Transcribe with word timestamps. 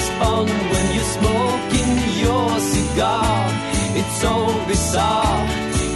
James 0.00 0.18
Bond 0.18 0.48
when 0.48 0.94
you're 0.94 1.12
smoking 1.18 1.92
your 2.24 2.48
cigar. 2.60 3.52
It's 3.98 4.16
so 4.20 4.34
bizarre. 4.66 5.44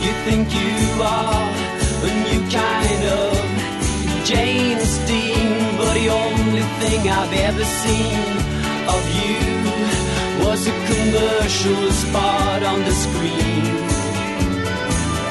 You 0.04 0.12
think 0.26 0.52
you 0.52 1.02
are 1.02 1.44
a 2.04 2.12
new 2.26 2.42
kind 2.50 3.02
of 3.20 3.32
James 4.26 4.98
Dean, 5.08 5.76
but 5.78 5.94
the 5.94 6.08
only 6.10 6.64
thing 6.80 7.00
I've 7.08 7.32
ever 7.48 7.64
seen 7.64 8.20
of 8.94 9.02
you 9.20 9.40
was 10.44 10.66
a 10.66 10.76
commercial 10.90 11.90
spot 11.92 12.62
on 12.62 12.80
the 12.84 12.94
screen. 13.04 13.64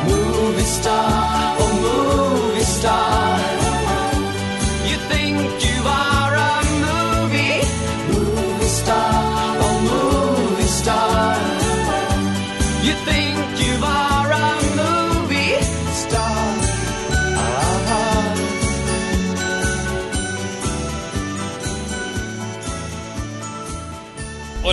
Movie 0.10 0.70
star, 0.80 1.56
oh 1.60 2.46
movie 2.50 2.64
star. 2.64 3.63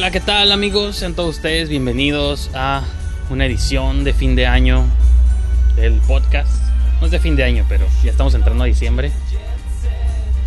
Hola, 0.01 0.11
¿qué 0.11 0.21
tal 0.21 0.51
amigos? 0.51 0.97
Sean 0.97 1.13
todos 1.13 1.37
ustedes 1.37 1.69
bienvenidos 1.69 2.51
a 2.55 2.85
una 3.29 3.45
edición 3.45 4.03
de 4.03 4.15
fin 4.15 4.35
de 4.35 4.47
año 4.47 4.87
del 5.77 6.01
podcast. 6.01 6.63
No 7.01 7.05
es 7.05 7.13
de 7.13 7.19
fin 7.19 7.37
de 7.37 7.45
año, 7.45 7.67
pero 7.69 7.85
ya 8.03 8.11
estamos 8.11 8.33
entrando 8.33 8.65
a 8.65 8.67
diciembre. 8.67 9.13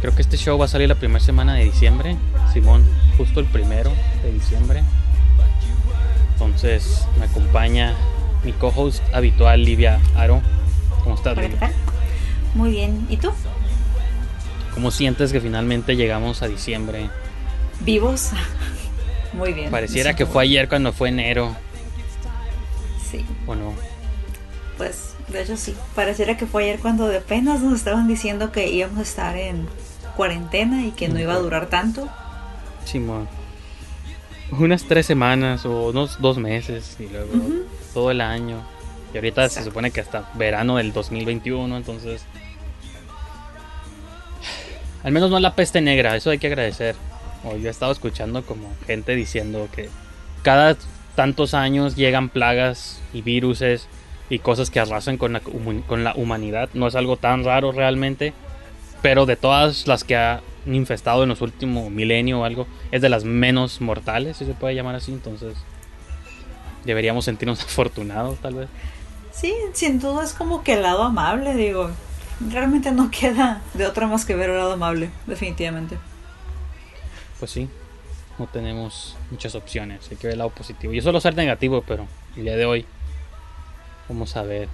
Creo 0.02 0.16
que 0.16 0.24
este 0.24 0.38
show 0.38 0.58
va 0.58 0.66
a 0.66 0.68
salir 0.68 0.90
la 0.90 0.96
primera 0.96 1.24
semana 1.24 1.54
de 1.54 1.66
diciembre. 1.66 2.18
Simón, 2.52 2.84
justo 3.16 3.42
el 3.42 3.46
primero 3.46 3.92
de 4.24 4.32
diciembre. 4.32 4.82
Entonces 6.32 7.08
me 7.20 7.26
acompaña 7.26 7.94
mi 8.44 8.54
co-host 8.54 9.04
habitual, 9.14 9.64
Livia 9.64 10.00
Aro. 10.16 10.42
¿Cómo 11.04 11.14
estás, 11.14 11.38
Hola, 11.38 11.50
¿qué 11.50 11.58
tal? 11.58 11.74
Muy 12.56 12.72
bien. 12.72 13.06
¿Y 13.08 13.18
tú? 13.18 13.30
¿Cómo 14.74 14.90
sientes 14.90 15.32
que 15.32 15.40
finalmente 15.40 15.96
llegamos 15.96 16.42
a 16.42 16.48
diciembre? 16.48 17.12
¿Vivos? 17.82 18.32
Muy 19.34 19.54
bien. 19.54 19.72
Pareciera 19.72 20.16
que 20.16 20.26
fue 20.26 20.44
ayer 20.44 20.70
cuando 20.70 20.94
fue 20.94 21.10
enero. 21.10 21.56
Sí, 23.10 23.26
¿O 23.48 23.56
no? 23.56 23.74
pues 24.78 25.14
de 25.28 25.44
hecho 25.44 25.56
sí. 25.56 25.76
Pareciera 25.96 26.36
que 26.36 26.48
fue 26.48 26.64
ayer 26.64 26.80
cuando 26.80 27.08
de 27.08 27.18
apenas 27.18 27.62
nos 27.62 27.74
estaban 27.76 28.08
diciendo 28.08 28.52
que 28.52 28.68
íbamos 28.70 28.98
a 29.00 29.04
estar 29.04 29.38
en 29.38 29.68
cuarentena 30.18 30.86
y 30.86 30.92
que 30.92 31.08
no 31.10 31.20
iba 31.20 31.34
a 31.34 31.40
durar 31.40 31.68
tanto. 31.68 32.10
Simón. 32.86 33.28
Unas 34.52 34.84
tres 34.84 35.06
semanas 35.06 35.66
o 35.66 35.90
unos 35.90 36.20
dos 36.22 36.38
meses 36.38 36.98
y 37.00 37.08
luego 37.08 37.34
Ujú. 37.36 37.64
todo 37.94 38.12
el 38.12 38.22
año. 38.22 38.62
Y 39.14 39.18
ahorita 39.18 39.42
se 39.42 39.46
Exacto. 39.60 39.70
supone 39.70 39.92
que 39.92 40.02
hasta 40.02 40.30
verano 40.36 40.78
del 40.78 40.92
2021, 40.92 41.78
entonces... 41.78 42.26
Al 45.04 45.12
menos 45.12 45.30
no 45.30 45.40
la 45.40 45.54
peste 45.56 45.82
negra, 45.82 46.16
eso 46.16 46.30
hay 46.32 46.40
que 46.40 46.48
agradecer. 46.48 46.96
O 47.44 47.58
yo 47.58 47.68
he 47.68 47.72
estado 47.72 47.92
escuchando 47.92 48.44
como 48.44 48.74
gente 48.86 49.16
diciendo 49.16 49.68
que 49.74 49.90
cada 50.42 50.78
tantos 51.16 51.54
años 51.54 51.96
llegan 51.96 52.30
plagas 52.30 53.02
y 53.14 53.22
viruses 53.22 53.88
y 54.30 54.40
cosas 54.40 54.70
que 54.70 54.80
arrasan 54.80 55.18
con 55.18 55.34
la, 55.34 55.42
con 55.42 56.04
la 56.04 56.14
humanidad. 56.16 56.70
No 56.74 56.88
es 56.88 56.96
algo 56.96 57.18
tan 57.18 57.44
raro 57.44 57.72
realmente, 57.72 58.34
pero 59.02 59.26
de 59.26 59.36
todas 59.36 59.88
las 59.88 60.04
que 60.04 60.16
ha 60.16 60.42
infestado 60.66 61.24
en 61.24 61.30
los 61.30 61.42
últimos 61.42 61.92
milenio 61.92 62.42
o 62.42 62.44
algo, 62.46 62.68
es 62.92 63.02
de 63.02 63.10
las 63.10 63.26
menos 63.26 63.82
mortales, 63.82 64.38
si 64.38 64.46
se 64.46 64.54
puede 64.54 64.76
llamar 64.76 64.96
así. 64.96 65.12
Entonces, 65.12 65.56
deberíamos 66.86 67.26
sentirnos 67.26 67.62
afortunados, 67.64 68.40
tal 68.40 68.56
vez. 68.56 68.70
Sí, 69.32 69.54
sin 69.74 70.00
duda 70.00 70.24
es 70.24 70.34
como 70.34 70.64
que 70.64 70.74
el 70.74 70.84
lado 70.84 71.04
amable, 71.04 71.56
digo. 71.56 71.90
Realmente 72.50 72.92
no 72.92 73.12
queda 73.12 73.62
de 73.74 73.86
otra 73.86 74.08
más 74.08 74.26
que 74.26 74.36
ver 74.36 74.50
el 74.50 74.58
lado 74.58 74.74
amable, 74.74 75.12
definitivamente. 75.28 75.98
Pues 77.44 77.52
sí, 77.52 77.68
no 78.40 78.48
tenemos 78.48 79.18
muchas 79.30 79.54
opciones. 79.54 80.08
Hay 80.10 80.16
que 80.16 80.28
ver 80.28 80.36
el 80.36 80.38
lado 80.38 80.52
positivo. 80.52 80.94
Yo 80.94 81.02
suelo 81.02 81.20
ser 81.20 81.36
negativo, 81.36 81.84
pero 81.86 82.08
el 82.38 82.44
día 82.44 82.56
de 82.56 82.64
hoy 82.64 82.86
vamos 84.08 84.38
a 84.38 84.44
ver 84.44 84.70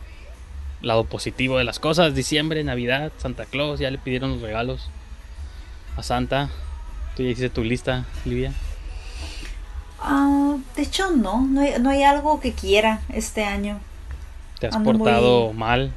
el 0.84 0.88
lado 0.88 1.04
positivo 1.06 1.58
de 1.58 1.64
las 1.64 1.80
cosas. 1.80 2.14
Diciembre, 2.14 2.64
Navidad, 2.64 3.12
Santa 3.18 3.46
Claus, 3.46 3.80
ya 3.80 3.90
le 3.90 3.98
pidieron 3.98 4.34
los 4.34 4.42
regalos 4.42 4.92
a 5.98 6.04
Santa. 6.04 6.52
Tú 7.18 7.24
ya 7.24 7.30
hiciste 7.30 7.50
tu 7.50 7.64
lista, 7.64 8.06
Livia. 8.24 8.54
Ah, 10.00 10.58
de 10.76 10.84
hecho, 10.84 11.10
no, 11.10 11.42
no 11.42 11.62
hay, 11.62 11.74
no 11.80 11.90
hay 11.90 12.04
algo 12.04 12.40
que 12.40 12.54
quiera 12.54 13.02
este 13.12 13.46
año. 13.46 13.80
¿Te 14.60 14.68
has 14.68 14.76
Ando 14.76 14.94
portado 14.94 15.54
mal? 15.54 15.92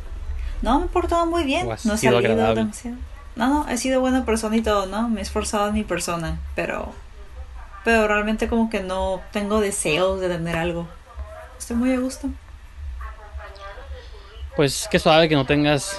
No, 0.62 0.80
me 0.80 0.86
he 0.86 0.88
portado 0.88 1.26
muy 1.26 1.44
bien. 1.44 1.66
¿O 1.66 1.72
has 1.72 1.84
No 1.84 1.92
he 1.92 1.98
sido 1.98 2.14
salido 2.14 2.32
agradable? 2.32 2.60
demasiado. 2.62 2.96
No, 3.36 3.48
no, 3.48 3.68
he 3.68 3.76
sido 3.78 4.00
buena 4.00 4.24
persona 4.24 4.56
y 4.56 4.62
todo, 4.62 4.86
¿no? 4.86 5.08
Me 5.08 5.20
he 5.20 5.22
esforzado 5.22 5.68
en 5.68 5.74
mi 5.74 5.84
persona, 5.84 6.38
pero. 6.54 6.92
Pero 7.84 8.06
realmente 8.06 8.48
como 8.48 8.70
que 8.70 8.80
no 8.80 9.20
tengo 9.32 9.60
deseos 9.60 10.20
de 10.20 10.28
tener 10.28 10.56
algo. 10.56 10.86
Estoy 11.58 11.76
muy 11.76 11.92
a 11.92 11.98
gusto. 11.98 12.28
Pues 14.54 14.86
qué 14.90 14.98
suave 14.98 15.28
que 15.28 15.34
no 15.34 15.46
tengas 15.46 15.98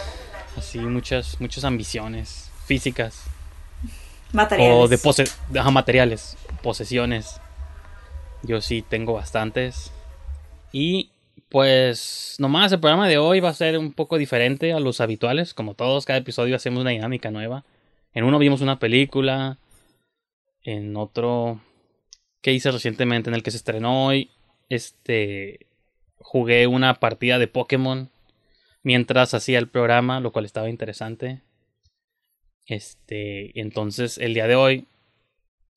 así 0.58 0.78
muchas 0.78 1.42
muchas 1.42 1.64
ambiciones 1.64 2.52
físicas 2.68 3.24
Materiales. 4.32 4.78
o 4.78 4.88
de, 4.88 4.98
pose 4.98 5.24
ajá, 5.58 5.72
materiales, 5.72 6.38
posesiones. 6.62 7.40
Yo 8.42 8.62
sí 8.62 8.82
tengo 8.82 9.14
bastantes. 9.14 9.92
Y 10.72 11.12
pues 11.54 12.36
nomás 12.40 12.72
el 12.72 12.80
programa 12.80 13.08
de 13.08 13.20
hoy 13.20 13.40
va 13.40 13.50
a 13.50 13.54
ser 13.54 13.78
un 13.78 13.94
poco 13.94 14.18
diferente 14.18 14.74
a 14.74 14.80
los 14.80 15.00
habituales, 15.02 15.54
como 15.54 15.76
todos, 15.76 16.04
cada 16.04 16.18
episodio 16.18 16.56
hacemos 16.56 16.82
una 16.82 16.90
dinámica 16.90 17.30
nueva. 17.30 17.64
En 18.12 18.24
uno 18.24 18.40
vimos 18.40 18.62
una 18.62 18.80
película, 18.80 19.60
en 20.64 20.98
otro 20.98 21.62
que 22.42 22.54
hice 22.54 22.72
recientemente 22.72 23.30
en 23.30 23.36
el 23.36 23.44
que 23.44 23.52
se 23.52 23.58
estrenó 23.58 24.08
hoy, 24.08 24.32
este 24.70 25.68
jugué 26.18 26.66
una 26.66 26.96
partida 26.96 27.38
de 27.38 27.48
Pokémon 27.48 28.10
mientras 28.82 29.36
hacía 29.36 29.60
el 29.60 29.68
programa, 29.68 30.22
lo 30.22 30.32
cual 30.32 30.46
estaba 30.46 30.72
interesante. 30.72 31.42
Este, 32.66 33.60
entonces 33.60 34.18
el 34.18 34.34
día 34.34 34.48
de 34.48 34.56
hoy 34.56 34.88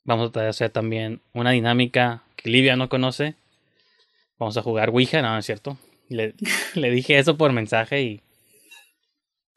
vamos 0.04 0.34
a 0.34 0.48
hacer 0.48 0.70
también 0.70 1.20
una 1.34 1.50
dinámica 1.50 2.22
que 2.36 2.48
Livia 2.48 2.76
no 2.76 2.88
conoce. 2.88 3.34
Vamos 4.38 4.56
a 4.56 4.62
jugar 4.62 4.90
Ouija, 4.90 5.22
no, 5.22 5.32
no 5.32 5.38
es 5.38 5.46
cierto. 5.46 5.78
Le, 6.08 6.34
le 6.74 6.90
dije 6.90 7.18
eso 7.18 7.36
por 7.36 7.52
mensaje 7.52 8.02
y 8.02 8.20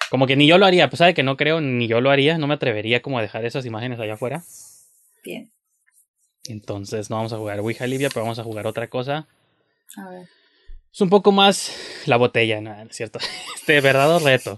como 0.09 0.25
que 0.25 0.35
ni 0.35 0.47
yo 0.47 0.57
lo 0.57 0.65
haría, 0.65 0.85
a 0.85 0.89
pesar 0.89 1.07
de 1.07 1.13
que 1.13 1.23
no 1.23 1.37
creo, 1.37 1.61
ni 1.61 1.87
yo 1.87 2.01
lo 2.01 2.09
haría, 2.09 2.37
no 2.37 2.47
me 2.47 2.55
atrevería 2.55 3.01
como 3.01 3.19
a 3.19 3.21
dejar 3.21 3.45
esas 3.45 3.65
imágenes 3.65 3.99
allá 3.99 4.13
afuera. 4.13 4.43
Bien. 5.23 5.51
Entonces 6.47 7.09
no 7.09 7.17
vamos 7.17 7.33
a 7.33 7.37
jugar 7.37 7.59
Ouija, 7.59 7.85
Livia, 7.85 8.09
pero 8.09 8.23
vamos 8.23 8.39
a 8.39 8.43
jugar 8.43 8.65
otra 8.65 8.89
cosa. 8.89 9.27
A 9.97 10.09
ver. 10.09 10.27
Es 10.91 11.01
un 11.01 11.09
poco 11.09 11.31
más 11.31 12.03
la 12.07 12.17
botella, 12.17 12.59
¿no? 12.61 12.75
¿no 12.75 12.89
es 12.89 12.95
cierto? 12.95 13.19
Este 13.55 13.81
verdadero 13.81 14.17
reto. 14.17 14.57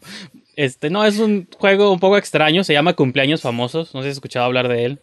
Este, 0.55 0.89
no, 0.89 1.03
es 1.03 1.19
un 1.19 1.49
juego 1.57 1.91
un 1.91 1.99
poco 1.99 2.17
extraño, 2.17 2.63
se 2.63 2.71
llama 2.71 2.93
Cumpleaños 2.93 3.41
Famosos, 3.41 3.93
no 3.93 4.01
sé 4.01 4.05
si 4.05 4.11
has 4.11 4.17
escuchado 4.17 4.45
hablar 4.45 4.69
de 4.69 4.85
él. 4.85 4.99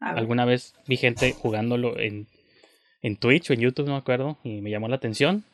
Alguna 0.00 0.44
vez 0.44 0.74
vi 0.86 0.98
gente 0.98 1.32
jugándolo 1.32 1.98
en, 1.98 2.28
en 3.02 3.16
Twitch 3.16 3.50
o 3.50 3.52
en 3.54 3.60
YouTube, 3.60 3.86
no 3.86 3.92
me 3.92 3.98
acuerdo, 3.98 4.38
y 4.44 4.60
me 4.60 4.70
llamó 4.70 4.88
la 4.88 4.96
atención. 4.96 5.44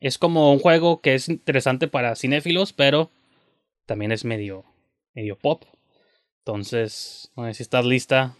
Es 0.00 0.18
como 0.18 0.52
un 0.52 0.58
juego 0.58 1.00
que 1.00 1.14
es 1.14 1.28
interesante 1.28 1.88
para 1.88 2.14
cinéfilos, 2.16 2.72
pero 2.72 3.10
también 3.86 4.12
es 4.12 4.24
medio, 4.24 4.64
medio 5.14 5.36
pop. 5.36 5.64
Entonces, 6.40 7.30
no 7.36 7.44
sé 7.46 7.54
si 7.54 7.62
estás 7.62 7.84
lista 7.84 8.36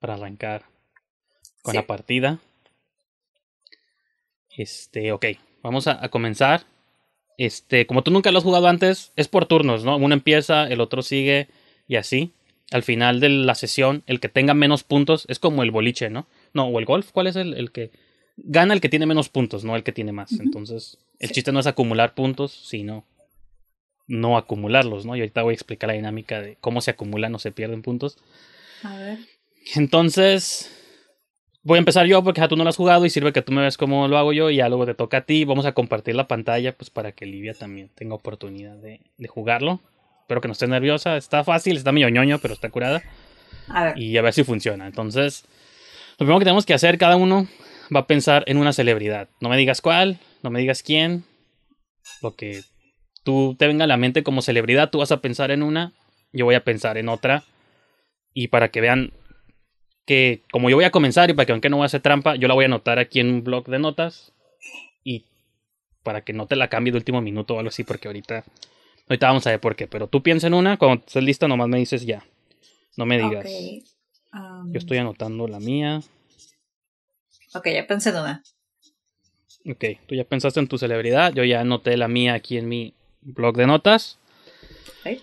para 0.00 0.14
arrancar 0.14 0.64
con 1.62 1.72
Sí. 1.72 1.76
la 1.76 1.86
partida. 1.86 2.38
Este, 4.56 5.12
ok, 5.12 5.26
vamos 5.62 5.86
a, 5.86 6.02
a 6.04 6.08
comenzar. 6.08 6.62
Este, 7.36 7.86
como 7.86 8.02
tú 8.02 8.10
nunca 8.10 8.32
lo 8.32 8.38
has 8.38 8.44
jugado 8.44 8.66
antes, 8.68 9.12
es 9.16 9.28
por 9.28 9.46
turnos, 9.46 9.84
¿no? 9.84 9.96
Uno 9.96 10.14
empieza, 10.14 10.66
el 10.66 10.80
otro 10.80 11.02
sigue 11.02 11.48
y 11.86 11.96
así. 11.96 12.32
Al 12.70 12.82
final 12.82 13.20
de 13.20 13.28
la 13.30 13.54
sesión, 13.54 14.02
el 14.06 14.20
que 14.20 14.28
tenga 14.28 14.54
menos 14.54 14.82
puntos 14.82 15.24
es 15.28 15.38
como 15.38 15.62
el 15.62 15.70
boliche, 15.70 16.10
¿no? 16.10 16.26
No, 16.52 16.66
o 16.66 16.78
el 16.78 16.84
golf, 16.84 17.12
¿cuál 17.12 17.28
es 17.28 17.36
el, 17.36 17.54
el 17.54 17.70
que 17.72 17.90
gana 18.44 18.74
el 18.74 18.80
que 18.80 18.88
tiene 18.88 19.06
menos 19.06 19.28
puntos, 19.28 19.64
no 19.64 19.76
el 19.76 19.82
que 19.82 19.92
tiene 19.92 20.12
más? 20.12 20.32
Entonces, 20.40 20.98
el 21.18 21.28
Sí. 21.28 21.34
chiste 21.34 21.52
no 21.52 21.60
es 21.60 21.66
acumular 21.66 22.14
puntos, 22.14 22.52
sino 22.52 23.04
no 24.06 24.38
acumularlos, 24.38 25.04
¿no? 25.04 25.16
Y 25.16 25.20
ahorita 25.20 25.42
voy 25.42 25.52
a 25.52 25.54
explicar 25.54 25.88
la 25.88 25.94
dinámica 25.94 26.40
de 26.40 26.56
cómo 26.60 26.80
se 26.80 26.90
acumulan 26.92 27.34
o 27.34 27.38
se 27.38 27.52
pierden 27.52 27.82
puntos. 27.82 28.16
A 28.82 28.96
ver. 28.96 29.18
Entonces, 29.74 30.70
voy 31.62 31.76
a 31.76 31.80
empezar 31.80 32.06
yo 32.06 32.22
porque 32.24 32.40
ya 32.40 32.48
tú 32.48 32.56
no 32.56 32.64
lo 32.64 32.70
has 32.70 32.76
jugado 32.76 33.04
y 33.04 33.10
sirve 33.10 33.32
que 33.32 33.42
tú 33.42 33.52
me 33.52 33.62
ves 33.62 33.76
cómo 33.76 34.08
lo 34.08 34.16
hago 34.16 34.32
yo 34.32 34.50
y 34.50 34.56
ya 34.56 34.68
luego 34.68 34.86
te 34.86 34.94
toca 34.94 35.18
a 35.18 35.20
ti. 35.22 35.44
Vamos 35.44 35.66
a 35.66 35.72
compartir 35.72 36.14
la 36.14 36.26
pantalla 36.26 36.74
pues 36.76 36.88
para 36.90 37.12
que 37.12 37.26
Livia 37.26 37.54
también 37.54 37.90
tenga 37.94 38.14
oportunidad 38.14 38.76
de, 38.76 39.00
de 39.18 39.28
jugarlo. 39.28 39.80
Espero 40.22 40.40
que 40.40 40.48
no 40.48 40.52
esté 40.52 40.66
nerviosa. 40.68 41.16
Está 41.16 41.44
fácil, 41.44 41.76
está 41.76 41.92
medio 41.92 42.08
ñoño, 42.08 42.38
pero 42.38 42.54
está 42.54 42.70
curada. 42.70 43.02
A 43.68 43.84
ver. 43.84 43.98
Y 43.98 44.16
a 44.16 44.22
ver 44.22 44.32
si 44.32 44.44
funciona. 44.44 44.86
Entonces, 44.86 45.44
lo 46.12 46.18
primero 46.18 46.38
que 46.38 46.44
tenemos 46.44 46.64
que 46.64 46.74
hacer, 46.74 46.96
cada 46.96 47.16
uno 47.16 47.46
va 47.94 48.00
a 48.00 48.06
pensar 48.06 48.44
en 48.46 48.56
una 48.58 48.72
celebridad. 48.72 49.28
No 49.40 49.48
me 49.48 49.56
digas 49.56 49.80
cuál, 49.80 50.18
no 50.42 50.50
me 50.50 50.60
digas 50.60 50.82
quién. 50.82 51.24
Lo 52.22 52.34
que 52.34 52.62
tú 53.22 53.56
te 53.58 53.66
venga 53.66 53.84
a 53.84 53.88
la 53.88 53.96
mente 53.96 54.22
como 54.22 54.42
celebridad, 54.42 54.90
tú 54.90 54.98
vas 54.98 55.12
a 55.12 55.20
pensar 55.20 55.50
en 55.50 55.62
una, 55.62 55.92
yo 56.32 56.44
voy 56.44 56.54
a 56.54 56.64
pensar 56.64 56.98
en 56.98 57.08
otra. 57.08 57.44
Y 58.32 58.48
para 58.48 58.70
que 58.70 58.80
vean 58.80 59.12
que 60.06 60.42
como 60.50 60.70
yo 60.70 60.76
voy 60.76 60.84
a 60.84 60.90
comenzar 60.90 61.28
y 61.30 61.34
para 61.34 61.46
que 61.46 61.52
vean 61.52 61.60
que 61.60 61.68
no 61.68 61.76
voy 61.76 61.84
a 61.84 61.86
hacer 61.86 62.00
trampa, 62.00 62.36
yo 62.36 62.48
la 62.48 62.54
voy 62.54 62.64
a 62.64 62.66
anotar 62.66 62.98
aquí 62.98 63.20
en 63.20 63.30
un 63.30 63.44
blog 63.44 63.66
de 63.68 63.78
notas. 63.78 64.32
Y 65.04 65.26
para 66.02 66.22
que 66.22 66.32
no 66.32 66.46
te 66.46 66.56
la 66.56 66.68
cambie 66.68 66.92
de 66.92 66.98
último 66.98 67.20
minuto 67.20 67.54
o 67.54 67.58
algo 67.58 67.68
así, 67.68 67.84
porque 67.84 68.08
ahorita, 68.08 68.44
ahorita 69.08 69.26
vamos 69.26 69.46
a 69.46 69.50
ver 69.50 69.60
por 69.60 69.76
qué. 69.76 69.86
Pero 69.86 70.06
tú 70.06 70.22
piensa 70.22 70.46
en 70.46 70.54
una, 70.54 70.76
cuando 70.76 71.04
estés 71.04 71.22
lista 71.22 71.48
nomás 71.48 71.68
me 71.68 71.78
dices 71.78 72.06
ya. 72.06 72.24
No 72.96 73.06
me 73.06 73.18
digas. 73.18 73.44
Ok. 73.44 73.84
Um, 74.32 74.72
Yo 74.72 74.78
estoy 74.78 74.98
anotando 74.98 75.46
la 75.46 75.60
mía. 75.60 76.00
Ok, 77.54 77.68
ya 77.72 77.86
pensé 77.86 78.10
en 78.10 78.16
una. 78.16 78.42
Ok, 79.70 79.84
tú 80.06 80.14
ya 80.14 80.24
pensaste 80.24 80.60
en 80.60 80.68
tu 80.68 80.78
celebridad. 80.78 81.32
Yo 81.34 81.44
ya 81.44 81.60
anoté 81.60 81.96
la 81.96 82.08
mía 82.08 82.34
aquí 82.34 82.56
en 82.58 82.68
mi 82.68 82.94
blog 83.22 83.56
de 83.56 83.66
notas. 83.66 84.18
Ok. 85.04 85.20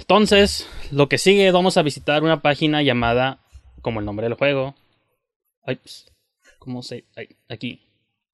Entonces, 0.00 0.68
lo 0.90 1.08
que 1.08 1.18
sigue, 1.18 1.50
vamos 1.52 1.76
a 1.76 1.82
visitar 1.82 2.22
una 2.22 2.42
página 2.42 2.82
llamada, 2.82 3.40
como 3.82 4.00
el 4.00 4.06
nombre 4.06 4.28
del 4.28 4.34
juego. 4.34 4.74
Ay, 5.64 5.76
ps, 5.76 6.06
¿Cómo 6.58 6.82
se.? 6.82 7.04
ay, 7.16 7.28
aquí. 7.48 7.80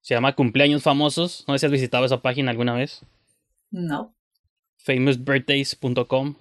Se 0.01 0.15
llama 0.15 0.35
Cumpleaños 0.35 0.83
Famosos. 0.83 1.45
No 1.47 1.55
sé 1.55 1.61
si 1.61 1.67
has 1.67 1.73
visitado 1.73 2.07
esa 2.07 2.23
página 2.23 2.51
alguna 2.51 2.75
vez. 2.75 3.03
No. 3.71 4.15
Famousbirthdays.com. 4.79 6.37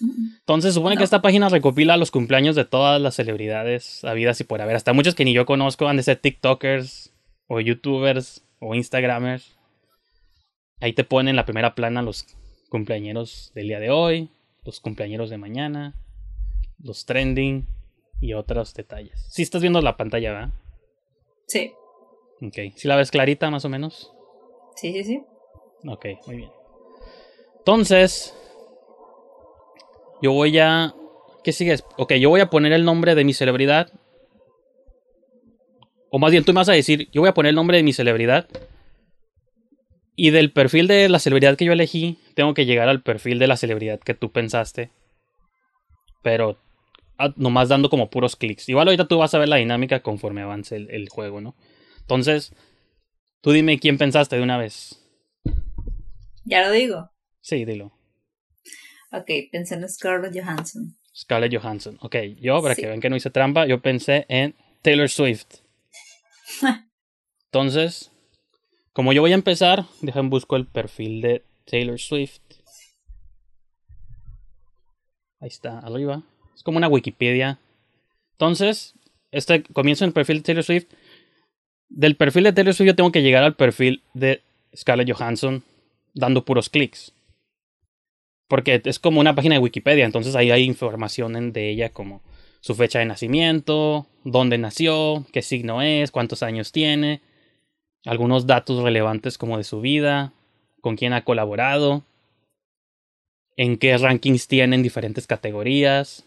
Entonces, 0.00 0.74
supone 0.74 0.94
No. 0.94 0.98
que 0.98 1.04
esta 1.04 1.22
página 1.22 1.48
recopila 1.48 1.96
los 1.96 2.10
cumpleaños 2.10 2.54
de 2.56 2.64
todas 2.64 3.00
las 3.00 3.14
celebridades 3.16 4.04
habidas 4.04 4.40
y 4.40 4.44
por 4.44 4.60
haber. 4.60 4.76
Hasta 4.76 4.92
muchos 4.92 5.14
que 5.14 5.24
ni 5.24 5.32
yo 5.32 5.46
conozco 5.46 5.88
han 5.88 5.96
de 5.96 6.02
ser 6.02 6.16
TikTokers, 6.18 7.12
o 7.48 7.60
YouTubers, 7.60 8.44
o 8.60 8.74
Instagramers. 8.74 9.56
Ahí 10.80 10.92
te 10.92 11.04
ponen 11.04 11.30
en 11.30 11.36
la 11.36 11.44
primera 11.44 11.74
plana 11.74 12.02
los 12.02 12.26
cumpleañeros 12.68 13.52
del 13.54 13.68
día 13.68 13.80
de 13.80 13.90
hoy, 13.90 14.28
los 14.64 14.80
cumpleañeros 14.80 15.30
de 15.30 15.38
mañana, 15.38 15.94
los 16.82 17.06
trending 17.06 17.66
y 18.20 18.34
otros 18.34 18.74
detalles. 18.74 19.24
Si 19.30 19.42
estás 19.42 19.62
viendo 19.62 19.80
la 19.80 19.96
pantalla, 19.96 20.32
¿verdad? 20.32 20.50
Sí. 21.46 21.72
Ok. 22.42 22.74
Si 22.76 22.88
la 22.88 22.96
ves 22.96 23.10
clarita, 23.10 23.50
más 23.50 23.64
o 23.64 23.68
menos. 23.68 24.12
Sí, 24.74 24.92
sí, 24.92 25.04
sí. 25.04 25.22
Ok, 25.88 26.06
muy 26.26 26.36
bien. 26.36 26.50
Entonces, 27.58 28.34
yo 30.22 30.32
voy 30.32 30.58
a... 30.58 30.94
¿Qué 31.44 31.52
sigues? 31.52 31.84
Ok, 31.96 32.14
yo 32.14 32.28
voy 32.28 32.40
a 32.40 32.50
poner 32.50 32.72
el 32.72 32.84
nombre 32.84 33.14
de 33.14 33.24
mi 33.24 33.32
celebridad. 33.32 33.92
O 36.10 36.18
más 36.18 36.30
bien, 36.30 36.44
tú 36.44 36.52
me 36.52 36.58
vas 36.58 36.68
a 36.68 36.72
decir, 36.72 37.08
yo 37.12 37.20
voy 37.20 37.28
a 37.28 37.34
poner 37.34 37.50
el 37.50 37.56
nombre 37.56 37.76
de 37.76 37.82
mi 37.82 37.92
celebridad. 37.92 38.48
Y 40.16 40.30
del 40.30 40.52
perfil 40.52 40.88
de 40.88 41.08
la 41.08 41.18
celebridad 41.18 41.56
que 41.56 41.66
yo 41.66 41.72
elegí, 41.72 42.18
tengo 42.34 42.54
que 42.54 42.64
llegar 42.64 42.88
al 42.88 43.02
perfil 43.02 43.38
de 43.38 43.46
la 43.46 43.56
celebridad 43.56 44.00
que 44.00 44.14
tú 44.14 44.32
pensaste. 44.32 44.90
Pero 46.22 46.58
ah, 47.18 47.32
nomás 47.36 47.68
dando 47.68 47.90
como 47.90 48.10
puros 48.10 48.34
clics. 48.34 48.68
Igual 48.68 48.88
ahorita 48.88 49.06
tú 49.06 49.18
vas 49.18 49.34
a 49.34 49.38
ver 49.38 49.48
la 49.48 49.56
dinámica 49.56 50.00
conforme 50.00 50.42
avance 50.42 50.74
el, 50.74 50.90
el 50.90 51.08
juego, 51.08 51.40
¿no? 51.40 51.54
Entonces, 52.00 52.54
tú 53.42 53.52
dime 53.52 53.78
quién 53.78 53.98
pensaste 53.98 54.36
de 54.36 54.42
una 54.42 54.58
vez. 54.58 55.00
Ya 56.44 56.62
lo 56.62 56.70
digo. 56.70 57.10
Sí, 57.40 57.64
dilo. 57.64 57.95
Ok, 59.12 59.30
pensé 59.52 59.74
en 59.76 59.88
Scarlett 59.88 60.34
Johansson. 60.34 60.96
Scarlett 61.14 61.54
Johansson. 61.54 61.98
Ok, 62.02 62.16
yo, 62.40 62.60
para 62.62 62.74
Sí. 62.74 62.82
que 62.82 62.88
vean 62.88 63.00
que 63.00 63.08
no 63.10 63.16
hice 63.16 63.30
trampa, 63.30 63.66
yo 63.66 63.80
pensé 63.80 64.26
en 64.28 64.54
Taylor 64.82 65.08
Swift. 65.08 65.46
Entonces, 67.46 68.10
como 68.92 69.12
yo 69.12 69.22
voy 69.22 69.32
a 69.32 69.36
empezar, 69.36 69.86
dejen 70.02 70.28
busco 70.30 70.56
el 70.56 70.66
perfil 70.66 71.20
de 71.22 71.44
Taylor 71.64 71.98
Swift. 71.98 72.40
Ahí 75.40 75.48
está, 75.48 75.78
arriba. 75.80 76.22
Es 76.54 76.62
como 76.62 76.78
una 76.78 76.88
Wikipedia. 76.88 77.58
Entonces, 78.32 78.94
este 79.30 79.62
comienzo 79.62 80.04
en 80.04 80.08
el 80.08 80.14
perfil 80.14 80.38
de 80.38 80.42
Taylor 80.42 80.64
Swift. 80.64 80.86
Del 81.88 82.16
perfil 82.16 82.44
de 82.44 82.52
Taylor 82.52 82.74
Swift 82.74 82.88
yo 82.88 82.96
tengo 82.96 83.12
que 83.12 83.22
llegar 83.22 83.44
al 83.44 83.54
perfil 83.54 84.02
de 84.14 84.42
Scarlett 84.74 85.10
Johansson 85.12 85.62
dando 86.14 86.44
puros 86.44 86.68
clics. 86.68 87.12
Porque 88.48 88.80
es 88.84 88.98
como 88.98 89.20
una 89.20 89.34
página 89.34 89.56
de 89.56 89.60
Wikipedia, 89.60 90.04
entonces 90.04 90.36
ahí 90.36 90.50
hay 90.50 90.62
información 90.62 91.52
de 91.52 91.70
ella 91.70 91.90
como 91.90 92.22
su 92.60 92.74
fecha 92.74 92.98
de 92.98 93.06
nacimiento, 93.06 94.06
dónde 94.24 94.58
nació, 94.58 95.26
qué 95.32 95.42
signo 95.42 95.82
es, 95.82 96.10
cuántos 96.10 96.42
años 96.42 96.72
tiene, 96.72 97.22
algunos 98.04 98.46
datos 98.46 98.82
relevantes 98.82 99.38
como 99.38 99.58
de 99.58 99.64
su 99.64 99.80
vida, 99.80 100.32
con 100.80 100.96
quién 100.96 101.12
ha 101.12 101.24
colaborado, 101.24 102.04
en 103.56 103.78
qué 103.78 103.96
rankings 103.96 104.48
tiene 104.48 104.76
en 104.76 104.82
diferentes 104.82 105.26
categorías, 105.26 106.24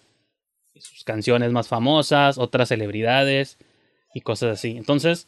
sus 0.76 1.04
canciones 1.04 1.52
más 1.52 1.68
famosas, 1.68 2.38
otras 2.38 2.70
celebridades 2.70 3.58
y 4.14 4.22
cosas 4.22 4.54
así. 4.54 4.78
Entonces, 4.78 5.28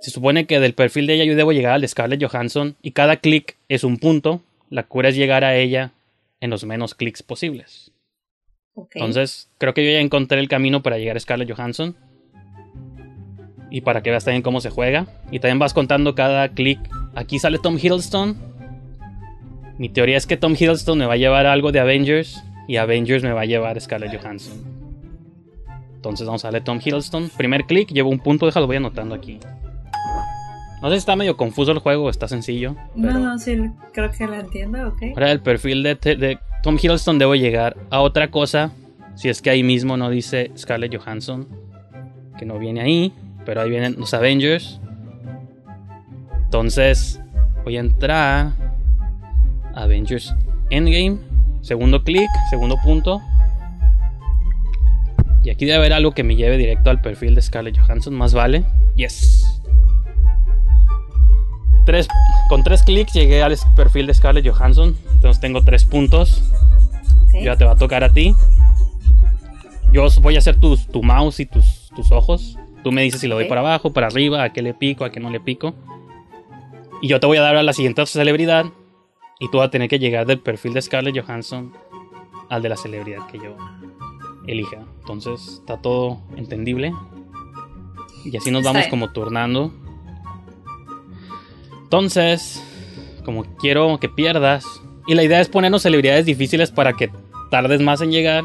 se 0.00 0.10
supone 0.10 0.46
que 0.46 0.60
del 0.60 0.74
perfil 0.74 1.06
de 1.06 1.14
ella 1.14 1.24
yo 1.24 1.36
debo 1.36 1.52
llegar 1.52 1.74
al 1.74 1.80
de 1.80 1.88
Scarlett 1.88 2.22
Johansson 2.22 2.76
y 2.82 2.92
cada 2.92 3.16
clic 3.16 3.56
es 3.68 3.84
un 3.84 3.98
punto. 3.98 4.42
La 4.72 4.84
cura 4.84 5.10
es 5.10 5.16
llegar 5.16 5.44
a 5.44 5.54
ella 5.54 5.92
en 6.40 6.48
los 6.48 6.64
menos 6.64 6.94
clics 6.94 7.22
posibles. 7.22 7.92
Entonces, 8.94 9.50
creo 9.58 9.74
que 9.74 9.84
yo 9.84 9.92
ya 9.92 10.00
encontré 10.00 10.40
el 10.40 10.48
camino 10.48 10.82
para 10.82 10.96
llegar 10.96 11.14
a 11.14 11.20
Scarlett 11.20 11.52
Johansson. 11.52 11.94
Y 13.70 13.82
para 13.82 14.02
que 14.02 14.08
veas 14.08 14.24
también 14.24 14.40
cómo 14.40 14.62
se 14.62 14.70
juega. 14.70 15.06
Y 15.30 15.40
también 15.40 15.58
vas 15.58 15.74
contando 15.74 16.14
cada 16.14 16.48
clic. 16.48 16.78
Aquí 17.14 17.38
sale 17.38 17.58
Tom 17.58 17.76
Hiddleston. 17.76 18.34
Mi 19.76 19.90
teoría 19.90 20.16
es 20.16 20.26
que 20.26 20.38
Tom 20.38 20.54
Hiddleston 20.58 20.96
me 20.96 21.04
va 21.04 21.12
a 21.12 21.18
llevar 21.18 21.44
algo 21.44 21.70
de 21.70 21.78
Avengers. 21.78 22.42
Y 22.66 22.78
Avengers 22.78 23.22
me 23.22 23.32
va 23.32 23.42
a 23.42 23.44
llevar 23.44 23.78
Scarlett 23.78 24.18
Johansson. 24.18 24.56
Entonces 25.96 26.26
vamos 26.26 26.46
a 26.46 26.48
darle 26.48 26.62
Tom 26.62 26.80
Hiddleston. 26.82 27.30
Primer 27.36 27.64
clic, 27.64 27.90
llevo 27.90 28.08
un 28.08 28.20
punto, 28.20 28.46
déjalo, 28.46 28.66
voy 28.66 28.76
anotando 28.76 29.14
aquí. 29.14 29.38
No 30.82 30.88
sé 30.88 30.96
si 30.96 30.98
está 30.98 31.14
medio 31.16 31.36
confuso 31.36 31.70
el 31.72 31.78
juego 31.78 32.04
o 32.04 32.10
está 32.10 32.26
sencillo. 32.28 32.74
No, 32.96 33.08
pero- 33.08 33.18
no, 33.20 33.38
sí, 33.38 33.56
creo 33.92 34.10
que 34.10 34.26
la 34.26 34.40
entiendo, 34.40 34.88
ok. 34.88 35.02
Ahora 35.14 35.30
el 35.30 35.40
perfil 35.40 35.82
de, 35.84 35.94
de 35.94 36.38
Tom 36.62 36.76
Hiddleston 36.76 37.18
debo 37.18 37.34
llegar 37.36 37.76
a 37.90 38.00
otra 38.00 38.30
cosa. 38.30 38.72
Si 39.14 39.28
es 39.28 39.40
que 39.42 39.50
ahí 39.50 39.62
mismo 39.62 39.96
no 39.96 40.10
dice 40.10 40.50
Scarlett 40.56 40.96
Johansson. 40.96 41.46
Que 42.38 42.44
no 42.46 42.58
viene 42.58 42.80
ahí. 42.80 43.12
Pero 43.44 43.60
ahí 43.60 43.70
vienen 43.70 43.94
los 43.98 44.12
Avengers. 44.14 44.80
Entonces 46.44 47.20
voy 47.64 47.76
a 47.76 47.80
entrar. 47.80 48.52
a 49.74 49.82
Avengers 49.82 50.34
Endgame. 50.70 51.18
Segundo 51.60 52.02
clic, 52.02 52.28
segundo 52.50 52.76
punto. 52.82 53.20
Y 55.44 55.50
aquí 55.50 55.64
debe 55.64 55.78
haber 55.78 55.92
algo 55.92 56.12
que 56.12 56.22
me 56.24 56.36
lleve 56.36 56.56
directo 56.56 56.90
al 56.90 57.00
perfil 57.00 57.34
de 57.34 57.42
Scarlett 57.42 57.78
Johansson. 57.78 58.14
Más 58.14 58.32
vale. 58.34 58.64
Yes. 58.96 59.51
Tres, 61.84 62.08
con 62.48 62.62
tres 62.62 62.82
clics 62.82 63.12
llegué 63.12 63.42
al 63.42 63.56
perfil 63.76 64.06
de 64.06 64.14
Scarlett 64.14 64.48
Johansson. 64.48 64.96
Entonces 65.14 65.40
tengo 65.40 65.62
tres 65.62 65.84
puntos. 65.84 66.42
Ok. 67.28 67.42
Ya 67.42 67.56
te 67.56 67.64
va 67.64 67.72
a 67.72 67.76
tocar 67.76 68.04
a 68.04 68.10
ti. 68.10 68.34
Yo 69.92 70.06
voy 70.20 70.36
a 70.36 70.38
hacer 70.38 70.58
tus, 70.58 70.86
tu 70.86 71.02
mouse 71.02 71.40
y 71.40 71.46
tus, 71.46 71.90
tus 71.94 72.12
ojos. 72.12 72.58
Tú 72.82 72.92
me 72.92 73.02
dices 73.02 73.20
si 73.20 73.28
lo 73.28 73.36
doy 73.36 73.44
para 73.44 73.60
abajo, 73.60 73.92
para 73.92 74.08
arriba, 74.08 74.42
a 74.42 74.52
qué 74.52 74.62
le 74.62 74.74
pico, 74.74 75.04
a 75.04 75.10
qué 75.10 75.20
no 75.20 75.30
le 75.30 75.40
pico. 75.40 75.74
Y 77.00 77.08
yo 77.08 77.20
te 77.20 77.26
voy 77.26 77.36
a 77.36 77.42
dar 77.42 77.56
a 77.56 77.62
la 77.62 77.72
siguiente 77.72 78.04
celebridad. 78.06 78.66
Y 79.38 79.50
tú 79.50 79.58
vas 79.58 79.68
a 79.68 79.70
tener 79.70 79.88
que 79.88 79.98
llegar 79.98 80.26
del 80.26 80.38
perfil 80.38 80.72
de 80.72 80.82
Scarlett 80.82 81.18
Johansson 81.18 81.72
al 82.48 82.62
de 82.62 82.68
la 82.68 82.76
celebridad 82.76 83.26
que 83.26 83.38
yo 83.38 83.56
elija. 84.46 84.78
Entonces 85.00 85.58
está 85.60 85.78
todo 85.78 86.20
entendible. 86.36 86.92
Y 88.24 88.36
así 88.36 88.50
nos 88.50 88.62
vamos 88.62 88.86
como 88.88 89.10
turnando. 89.10 89.72
Entonces, 91.92 92.64
como 93.22 93.44
quiero 93.56 94.00
que 94.00 94.08
pierdas. 94.08 94.64
Y 95.06 95.14
la 95.14 95.24
idea 95.24 95.42
es 95.42 95.50
ponernos 95.50 95.82
celebridades 95.82 96.24
difíciles 96.24 96.70
para 96.70 96.94
que 96.94 97.10
tardes 97.50 97.82
más 97.82 98.00
en 98.00 98.10
llegar 98.10 98.44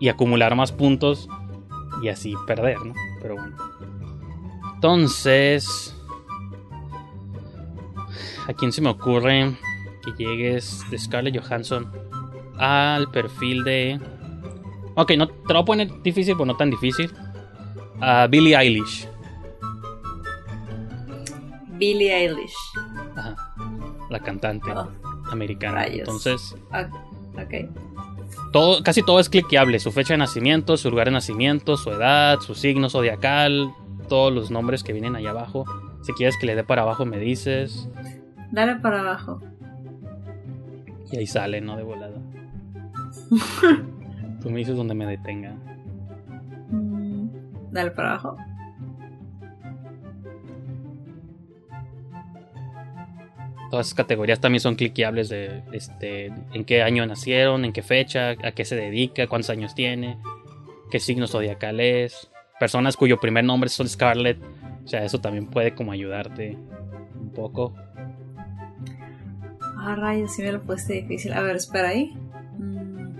y 0.00 0.08
acumular 0.08 0.56
más 0.56 0.72
puntos 0.72 1.28
y 2.02 2.08
así 2.08 2.32
perder, 2.46 2.78
¿no? 2.82 2.94
Pero 3.20 3.34
bueno. 3.34 3.54
Entonces, 4.76 5.94
¿a 8.48 8.54
quién 8.54 8.72
se 8.72 8.80
me 8.80 8.88
ocurre 8.88 9.54
que 10.02 10.24
llegues 10.24 10.82
de 10.90 10.98
Scarlett 10.98 11.38
Johansson 11.38 11.92
al 12.56 13.10
perfil 13.10 13.62
de... 13.62 14.00
Ok, 14.94 15.12
no, 15.18 15.28
te 15.28 15.52
lo 15.52 15.54
voy 15.54 15.60
a 15.60 15.64
poner 15.66 16.02
difícil, 16.02 16.32
pero 16.32 16.46
no 16.46 16.56
tan 16.56 16.70
difícil. 16.70 17.12
A 18.00 18.26
Billie 18.26 18.56
Eilish. 18.56 19.06
Billie 21.78 22.10
Eilish. 22.10 22.54
La 24.10 24.20
cantante 24.20 24.70
Oh, 24.70 24.88
americana. 25.32 25.74
rayos. 25.76 26.00
Entonces, 26.00 26.56
ah, 26.72 26.88
todo, 28.52 28.82
casi 28.82 29.02
todo 29.02 29.18
es 29.20 29.28
cliqueable. 29.28 29.78
Su 29.80 29.92
fecha 29.92 30.14
de 30.14 30.18
nacimiento, 30.18 30.76
su 30.76 30.90
lugar 30.90 31.06
de 31.08 31.12
nacimiento, 31.12 31.76
su 31.76 31.90
edad, 31.90 32.40
su 32.40 32.54
signo 32.54 32.88
zodiacal, 32.88 33.72
todos 34.08 34.32
los 34.32 34.50
nombres 34.50 34.82
que 34.82 34.92
vienen 34.92 35.16
ahí 35.16 35.26
abajo. 35.26 35.64
Si 36.02 36.12
quieres 36.12 36.36
que 36.38 36.46
le 36.46 36.54
dé 36.54 36.64
para 36.64 36.82
abajo, 36.82 37.04
me 37.04 37.18
dices. 37.18 37.88
Dale 38.52 38.76
para 38.76 39.00
abajo. 39.00 39.40
Y 41.10 41.16
ahí 41.18 41.26
sale, 41.26 41.60
¿no? 41.60 41.76
De 41.76 41.82
volada. 41.82 42.16
Tú 44.42 44.50
me 44.50 44.58
dices 44.58 44.76
donde 44.76 44.94
me 44.94 45.06
detenga. 45.06 45.54
Mm, 46.70 47.28
Dale 47.72 47.90
para 47.90 48.10
abajo. 48.10 48.36
Todas 53.76 53.88
esas 53.88 53.96
categorías 53.96 54.40
también 54.40 54.60
son 54.60 54.74
cliqueables 54.74 55.28
de 55.28 55.62
este, 55.70 56.32
en 56.54 56.64
qué 56.64 56.80
año 56.80 57.04
nacieron, 57.04 57.66
en 57.66 57.74
qué 57.74 57.82
fecha, 57.82 58.30
a 58.30 58.52
qué 58.52 58.64
se 58.64 58.74
dedica, 58.74 59.26
cuántos 59.26 59.50
años 59.50 59.74
tiene, 59.74 60.16
qué 60.90 60.98
signo 60.98 61.26
zodiacal 61.26 61.78
es, 61.78 62.30
personas 62.58 62.96
cuyo 62.96 63.20
primer 63.20 63.44
nombre 63.44 63.68
son 63.68 63.86
Scarlett. 63.86 64.38
O 64.82 64.88
sea, 64.88 65.04
eso 65.04 65.20
también 65.20 65.48
puede 65.48 65.74
como 65.74 65.92
ayudarte 65.92 66.56
un 67.20 67.30
poco. 67.34 67.74
Ah, 69.76 69.94
rayos, 69.94 70.34
sí 70.34 70.40
me 70.40 70.52
lo 70.52 70.62
puse 70.62 70.94
difícil. 70.94 71.34
A 71.34 71.42
ver, 71.42 71.56
espera 71.56 71.90
ahí. 71.90 72.14
Mm. 72.58 73.18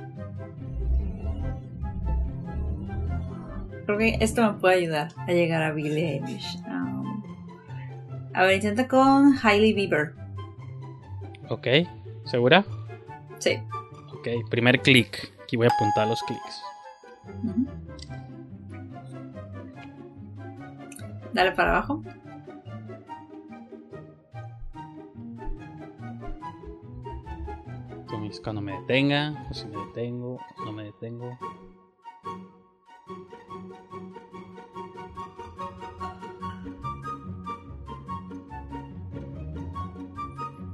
Creo 3.84 3.98
que 3.98 4.16
esto 4.22 4.50
me 4.50 4.58
puede 4.58 4.76
ayudar 4.76 5.08
a 5.18 5.32
llegar 5.32 5.62
a 5.62 5.72
Billie 5.72 6.14
Eilish. 6.14 6.56
Um, 6.66 7.22
a 8.32 8.44
ver, 8.44 8.54
intenta 8.54 8.88
con 8.88 9.34
Hailey 9.42 9.74
Bieber. 9.74 10.14
Ok, 11.48 11.66
¿segura? 12.24 12.64
Sí. 13.38 13.58
Ok, 14.12 14.28
primer 14.50 14.80
clic. 14.80 15.32
Aquí 15.42 15.56
voy 15.56 15.66
a 15.66 15.70
apuntar 15.74 16.08
los 16.08 16.22
clics. 16.22 16.62
Dale 21.32 21.52
para 21.52 21.70
abajo. 21.70 22.02
Cuando 28.42 28.60
me 28.60 28.78
detenga, 28.80 29.46
o 29.50 29.54
si 29.54 29.66
me 29.66 29.76
detengo, 29.86 30.38
no 30.64 30.72
me 30.72 30.84
detengo. 30.84 31.38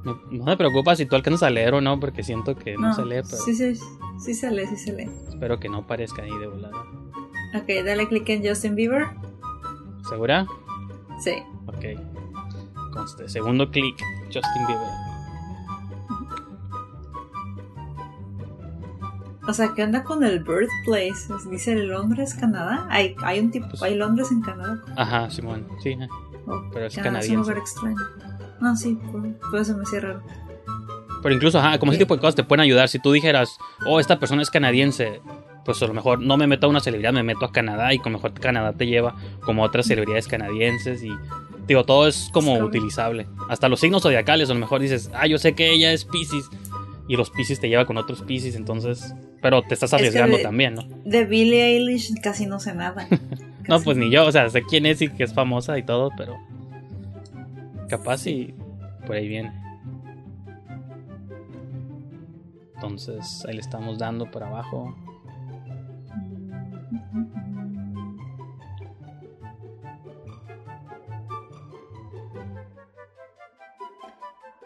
No, 0.04 0.20
no 0.30 0.44
te 0.44 0.56
preocupes 0.56 0.98
si 0.98 1.06
tú 1.06 1.14
alcanzas 1.16 1.44
a 1.44 1.50
leer 1.50 1.74
o 1.74 1.80
no, 1.80 2.00
porque 2.00 2.22
siento 2.24 2.56
que 2.56 2.76
no, 2.76 2.92
se 2.94 3.04
lee, 3.04 3.20
pero 3.22 3.36
Sí, 3.44 3.54
sí, 3.54 3.74
sí 4.18 4.34
se 4.34 4.50
lee, 4.50 4.66
sí 4.66 4.76
se 4.76 4.92
lee. 4.92 5.08
espero 5.28 5.60
que 5.60 5.68
no 5.68 5.86
parezca 5.86 6.22
ahí 6.22 6.36
de 6.38 6.46
volada. 6.48 6.76
Ok, 7.54 7.68
dale 7.84 8.08
clic 8.08 8.28
en 8.30 8.44
Justin 8.46 8.74
Bieber. 8.74 9.06
¿Segura? 10.08 10.46
Sí. 11.20 11.34
Ok. 11.66 12.00
Conste. 12.92 13.28
Segundo 13.28 13.70
clic, 13.70 13.96
Justin 14.26 14.66
Bieber. 14.66 14.88
O 19.48 19.52
sea, 19.52 19.72
¿qué 19.74 19.82
onda 19.82 20.04
con 20.04 20.22
el 20.22 20.38
birthplace? 20.44 21.32
Dice 21.50 21.74
Londres, 21.74 22.34
Canadá. 22.34 22.86
Hay, 22.90 23.16
hay 23.22 23.40
un 23.40 23.50
tipo, 23.50 23.66
Pues- 23.70 23.82
hay 23.82 23.96
Londres 23.96 24.30
en 24.30 24.40
Canadá. 24.40 24.80
Ajá, 24.96 25.30
Simón. 25.30 25.66
Sí, 25.82 25.90
eh. 25.90 26.08
Oh, 26.46 26.62
Pero 26.72 26.86
es 26.86 26.94
Canadá 26.94 27.20
canadiense. 27.20 27.36
un 27.36 27.42
lugar 27.42 27.58
extraño. 27.58 27.96
No, 28.62 28.74
sí, 28.76 28.98
por, 29.10 29.22
por 29.50 29.60
eso 29.60 29.76
me 29.76 29.84
cierra 29.84 30.14
raro. 30.14 30.22
Pero 31.22 31.34
incluso, 31.34 31.58
ajá, 31.58 31.78
como 31.78 31.92
ese 31.92 32.00
tipo 32.00 32.14
de 32.14 32.20
cosas 32.20 32.34
te 32.34 32.42
pueden 32.44 32.62
ayudar. 32.62 32.88
Si 32.88 32.98
tú 32.98 33.12
dijeras, 33.12 33.58
oh, 33.86 34.00
esta 34.00 34.18
persona 34.18 34.42
es 34.42 34.50
canadiense, 34.50 35.20
pues 35.64 35.80
a 35.82 35.86
lo 35.86 35.94
mejor 35.94 36.20
no 36.20 36.36
me 36.36 36.46
meto 36.48 36.66
a 36.66 36.70
una 36.70 36.80
celebridad, 36.80 37.12
me 37.12 37.22
meto 37.22 37.44
a 37.44 37.52
Canadá 37.52 37.92
y 37.94 37.98
con 37.98 38.12
mejor 38.12 38.32
Canadá 38.34 38.72
te 38.72 38.86
lleva 38.86 39.14
como 39.44 39.62
otras 39.62 39.86
celebridades 39.86 40.26
canadienses 40.26 41.02
y 41.04 41.10
digo, 41.68 41.84
todo 41.84 42.08
es 42.08 42.28
como 42.32 42.54
utilizable. 42.58 43.28
Hasta 43.48 43.68
los 43.68 43.78
signos 43.78 44.02
zodiacales, 44.02 44.50
a 44.50 44.54
lo 44.54 44.60
mejor 44.60 44.80
dices, 44.80 45.10
ah, 45.14 45.26
yo 45.28 45.38
sé 45.38 45.54
que 45.54 45.70
ella 45.70 45.92
es 45.92 46.04
Pisces 46.04 46.48
y 47.06 47.16
los 47.16 47.30
Pisces 47.30 47.60
te 47.60 47.68
lleva 47.68 47.84
con 47.86 47.98
otros 47.98 48.22
Pisces, 48.22 48.56
entonces, 48.56 49.14
pero 49.40 49.62
te 49.62 49.74
estás 49.74 49.90
que 49.90 49.96
arriesgando 49.96 50.38
de- 50.38 50.42
también, 50.42 50.74
¿no? 50.74 50.82
De 51.04 51.24
Billie 51.24 51.62
Eilish 51.76 52.14
casi 52.20 52.46
no 52.46 52.58
sé 52.58 52.74
nada. 52.74 53.06
No, 53.68 53.80
pues 53.80 53.96
ni 53.96 54.10
yo, 54.10 54.26
o 54.26 54.32
sea, 54.32 54.50
sé 54.50 54.62
quién 54.64 54.86
es 54.86 55.00
y 55.02 55.08
que 55.08 55.22
es 55.22 55.32
famosa 55.34 55.78
y 55.78 55.84
todo, 55.84 56.10
pero 56.16 56.36
capaz 57.92 58.26
y 58.26 58.54
por 59.06 59.16
ahí 59.16 59.28
viene. 59.28 59.52
Entonces, 62.74 63.44
ahí 63.46 63.52
le 63.52 63.60
estamos 63.60 63.98
dando 63.98 64.30
por 64.30 64.42
abajo. 64.42 64.96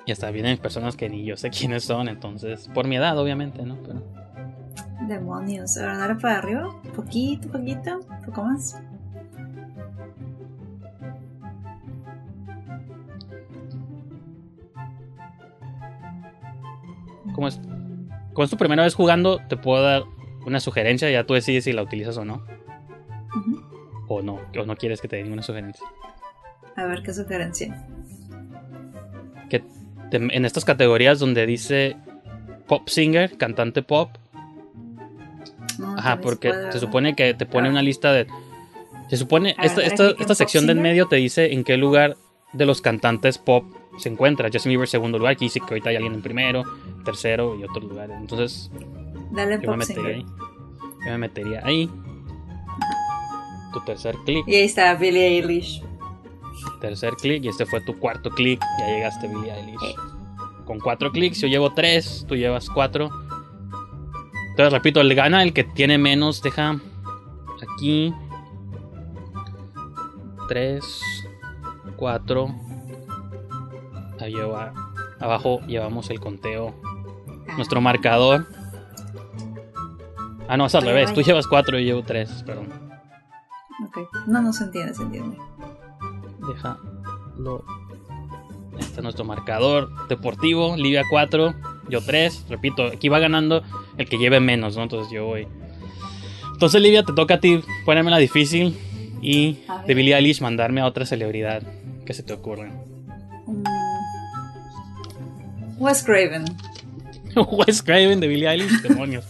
Y 0.06 0.12
hasta 0.12 0.30
vienen 0.30 0.56
personas 0.58 0.94
que 0.94 1.08
ni 1.08 1.24
yo 1.24 1.36
sé 1.36 1.50
quiénes 1.50 1.82
son, 1.82 2.08
entonces, 2.08 2.68
por 2.72 2.86
mi 2.86 2.94
edad, 2.94 3.18
obviamente, 3.18 3.64
¿no? 3.64 3.76
Pero 3.82 4.04
Demonios. 5.08 5.76
Ahora 5.78 6.16
para 6.16 6.38
arriba. 6.38 6.80
Poquito, 6.94 7.48
poquito. 7.48 8.00
Poco 8.24 8.44
más. 8.44 8.80
Como 17.36 17.46
es, 17.48 17.60
como 18.32 18.42
es 18.44 18.50
tu 18.50 18.56
primera 18.56 18.82
vez 18.82 18.94
jugando, 18.94 19.38
te 19.48 19.56
puedo 19.56 19.82
dar 19.82 20.02
una 20.44 20.58
sugerencia, 20.58 21.08
ya 21.10 21.24
tú 21.24 21.34
decides 21.34 21.62
si 21.64 21.72
la 21.72 21.82
utilizas 21.82 22.16
o 22.16 22.24
no. 22.24 22.44
O 24.08 24.22
no, 24.22 24.40
o 24.58 24.64
no 24.66 24.76
quieres 24.76 25.00
que 25.00 25.08
te 25.08 25.16
dé 25.16 25.22
ninguna 25.22 25.42
sugerencia. 25.42 25.84
A 26.76 26.84
ver 26.84 27.02
qué 27.02 27.12
sugerencia. 27.12 27.86
Que 29.50 29.62
te- 30.10 30.16
en 30.16 30.44
estas 30.44 30.64
categorías 30.64 31.18
donde 31.18 31.46
dice 31.46 31.96
pop 32.68 32.88
singer, 32.88 33.36
cantante 33.36 33.82
pop, 33.82 34.10
No, 35.78 35.94
ajá, 35.98 36.20
porque 36.20 36.48
puede, 36.50 36.72
se 36.72 36.78
supone 36.80 37.14
que 37.14 37.34
te 37.34 37.44
pone 37.46 37.68
Ah. 37.68 37.70
una 37.72 37.82
lista 37.82 38.12
de... 38.12 38.26
Se 39.10 39.16
supone, 39.18 39.54
ver, 39.58 39.66
esta, 39.66 39.82
esta, 39.82 40.10
en 40.10 40.16
esta 40.20 40.34
sección 40.34 40.66
del 40.66 40.76
singer. 40.76 40.90
medio 40.90 41.06
te 41.06 41.16
dice 41.16 41.52
en 41.52 41.64
qué 41.64 41.76
lugar 41.76 42.16
de 42.54 42.64
los 42.66 42.80
cantantes 42.80 43.36
pop 43.38 43.64
se 43.98 44.08
encuentra. 44.08 44.48
Justin 44.52 44.70
Bieber 44.70 44.88
segundo 44.88 45.18
lugar, 45.18 45.34
aquí 45.34 45.44
dice 45.46 45.60
que 45.60 45.66
ahorita 45.68 45.90
hay 45.90 45.96
alguien 45.96 46.14
en 46.14 46.22
primero, 46.22 46.64
tercero 47.06 47.56
y 47.58 47.64
otros 47.64 47.84
lugares. 47.84 48.16
Entonces, 48.20 48.70
Dale 49.30 49.58
yo 49.62 49.70
me 49.70 49.76
metería 49.78 50.08
ahí. 50.16 50.26
Yo 51.04 51.10
me 51.12 51.18
metería 51.18 51.60
ahí. 51.64 51.90
Tu 53.72 53.80
tercer 53.86 54.16
clic. 54.26 54.46
Y 54.46 54.54
ahí 54.56 54.64
está 54.64 54.94
Billie 54.94 55.26
Eilish. 55.26 55.82
Tercer 56.80 57.14
clic 57.14 57.44
y 57.44 57.48
este 57.48 57.64
fue 57.64 57.80
tu 57.80 57.98
cuarto 57.98 58.30
clic. 58.30 58.60
Ya 58.80 58.86
llegaste, 58.86 59.28
Billie 59.28 59.52
Eilish. 59.52 59.82
Eh. 59.84 59.94
Con 60.66 60.80
cuatro 60.80 61.12
clics, 61.12 61.40
yo 61.40 61.48
llevo 61.48 61.72
tres, 61.72 62.24
tú 62.28 62.34
llevas 62.36 62.68
cuatro. 62.68 63.08
Entonces, 64.50 64.72
repito, 64.72 65.00
el 65.00 65.14
gana 65.14 65.42
el 65.42 65.52
que 65.52 65.64
tiene 65.64 65.96
menos. 65.98 66.42
Deja 66.42 66.80
aquí. 67.74 68.12
Tres, 70.48 71.02
cuatro. 71.96 72.54
Ahí 74.20 74.32
lleva- 74.32 74.72
abajo 75.20 75.60
llevamos 75.66 76.08
el 76.10 76.20
conteo, 76.20 76.74
nuestro 77.54 77.80
marcador. 77.80 78.46
Ah, 80.48 80.56
no, 80.56 80.66
es 80.66 80.74
al 80.74 80.82
revés. 80.82 81.12
Tú 81.12 81.22
llevas 81.22 81.46
cuatro 81.46 81.78
y 81.78 81.82
yo 81.82 81.94
llevo 81.94 82.02
tres, 82.06 82.42
perdón. 82.44 82.68
Ok. 83.86 83.98
No, 84.26 84.42
no 84.42 84.52
se 84.52 84.64
entiende, 84.64 84.94
se 84.94 85.02
entiende. 85.02 85.36
Déjalo. 86.46 87.64
Este 88.78 88.96
es 88.96 89.02
nuestro 89.02 89.24
marcador 89.24 89.90
deportivo. 90.08 90.76
Livia 90.76 91.02
4, 91.08 91.54
yo 91.88 92.00
3. 92.00 92.46
Repito, 92.48 92.86
aquí 92.86 93.08
va 93.08 93.18
ganando 93.18 93.62
el 93.96 94.08
que 94.08 94.18
lleve 94.18 94.40
menos, 94.40 94.76
¿no? 94.76 94.82
Entonces 94.82 95.12
yo 95.12 95.24
voy. 95.26 95.48
Entonces, 96.52 96.80
Livia, 96.80 97.02
te 97.02 97.12
toca 97.12 97.34
a 97.34 97.40
ti 97.40 97.62
ponerme 97.84 98.10
la 98.10 98.18
difícil. 98.18 98.78
Y 99.22 99.58
de 99.86 99.94
Billie 99.94 100.14
Eilish 100.14 100.40
mandarme 100.40 100.80
a 100.80 100.86
otra 100.86 101.06
celebridad 101.06 101.62
que 102.04 102.14
se 102.14 102.22
te 102.22 102.32
ocurra. 102.32 102.70
Mm. 103.46 103.64
Wes 105.78 106.02
Craven. 106.02 106.44
Wes 107.66 107.82
Craven 107.82 108.20
de 108.20 108.28
Billie 108.28 108.48
Eilish, 108.48 108.82
demonios. 108.82 109.24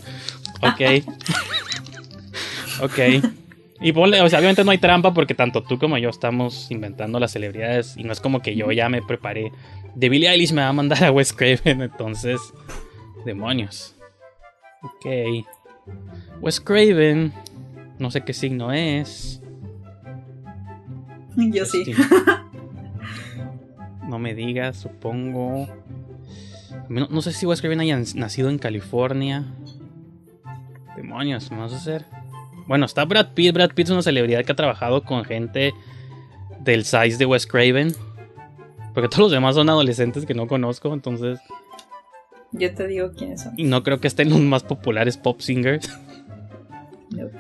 Ok. 0.62 1.04
ok. 2.82 2.98
Y 3.80 3.92
ponle, 3.92 4.22
o 4.22 4.28
sea, 4.28 4.38
obviamente 4.38 4.64
no 4.64 4.70
hay 4.70 4.78
trampa 4.78 5.12
porque 5.12 5.34
tanto 5.34 5.62
tú 5.62 5.78
como 5.78 5.98
yo 5.98 6.08
estamos 6.08 6.70
inventando 6.70 7.20
las 7.20 7.32
celebridades 7.32 7.96
y 7.96 8.04
no 8.04 8.12
es 8.12 8.20
como 8.20 8.40
que 8.40 8.56
yo 8.56 8.72
ya 8.72 8.88
me 8.88 9.02
preparé. 9.02 9.52
De 9.94 10.08
Billie 10.08 10.30
Eilish 10.30 10.52
me 10.52 10.62
va 10.62 10.68
a 10.68 10.72
mandar 10.72 11.04
a 11.04 11.12
Wes 11.12 11.32
Craven, 11.32 11.82
entonces, 11.82 12.40
demonios. 13.24 13.94
Ok. 14.82 15.44
Wes 16.40 16.60
Craven, 16.60 17.32
no 17.98 18.10
sé 18.10 18.22
qué 18.22 18.32
signo 18.32 18.72
es. 18.72 19.42
Yo 21.36 21.64
sí. 21.64 21.84
No 24.08 24.20
me 24.20 24.36
digas, 24.36 24.76
supongo. 24.76 25.66
No, 26.88 27.08
no 27.08 27.22
sé 27.22 27.32
si 27.32 27.46
Wes 27.46 27.60
Craven 27.60 27.80
haya 27.80 27.98
nacido 28.14 28.48
en 28.48 28.58
California. 28.58 29.44
Demonios, 30.96 31.50
¿me 31.50 31.58
vas 31.58 31.72
a 31.72 31.76
hacer? 31.76 32.06
Bueno, 32.66 32.86
está 32.86 33.04
Brad 33.04 33.34
Pitt. 33.34 33.54
Brad 33.54 33.70
Pitt 33.70 33.86
es 33.86 33.92
una 33.92 34.02
celebridad 34.02 34.44
que 34.44 34.52
ha 34.52 34.56
trabajado 34.56 35.04
con 35.04 35.24
gente 35.24 35.72
del 36.60 36.84
size 36.84 37.16
de 37.16 37.26
Wes 37.26 37.46
Craven. 37.46 37.94
Porque 38.94 39.08
todos 39.08 39.24
los 39.24 39.32
demás 39.32 39.54
son 39.54 39.68
adolescentes 39.68 40.24
que 40.24 40.34
no 40.34 40.46
conozco, 40.46 40.92
entonces. 40.92 41.38
Yo 42.52 42.74
te 42.74 42.86
digo 42.86 43.12
quiénes 43.12 43.42
son. 43.42 43.54
Y 43.56 43.64
no 43.64 43.82
creo 43.82 44.00
que 44.00 44.08
estén 44.08 44.30
los 44.30 44.40
más 44.40 44.62
populares 44.62 45.16
pop 45.16 45.40
singers. 45.40 45.88
Nope. 47.10 47.36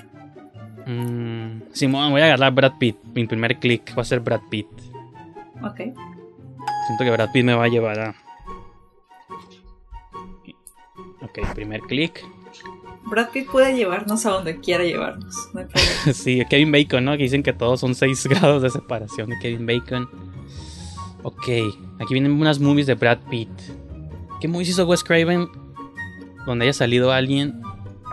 Mm, 0.86 1.62
Simón, 1.72 2.12
voy 2.12 2.20
a 2.20 2.26
agarrar 2.26 2.52
Brad 2.52 2.74
Pitt. 2.78 2.96
Mi 3.14 3.26
primer 3.26 3.58
click 3.58 3.96
va 3.96 4.02
a 4.02 4.04
ser 4.04 4.20
Brad 4.20 4.42
Pitt. 4.50 4.68
Ok. 5.62 5.76
Siento 5.76 7.04
que 7.04 7.10
Brad 7.10 7.32
Pitt 7.32 7.44
me 7.44 7.54
va 7.54 7.64
a 7.64 7.68
llevar 7.68 7.98
a. 7.98 8.14
Ok, 11.28 11.38
primer 11.54 11.80
clic. 11.82 12.24
Brad 13.04 13.28
Pitt 13.30 13.48
puede 13.50 13.76
llevarnos 13.76 14.26
a 14.26 14.30
donde 14.30 14.58
quiera 14.60 14.82
llevarnos. 14.84 15.34
No 15.54 15.60
hay 15.60 15.66
problema. 15.66 15.90
Sí, 16.12 16.42
Kevin 16.50 16.72
Bacon, 16.72 17.04
¿no? 17.04 17.12
Que 17.12 17.22
dicen 17.24 17.42
que 17.42 17.52
todos 17.52 17.80
son 17.80 17.94
6 17.94 18.26
grados 18.30 18.62
de 18.62 18.70
separación 18.70 19.30
de 19.30 19.38
Kevin 19.40 19.66
Bacon. 19.66 20.08
Ok, 21.22 21.48
aquí 22.00 22.12
vienen 22.14 22.32
unas 22.32 22.58
movies 22.60 22.86
de 22.86 22.94
Brad 22.94 23.18
Pitt. 23.30 23.50
¿Qué 24.40 24.48
movies 24.48 24.70
hizo 24.70 24.86
Wes 24.86 25.02
Craven? 25.04 25.48
Donde 26.46 26.64
haya 26.64 26.72
salido 26.72 27.10
alguien 27.12 27.60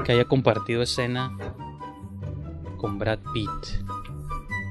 que 0.06 0.12
haya 0.14 0.26
compartido 0.26 0.82
escena 0.82 1.36
con 2.78 2.98
Brad 3.00 3.20
Pitt. 3.34 3.50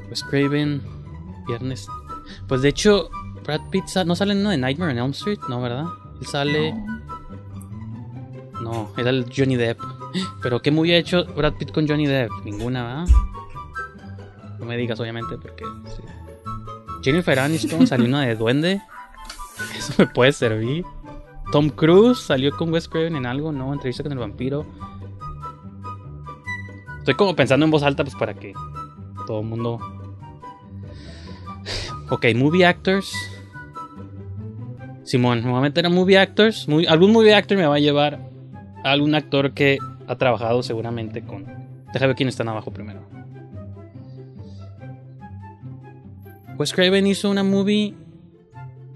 Wes 0.09 0.23
Craven, 0.25 0.83
viernes. 1.47 1.87
Pues 2.49 2.63
de 2.63 2.69
hecho, 2.69 3.11
Brad 3.45 3.61
Pitt 3.71 3.87
sa- 3.87 4.05
no 4.05 4.15
sale 4.17 4.33
en 4.33 4.41
uno 4.41 4.51
de 4.51 4.59
Nightmare 4.59 4.93
on 4.93 4.99
Elm 4.99 5.11
Street, 5.13 5.39
¿no, 5.49 5.61
verdad? 5.61 5.87
Él 6.21 6.27
sale. 6.27 6.73
No. 6.73 6.92
No, 8.63 8.91
era 8.97 9.11
el 9.11 9.27
Johnny 9.35 9.57
Depp. 9.57 9.81
Pero 10.43 10.63
¿qué 10.63 10.71
movie 10.71 10.95
ha 10.95 10.99
hecho 10.99 11.25
Brad 11.25 11.55
Pitt 11.55 11.73
con 11.73 11.89
Johnny 11.89 12.07
Depp? 12.07 12.31
Ninguna, 12.45 12.83
¿verdad? 12.85 13.07
No 14.59 14.65
me 14.67 14.77
digas, 14.77 15.01
obviamente, 15.01 15.37
porque 15.37 15.65
sí. 15.97 16.03
Jennifer 17.03 17.39
Aniston 17.41 17.87
salió 17.87 18.07
una 18.07 18.23
de 18.23 18.37
Duende. 18.37 18.81
Eso 19.77 19.95
me 19.99 20.07
puede 20.07 20.33
servir. 20.33 20.85
Tom 21.51 21.69
Cruise 21.71 22.19
salió 22.21 22.57
con 22.57 22.73
Wes 22.73 22.89
Craven 22.89 23.17
en 23.17 23.27
algo, 23.27 23.51
¿no? 23.53 23.73
Entrevista 23.73 24.03
con 24.05 24.13
el 24.13 24.19
vampiro. 24.19 24.65
Estoy 26.99 27.15
como 27.15 27.35
pensando 27.35 27.65
en 27.65 27.71
voz 27.73 27.83
alta, 27.83 28.05
pues 28.05 28.15
para 28.15 28.35
que 28.35 28.55
todo 29.27 29.41
el 29.41 29.47
mundo. 29.47 29.81
Ok, 32.11 32.27
movie 32.37 32.65
actors. 32.65 33.13
Simón, 35.03 35.43
me 35.45 35.51
voy 35.51 35.59
a 35.59 35.63
meter 35.63 35.85
a 35.85 35.89
movie 35.89 36.17
actors. 36.19 36.69
Muy- 36.69 36.87
algún 36.87 37.11
movie 37.13 37.35
actor 37.35 37.59
me 37.59 37.67
va 37.67 37.75
a 37.75 37.81
llevar 37.81 38.31
algún 38.85 39.15
actor 39.15 39.53
que 39.53 39.79
ha 40.07 40.17
trabajado 40.17 40.63
seguramente 40.63 41.23
con. 41.23 41.45
Déjame 41.93 42.09
ver 42.09 42.17
quién 42.17 42.29
están 42.29 42.49
abajo 42.49 42.71
primero. 42.71 43.03
Wes 46.59 46.73
Craven 46.73 47.07
hizo 47.07 47.31
una 47.31 47.43
movie 47.43 47.95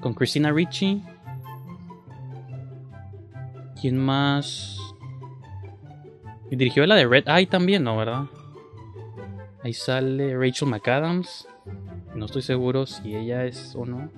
con 0.01 0.15
Christina 0.15 0.53
Ricci. 0.53 1.03
¿Quién 3.81 3.99
más? 3.99 4.79
Y 6.51 6.57
dirigió 6.57 6.87
la 6.87 6.95
de 6.95 7.07
Red 7.07 7.29
Eye 7.29 7.47
también, 7.47 7.83
¿no? 7.83 7.97
¿Verdad? 7.97 8.27
Ahí 9.63 9.73
sale 9.73 10.37
Rachel 10.39 10.69
McAdams. 10.69 11.49
No 12.15 12.27
estoy 12.27 12.43
seguro 12.43 12.87
si 12.87 13.15
ella 13.17 13.45
es 13.45 13.75
o 13.75 13.85
no. 13.85 14.09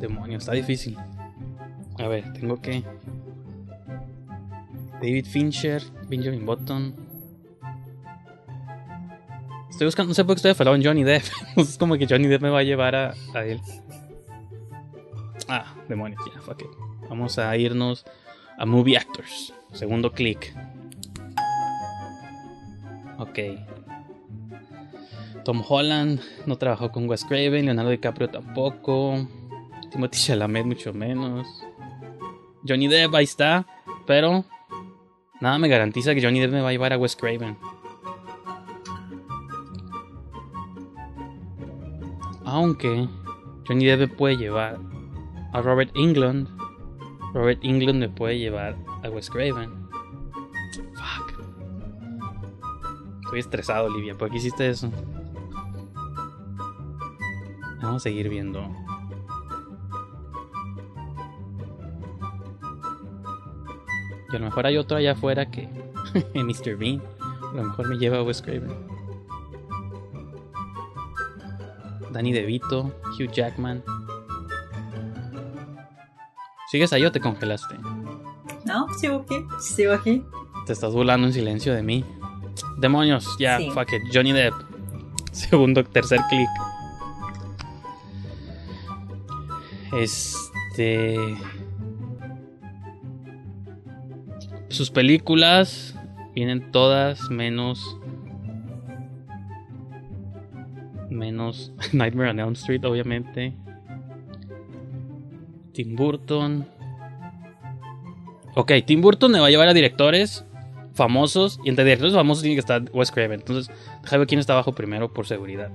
Demonio, 0.00 0.38
está 0.38 0.52
difícil. 0.52 0.96
A 1.98 2.08
ver, 2.08 2.32
tengo 2.32 2.60
que. 2.60 2.82
David 5.00 5.26
Fincher, 5.26 5.82
Benjamin 6.08 6.44
Button. 6.46 6.94
Estoy 9.70 9.86
buscando, 9.86 10.10
no 10.10 10.14
sé 10.14 10.24
por 10.24 10.34
qué 10.34 10.38
estoy 10.38 10.50
afalado 10.52 10.76
en 10.76 10.84
Johnny 10.84 11.02
Depp. 11.04 11.24
es 11.56 11.76
como 11.78 11.96
que 11.96 12.06
Johnny 12.08 12.28
Depp 12.28 12.42
me 12.42 12.50
va 12.50 12.60
a 12.60 12.62
llevar 12.62 12.94
a, 12.94 13.14
a 13.34 13.44
él. 13.44 13.60
Ah, 15.48 15.74
demonios, 15.88 16.20
ya. 16.26 16.40
Vamos 17.08 17.38
a 17.38 17.56
irnos 17.56 18.04
a 18.56 18.64
Movie 18.64 18.96
Actors. 18.96 19.52
Segundo 19.72 20.12
clic. 20.12 20.54
Ok. 23.18 23.38
Tom 25.44 25.62
Holland 25.68 26.20
no 26.46 26.56
trabajó 26.56 26.90
con 26.90 27.08
Wes 27.08 27.24
Craven, 27.24 27.66
Leonardo 27.66 27.90
DiCaprio 27.90 28.30
tampoco. 28.30 29.28
Timothy 29.90 30.18
Chalamet 30.18 30.64
mucho 30.66 30.92
menos. 30.94 31.46
Johnny 32.66 32.88
Depp 32.88 33.14
ahí 33.14 33.24
está, 33.24 33.66
pero 34.06 34.44
nada 35.40 35.58
me 35.58 35.68
garantiza 35.68 36.14
que 36.14 36.22
Johnny 36.22 36.40
Depp 36.40 36.52
me 36.52 36.62
va 36.62 36.68
a 36.68 36.72
llevar 36.72 36.92
a 36.92 36.98
Wes 36.98 37.14
Craven. 37.14 37.56
Aunque 42.44 43.08
Johnny 43.66 43.84
Depp 43.84 44.00
me 44.00 44.08
puede 44.08 44.36
llevar 44.36 44.78
a 45.52 45.60
Robert 45.60 45.90
England. 45.94 46.48
Robert 47.34 47.60
England 47.62 47.98
me 47.98 48.08
puede 48.08 48.38
llevar 48.38 48.76
a 49.02 49.10
Wes 49.10 49.28
Craven. 49.28 49.70
Fuck. 50.94 51.40
Estoy 53.24 53.40
estresado, 53.40 53.86
Olivia. 53.86 54.14
¿Por 54.14 54.30
qué 54.30 54.36
hiciste 54.36 54.68
eso? 54.68 54.90
Vamos 57.82 57.96
a 57.96 58.04
seguir 58.04 58.28
viendo. 58.30 58.83
Y 64.34 64.36
a 64.36 64.40
lo 64.40 64.46
mejor 64.46 64.66
hay 64.66 64.76
otro 64.78 64.96
allá 64.96 65.12
afuera 65.12 65.48
que. 65.48 65.68
Mr. 66.34 66.76
Bean. 66.76 67.00
A 67.20 67.54
lo 67.56 67.62
mejor 67.62 67.86
me 67.88 67.96
lleva 67.98 68.18
a 68.18 68.22
Wes 68.24 68.42
Craven. 68.42 68.74
Danny 72.10 72.32
DeVito, 72.32 72.92
Hugh 73.16 73.30
Jackman. 73.30 73.84
¿Sigues 76.68 76.92
ahí 76.92 77.04
o 77.04 77.12
te 77.12 77.20
congelaste? 77.20 77.76
No, 78.64 78.88
sigo 78.98 79.18
aquí. 79.24 79.36
Sigo 79.60 79.92
aquí. 79.92 80.24
Te 80.66 80.72
estás 80.72 80.92
burlando 80.92 81.28
en 81.28 81.32
silencio 81.32 81.72
de 81.72 81.84
mí. 81.84 82.04
Demonios, 82.78 83.36
ya, 83.38 83.58
Sí. 83.58 83.70
fuck 83.70 83.92
it. 83.92 84.02
Johnny 84.12 84.32
Depp. 84.32 84.54
Segundo, 85.32 85.84
tercer 85.84 86.18
clic. 86.28 86.48
Este. 89.96 91.36
Sus 94.74 94.90
películas 94.90 95.94
vienen 96.34 96.72
todas 96.72 97.30
menos. 97.30 97.96
Menos 101.08 101.72
Nightmare 101.92 102.30
on 102.30 102.40
Elm 102.40 102.52
Street, 102.54 102.84
obviamente. 102.84 103.54
Tim 105.74 105.94
Burton. 105.94 106.66
Ok, 108.56 108.72
Tim 108.84 109.00
Burton 109.00 109.30
me 109.30 109.38
va 109.38 109.46
a 109.46 109.50
llevar 109.50 109.68
a 109.68 109.74
directores 109.74 110.44
famosos. 110.92 111.60
Y 111.62 111.68
entre 111.68 111.84
directores 111.84 112.12
famosos 112.12 112.42
tiene 112.42 112.56
que 112.56 112.60
estar 112.60 112.82
Wes 112.92 113.12
Craven. 113.12 113.38
Entonces, 113.38 113.72
déjame 114.02 114.18
ver 114.18 114.26
quién 114.26 114.40
está 114.40 114.54
abajo 114.54 114.72
primero 114.72 115.14
por 115.14 115.28
seguridad. 115.28 115.70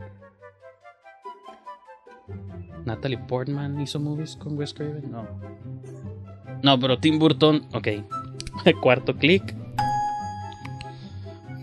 Natalie 2.83 3.17
Portman 3.17 3.79
hizo 3.79 3.97
movies 3.97 4.35
con 4.35 4.57
Wes 4.57 4.73
Craven. 4.73 5.09
No. 5.09 5.25
No, 6.63 6.77
pero 6.77 6.99
Tim 6.99 7.17
Burton. 7.17 7.65
Ok. 7.71 7.87
Cuarto 8.81 9.15
clic. 9.15 9.55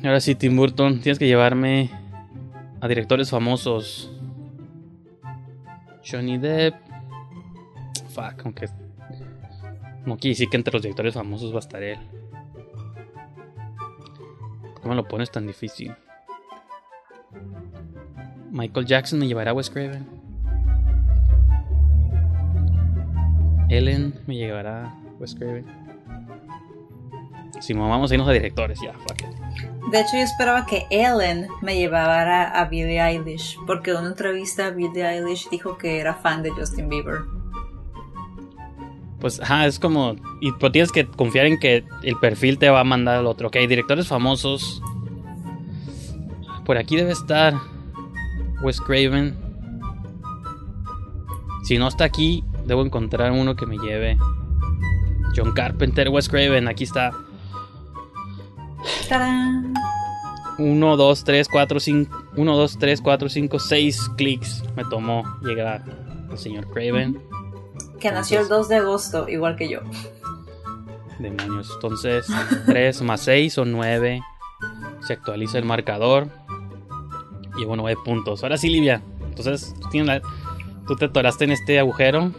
Ahora 0.05 0.21
sí, 0.21 0.35
Tim 0.35 0.57
Burton. 0.57 1.01
Tienes 1.01 1.19
que 1.19 1.27
llevarme 1.27 1.91
a 2.81 2.89
directores 2.89 3.31
famosos. 3.31 4.11
Johnny 6.09 6.39
Depp. 6.39 6.75
Fuck, 8.11 8.45
aunque. 8.45 8.69
No 10.05 10.17
quiere 10.17 10.35
decir 10.35 10.49
que 10.49 10.57
entre 10.57 10.73
los 10.73 10.83
directores 10.83 11.15
famosos 11.15 11.53
va 11.53 11.57
a 11.57 11.61
estar 11.61 11.83
él. 11.83 11.99
¿Cómo 14.81 14.95
lo 14.95 15.09
pones 15.09 15.33
tan 15.33 15.47
difícil? 15.47 15.93
Michael 18.53 18.87
Jackson 18.87 19.19
me 19.19 19.27
llevará 19.27 19.51
a 19.51 19.55
Wes 19.55 19.69
Craven. 19.69 20.07
Ellen 23.69 24.15
me 24.29 24.37
llevará 24.37 24.87
a 24.87 24.95
Wes 25.19 25.35
Craven. 25.35 25.86
Si 27.61 27.75
no, 27.75 27.89
vamos 27.89 28.11
a 28.11 28.15
irnos 28.15 28.29
a 28.29 28.33
directores, 28.33 28.81
ya. 28.81 28.93
De 29.91 30.01
hecho, 30.01 30.17
yo 30.17 30.23
esperaba 30.23 30.67
que 30.67 30.87
Ellen 30.91 31.49
me 31.63 31.79
llevara 31.79 32.49
a 32.51 32.65
Billie 32.65 33.01
Eilish, 33.01 33.57
porque 33.67 33.93
en 33.93 33.99
una 33.99 34.09
entrevista 34.09 34.71
Billie 34.71 35.07
Eilish 35.07 35.49
dijo 35.49 35.79
que 35.79 36.01
era 36.01 36.15
fan 36.15 36.43
de 36.43 36.51
Justin 36.51 36.89
Bieber. 36.89 37.21
Pues, 39.21 39.41
ajá, 39.41 39.67
es 39.67 39.79
como. 39.79 40.15
Y 40.41 40.53
pero 40.53 40.71
tienes 40.71 40.93
que 40.93 41.07
confiar 41.07 41.47
en 41.47 41.59
que 41.59 41.85
el 42.03 42.17
perfil 42.21 42.59
te 42.59 42.71
va 42.71 42.81
a 42.81 42.85
mandar 42.85 43.17
al 43.17 43.27
otro. 43.27 43.49
Ok, 43.49 43.57
directores 43.69 44.07
famosos. 44.07 44.83
Por 46.65 46.79
aquí 46.79 46.97
debe 46.97 47.13
estar 47.13 47.55
Wes 48.63 48.81
Craven. 48.81 49.37
Si 51.65 51.79
no 51.79 51.89
está 51.89 52.05
aquí, 52.05 52.45
debo 52.67 52.85
encontrar 52.85 53.33
uno 53.33 53.57
que 53.57 53.67
me 53.67 53.79
lleve. 53.79 54.17
John 55.35 55.53
Carpenter, 55.53 56.09
Wes 56.09 56.29
Craven, 56.29 56.69
aquí 56.69 56.85
está. 56.85 57.13
¡Tarán! 59.09 59.75
1, 60.59 60.97
2, 60.97 61.25
3, 61.25 61.49
4, 61.49 61.81
5. 61.81 62.17
1, 62.37 62.57
2, 62.57 62.79
3, 62.79 63.01
4, 63.03 63.29
5, 63.29 63.59
6 63.59 64.11
clics 64.17 64.65
me 64.75 64.85
tomó 64.85 65.23
llegar 65.43 65.85
al 66.31 66.39
señor 66.39 66.69
Craven. 66.71 67.21
Que 68.01 68.11
nació 68.11 68.41
el 68.41 68.49
2 68.49 68.69
de 68.69 68.77
agosto, 68.77 69.29
igual 69.29 69.57
que 69.57 69.69
yo. 69.69 69.81
Demonios. 71.19 71.71
Entonces, 71.75 72.27
3 72.67 73.03
más 73.03 73.21
6 73.23 73.53
son 73.55 73.73
9. 73.73 74.23
Se 75.07 75.13
actualiza 75.15 75.59
el 75.59 75.65
marcador. 75.65 76.29
Llevo 77.59 77.77
9 77.77 77.99
puntos. 78.05 78.43
Ahora 78.43 78.57
sí, 78.59 78.69
Livia. 78.69 79.03
Entonces, 79.29 79.75
tú, 79.81 79.89
tienes 79.91 80.07
la- 80.09 80.23
tú 80.87 80.97
te 80.97 81.07
atoraste 81.07 81.45
en 81.45 81.53
este 81.53 81.79
agujero. 81.79 82.33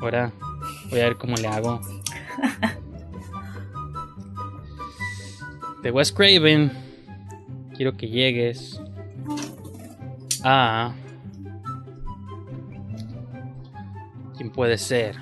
Ahora 0.00 0.32
voy 0.90 1.00
a 1.00 1.04
ver 1.04 1.16
cómo 1.16 1.36
le 1.36 1.46
hago. 1.48 1.80
De 5.82 5.90
Wes 5.90 6.12
Craven. 6.12 6.70
Quiero 7.76 7.96
que 7.96 8.08
llegues 8.08 8.80
a. 10.44 10.94
¿Quién 14.36 14.50
puede 14.50 14.76
ser? 14.78 15.16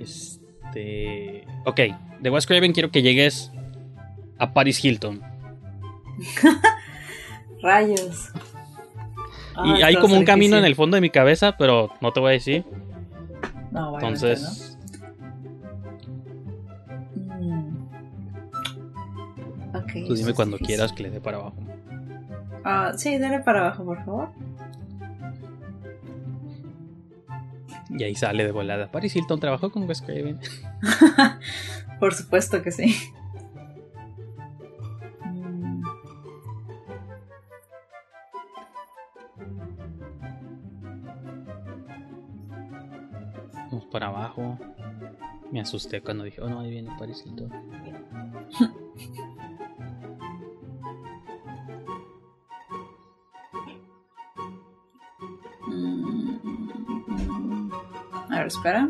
Este. 0.00 1.46
Ok, 1.64 1.80
de 2.20 2.30
Wes 2.30 2.46
Craven 2.46 2.72
quiero 2.72 2.90
que 2.90 3.02
llegues 3.02 3.52
a 4.38 4.52
Paris 4.52 4.84
Hilton. 4.84 5.22
Rayos. 7.62 8.30
y 9.64 9.70
Ay, 9.74 9.82
hay 9.82 9.96
como 9.96 10.16
un 10.16 10.24
camino 10.24 10.56
en 10.56 10.64
el 10.64 10.74
fondo 10.74 10.96
de 10.96 11.00
mi 11.00 11.10
cabeza, 11.10 11.56
pero 11.56 11.90
no 12.00 12.12
te 12.12 12.20
voy 12.20 12.30
a 12.30 12.32
decir. 12.32 12.64
No, 13.70 13.94
Entonces, 13.94 14.42
no. 14.42 14.71
Tú 19.92 20.14
dime 20.14 20.32
cuando 20.34 20.56
difícil. 20.56 20.66
quieras 20.76 20.92
que 20.92 21.02
le 21.04 21.10
dé 21.10 21.20
para 21.20 21.38
abajo. 21.38 21.56
Ah, 22.64 22.92
sí, 22.96 23.18
dale 23.18 23.40
para 23.40 23.60
abajo, 23.60 23.84
por 23.84 24.04
favor. 24.04 24.28
Y 27.90 28.02
ahí 28.04 28.14
sale 28.14 28.44
de 28.44 28.52
volada. 28.52 28.90
Paris 28.90 29.14
Hilton 29.14 29.38
trabajó 29.40 29.70
con 29.70 29.86
Wes 29.88 30.00
Craven. 30.00 30.38
Por 32.00 32.14
supuesto 32.14 32.62
que 32.62 32.72
sí. 32.72 32.96
Mm, 35.24 35.82
Vamos 43.70 43.84
para 43.90 44.08
abajo. 44.08 44.58
Me 45.50 45.60
asusté 45.60 46.00
cuando 46.00 46.24
dije, 46.24 46.40
oh 46.40 46.48
no, 46.48 46.60
ahí 46.60 46.70
viene 46.70 46.90
Paris 46.98 47.22
Hilton. 47.26 47.50
espera. 58.52 58.88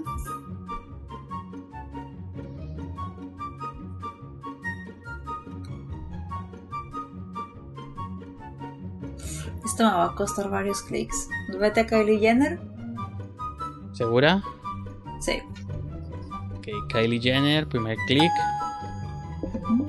Esto 9.64 9.84
me 9.84 9.90
va 9.90 10.04
a 10.04 10.14
costar 10.14 10.50
varios 10.50 10.82
clics. 10.82 11.28
Vete 11.58 11.80
a 11.80 11.86
Kylie 11.86 12.18
Jenner. 12.18 12.60
¿Segura? 13.92 14.42
Sí. 15.20 15.40
Ok, 16.56 16.68
Kylie 16.92 17.20
Jenner, 17.20 17.66
primer 17.66 17.96
clic. 18.06 18.30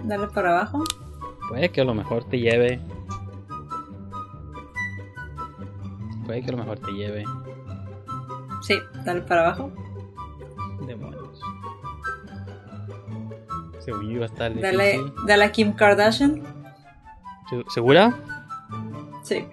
Dale 0.05 0.27
para 0.27 0.51
abajo. 0.51 0.83
Puede 1.49 1.69
que 1.69 1.81
a 1.81 1.83
lo 1.83 1.93
mejor 1.93 2.23
te 2.25 2.39
lleve. 2.39 2.79
Puede 6.25 6.41
que 6.41 6.49
a 6.49 6.51
lo 6.51 6.57
mejor 6.59 6.79
te 6.79 6.91
lleve. 6.91 7.25
Dale 9.05 9.21
para 9.21 9.41
abajo. 9.47 9.71
Demonios. 10.87 11.39
Según 13.79 14.03
yo 14.05 14.11
iba 14.11 14.23
a 14.23 14.27
estar 14.27 14.53
Dale, 14.59 14.93
difícil. 14.97 15.13
dale 15.27 15.43
a 15.45 15.51
Kim 15.51 15.73
Kardashian. 15.73 16.41
Se- 17.49 17.63
¿Segura? 17.73 18.13
Sí. 19.23 19.45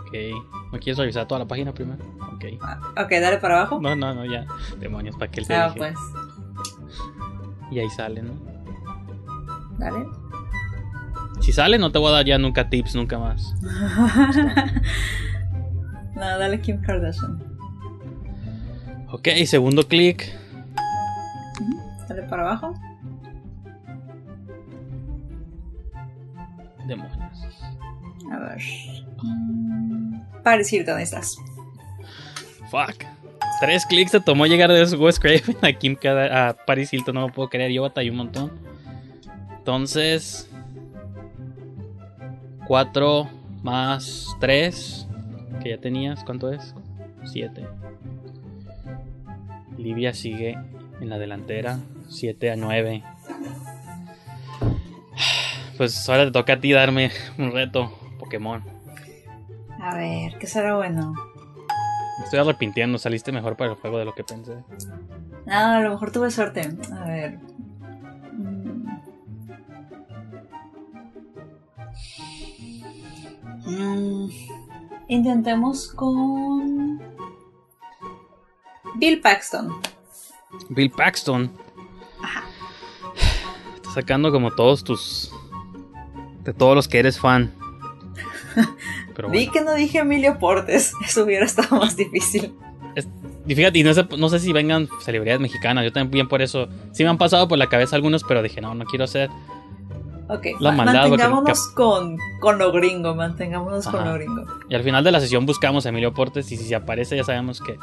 Ok. 0.00 0.12
¿No 0.72 0.78
quieres 0.78 0.98
revisar 0.98 1.26
toda 1.26 1.40
la 1.40 1.46
página 1.48 1.72
primero? 1.74 2.02
Ok. 2.34 2.44
Ah, 2.62 2.78
Ok, 3.02 3.10
dale 3.10 3.38
para 3.38 3.58
abajo. 3.60 3.80
No, 3.80 3.94
no, 3.96 4.14
no, 4.14 4.24
ya. 4.24 4.46
Demonios, 4.78 5.16
¿para 5.16 5.30
qué 5.30 5.42
te 5.42 5.54
Ah, 5.54 5.66
dije? 5.68 5.78
pues. 5.78 5.94
Y 7.70 7.78
ahí 7.80 7.90
sale, 7.90 8.22
¿no? 8.22 8.34
Dale. 9.78 10.06
Si 11.40 11.52
sale, 11.52 11.78
no 11.78 11.90
te 11.90 11.98
voy 11.98 12.08
a 12.10 12.12
dar 12.12 12.24
ya 12.24 12.38
nunca 12.38 12.68
tips, 12.70 12.94
nunca 12.94 13.18
más. 13.18 13.54
no, 16.14 16.20
dale 16.38 16.60
Kim 16.60 16.80
Kardashian. 16.80 17.42
Ok, 19.14 19.28
segundo 19.46 19.86
clic. 19.86 20.26
Dale 22.08 22.22
para 22.24 22.42
abajo. 22.42 22.74
Demonios. 26.86 27.16
A 28.32 28.38
ver. 28.38 28.60
Paris 30.42 30.72
Hilton, 30.72 30.96
ahí 30.96 31.04
estás. 31.04 31.36
Fuck. 32.70 33.04
Tres 33.60 33.86
clics 33.86 34.10
te 34.10 34.20
tomó 34.20 34.46
llegar 34.46 34.70
de 34.72 34.82
Wes 34.96 35.20
Craven 35.20 35.56
a 35.62 35.72
Kim 35.72 35.94
Kada- 35.94 36.48
a 36.48 36.52
Paris 36.54 36.92
Hilton, 36.92 37.14
no 37.14 37.20
lo 37.22 37.28
puedo 37.28 37.48
creer. 37.48 37.70
Yo 37.70 37.82
batallé 37.82 38.10
un 38.10 38.16
montón. 38.16 38.50
Entonces. 39.58 40.50
4 42.66 43.28
más 43.62 44.26
3. 44.40 45.06
Que 45.62 45.70
ya 45.70 45.78
tenías. 45.78 46.24
¿Cuánto 46.24 46.50
es? 46.52 46.74
7. 47.24 47.64
Livia 49.84 50.14
sigue 50.14 50.58
en 51.02 51.10
la 51.10 51.18
delantera. 51.18 51.78
7 52.08 52.52
a 52.52 52.56
9. 52.56 53.04
Pues 55.76 56.08
ahora 56.08 56.24
te 56.24 56.30
toca 56.32 56.54
a 56.54 56.60
ti 56.60 56.72
darme 56.72 57.10
un 57.38 57.52
reto. 57.52 57.92
Pokémon. 58.18 58.62
A 59.78 59.94
ver, 59.96 60.38
¿qué 60.38 60.46
será 60.46 60.74
bueno? 60.76 61.12
Me 62.18 62.24
estoy 62.24 62.38
arrepintiendo. 62.40 62.96
Saliste 62.96 63.30
mejor 63.30 63.56
para 63.58 63.72
el 63.72 63.76
juego 63.76 63.98
de 63.98 64.06
lo 64.06 64.14
que 64.14 64.24
pensé. 64.24 64.54
Ah, 65.46 65.76
a 65.76 65.80
lo 65.80 65.90
mejor 65.90 66.10
tuve 66.12 66.30
suerte. 66.30 66.62
A 66.90 67.04
ver. 67.04 67.38
Mm. 68.32 68.86
Mm, 73.66 74.30
Intentemos 75.08 75.88
con. 75.88 77.13
Bill 78.96 79.20
Paxton. 79.20 79.72
Bill 80.68 80.90
Paxton. 80.90 81.50
Está 83.76 83.90
sacando 83.92 84.30
como 84.32 84.50
todos 84.52 84.84
tus. 84.84 85.32
De 86.42 86.52
todos 86.52 86.74
los 86.74 86.88
que 86.88 86.98
eres 86.98 87.18
fan. 87.18 87.52
Pero 89.16 89.28
Vi 89.30 89.38
bueno. 89.38 89.52
que 89.52 89.60
no 89.62 89.74
dije 89.74 89.98
Emilio 89.98 90.38
Portes. 90.38 90.92
Eso 91.04 91.24
hubiera 91.24 91.46
estado 91.46 91.76
más 91.76 91.96
difícil. 91.96 92.54
Y 93.46 93.54
fíjate, 93.54 93.78
y 93.78 93.82
no 93.82 93.92
sé, 93.92 94.06
no 94.16 94.28
sé 94.30 94.38
si 94.38 94.52
vengan 94.52 94.88
celebridades 95.02 95.40
mexicanas. 95.40 95.84
Yo 95.84 95.92
también 95.92 96.28
por 96.28 96.40
eso. 96.40 96.66
Sí 96.92 97.02
me 97.02 97.10
han 97.10 97.18
pasado 97.18 97.46
por 97.46 97.58
la 97.58 97.66
cabeza 97.68 97.94
algunos, 97.94 98.24
pero 98.24 98.42
dije, 98.42 98.62
no, 98.62 98.74
no 98.74 98.86
quiero 98.86 99.06
ser. 99.06 99.28
Ok, 100.28 100.46
La 100.58 100.74
porque 100.74 100.90
mantengámonos 100.92 101.68
con, 101.74 102.16
con 102.40 102.56
lo 102.56 102.72
gringo, 102.72 103.14
mantengámonos 103.14 103.84
con 103.86 103.96
Ajá. 104.00 104.08
lo 104.08 104.14
gringo. 104.14 104.46
Y 104.70 104.74
al 104.74 104.82
final 104.82 105.04
de 105.04 105.12
la 105.12 105.20
sesión 105.20 105.44
buscamos 105.44 105.84
a 105.84 105.90
Emilio 105.90 106.14
Portes. 106.14 106.50
Y 106.52 106.56
si 106.56 106.64
se 106.64 106.74
aparece, 106.74 107.16
ya 107.16 107.24
sabemos 107.24 107.60
que 107.60 107.76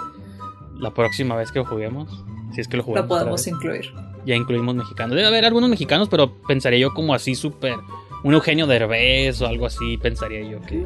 la 0.78 0.92
próxima 0.94 1.36
vez 1.36 1.52
que 1.52 1.62
juguemos, 1.64 2.24
si 2.54 2.62
es 2.62 2.68
que 2.68 2.78
lo 2.78 2.84
juguemos, 2.84 3.10
Lo 3.10 3.16
podemos 3.18 3.48
incluir. 3.48 3.94
ya 4.26 4.36
incluimos 4.36 4.76
mexicanos. 4.76 5.16
Debe 5.16 5.28
haber 5.28 5.46
algunos 5.46 5.70
mexicanos, 5.70 6.10
pero 6.10 6.42
pensaría 6.48 6.80
yo 6.80 6.94
como 6.94 7.14
así 7.14 7.36
súper. 7.36 7.76
Un 8.24 8.34
Eugenio 8.34 8.68
Derbez 8.68 9.42
o 9.42 9.48
algo 9.48 9.66
así, 9.66 9.98
pensaría 9.98 10.42
yo 10.50 10.62
que 10.62 10.86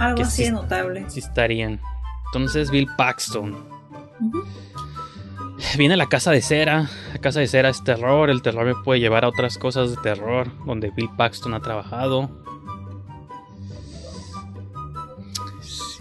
Algo 0.00 0.16
Que 0.16 0.22
así 0.22 0.36
sí- 0.38 0.44
de 0.44 0.52
notable. 0.52 1.04
sí 1.08 1.20
estarían. 1.20 1.80
Entonces, 2.26 2.70
Bill 2.70 2.88
Paxton. 2.96 3.54
Ujú. 4.20 4.44
Viene 5.78 5.96
la 5.96 6.08
casa 6.08 6.30
de 6.32 6.40
cera. 6.42 6.88
La 7.12 7.18
casa 7.20 7.40
de 7.40 7.46
cera 7.46 7.68
es 7.68 7.84
terror. 7.84 8.30
El 8.30 8.42
terror 8.42 8.64
me 8.66 8.74
puede 8.74 9.00
llevar 9.00 9.24
a 9.24 9.28
otras 9.28 9.58
cosas 9.58 9.90
de 9.90 9.96
terror 10.02 10.48
donde 10.66 10.90
Bill 10.90 11.10
Paxton 11.16 11.54
ha 11.54 11.60
trabajado. 11.60 12.30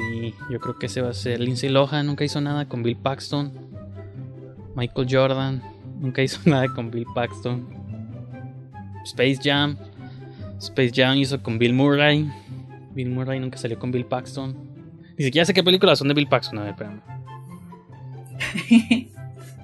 Sí, 0.10 0.34
yo 0.50 0.60
creo 0.60 0.78
que 0.78 0.88
ese 0.88 1.02
va 1.02 1.10
a 1.10 1.14
ser. 1.14 1.40
Lindsay 1.40 1.70
Lohan 1.70 2.06
nunca 2.08 2.24
hizo 2.24 2.42
nada 2.42 2.68
con 2.68 2.82
Bill 2.84 2.98
Paxton. 2.98 3.52
Michael 4.76 5.08
Jordan 5.10 5.62
nunca 6.00 6.22
hizo 6.22 6.40
nada 6.50 6.68
con 6.74 6.90
Bill 6.92 7.06
Paxton. 7.14 7.68
Space 9.06 9.40
Jam. 9.44 9.78
Space 10.60 10.92
Jam 10.94 11.18
hizo 11.18 11.42
con 11.42 11.58
Bill 11.60 11.74
Murray. 11.74 12.30
Bill 12.94 13.10
Murray 13.10 13.40
nunca 13.40 13.58
salió 13.58 13.78
con 13.80 13.92
Bill 13.92 14.06
Paxton. 14.06 14.56
Ni 15.18 15.26
siquiera 15.26 15.46
sé 15.46 15.54
qué 15.54 15.64
películas 15.64 16.00
son 16.00 16.08
de 16.08 16.14
Bill 16.14 16.28
Paxton. 16.28 16.60
A 16.60 16.64
ver, 16.64 16.72
espérame. 16.72 17.02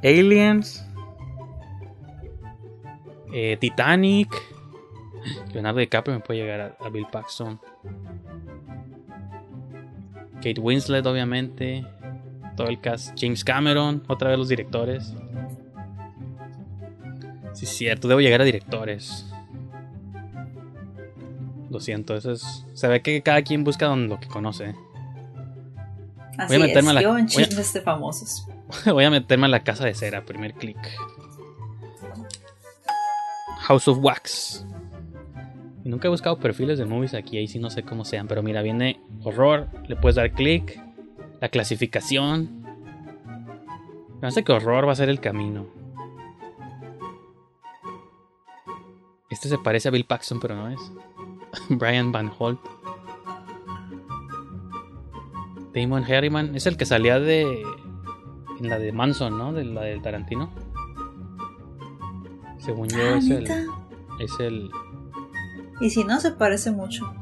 Aliens. 0.03 0.85
eh, 3.33 3.57
Titanic. 3.59 4.29
Leonardo 5.51 5.79
DiCaprio 5.79 6.15
me 6.15 6.21
puede 6.23 6.39
llegar 6.41 6.77
a, 6.79 6.85
a 6.85 6.89
Bill 6.89 7.07
Paxton. 7.11 7.59
Kate 10.37 10.59
Winslet, 10.59 11.05
obviamente. 11.05 11.85
Todo 12.55 12.67
el 12.67 12.79
cast. 12.79 13.13
James 13.19 13.43
Cameron, 13.43 14.03
otra 14.07 14.29
vez 14.29 14.37
los 14.39 14.49
directores. 14.49 15.13
Sí, 17.53 17.65
es 17.65 17.71
cierto, 17.71 18.07
debo 18.07 18.19
llegar 18.21 18.41
a 18.41 18.43
directores. 18.43 19.25
Lo 21.69 21.79
siento, 21.79 22.15
eso 22.15 22.31
es. 22.31 22.65
Se 22.73 22.87
ve 22.87 23.01
que 23.01 23.21
cada 23.21 23.41
quien 23.41 23.63
busca 23.63 23.87
don- 23.87 24.07
lo 24.09 24.19
que 24.19 24.27
conoce. 24.27 24.73
Así 26.37 26.57
meterme 26.59 26.81
es, 26.81 26.87
a 26.89 26.93
la- 26.93 27.01
yo 27.01 27.17
en 27.17 27.25
voy 27.25 27.33
chismes 27.45 27.73
de 27.73 27.81
famosos. 27.81 28.47
Voy 28.85 29.03
a 29.05 29.09
meterme 29.09 29.45
a 29.45 29.49
la 29.49 29.63
casa 29.63 29.85
de 29.85 29.93
cera, 29.93 30.25
primer 30.25 30.53
clic. 30.53 30.77
House 33.59 33.87
of 33.87 33.99
Wax. 34.01 34.65
Y 35.87 35.89
nunca 35.89 36.09
he 36.09 36.11
buscado 36.11 36.37
perfiles 36.37 36.77
de 36.77 36.85
movies 36.85 37.13
aquí, 37.13 37.37
ahí 37.37 37.47
sí 37.47 37.59
no 37.59 37.69
sé 37.69 37.81
cómo 37.81 38.03
sean. 38.03 38.27
Pero 38.27 38.43
mira, 38.43 38.61
viene 38.61 38.99
horror, 39.23 39.69
le 39.87 39.95
puedes 39.95 40.17
dar 40.17 40.33
clic. 40.33 40.77
La 41.39 41.47
clasificación. 41.47 42.61
Me 44.09 44.19
parece 44.19 44.43
que 44.43 44.51
horror 44.51 44.85
va 44.85 44.91
a 44.91 44.95
ser 44.95 45.07
el 45.07 45.21
camino. 45.21 45.65
Este 49.29 49.47
se 49.47 49.57
parece 49.59 49.87
a 49.87 49.91
Bill 49.91 50.03
Paxton, 50.03 50.41
pero 50.41 50.57
no 50.57 50.67
es. 50.67 50.91
Brian 51.69 52.11
Van 52.11 52.33
Holt. 52.37 52.59
Damon 55.73 56.03
Harriman. 56.03 56.53
Es 56.53 56.67
el 56.67 56.75
que 56.75 56.85
salía 56.85 57.17
de. 57.17 57.63
En 58.59 58.67
la 58.67 58.77
de 58.77 58.91
Manson, 58.91 59.37
¿no? 59.37 59.53
De 59.53 59.63
la 59.63 59.83
del 59.83 60.01
Tarantino. 60.01 60.51
Según 62.57 62.89
yo, 62.89 62.97
Ah, 62.99 63.17
es 63.19 63.29
el. 63.29 63.47
Es 64.19 64.39
el. 64.41 64.69
Y 65.79 65.89
si 65.89 66.03
no, 66.03 66.19
se 66.19 66.31
parece 66.31 66.71
mucho. 66.71 67.13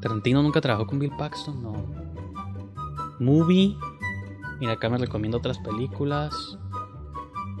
Tarantino 0.00 0.42
nunca 0.42 0.60
trabajó 0.60 0.86
con 0.86 0.98
Bill 0.98 1.12
Paxton, 1.16 1.62
no. 1.62 1.86
Movie. 3.18 3.76
Mira, 4.60 4.72
acá 4.72 4.88
me 4.88 4.98
recomiendo 4.98 5.38
otras 5.38 5.58
películas. 5.58 6.58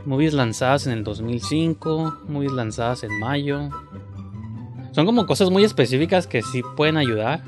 Movies 0.04 0.34
lanzadas 0.34 0.86
en 0.86 0.92
el 0.92 1.04
2005. 1.04 2.20
Movies 2.28 2.52
lanzadas 2.52 3.04
en 3.04 3.18
mayo. 3.18 3.68
Son 4.92 5.06
como 5.06 5.26
cosas 5.26 5.50
muy 5.50 5.64
específicas 5.64 6.26
que 6.26 6.42
sí 6.42 6.62
pueden 6.76 6.96
ayudar. 6.96 7.42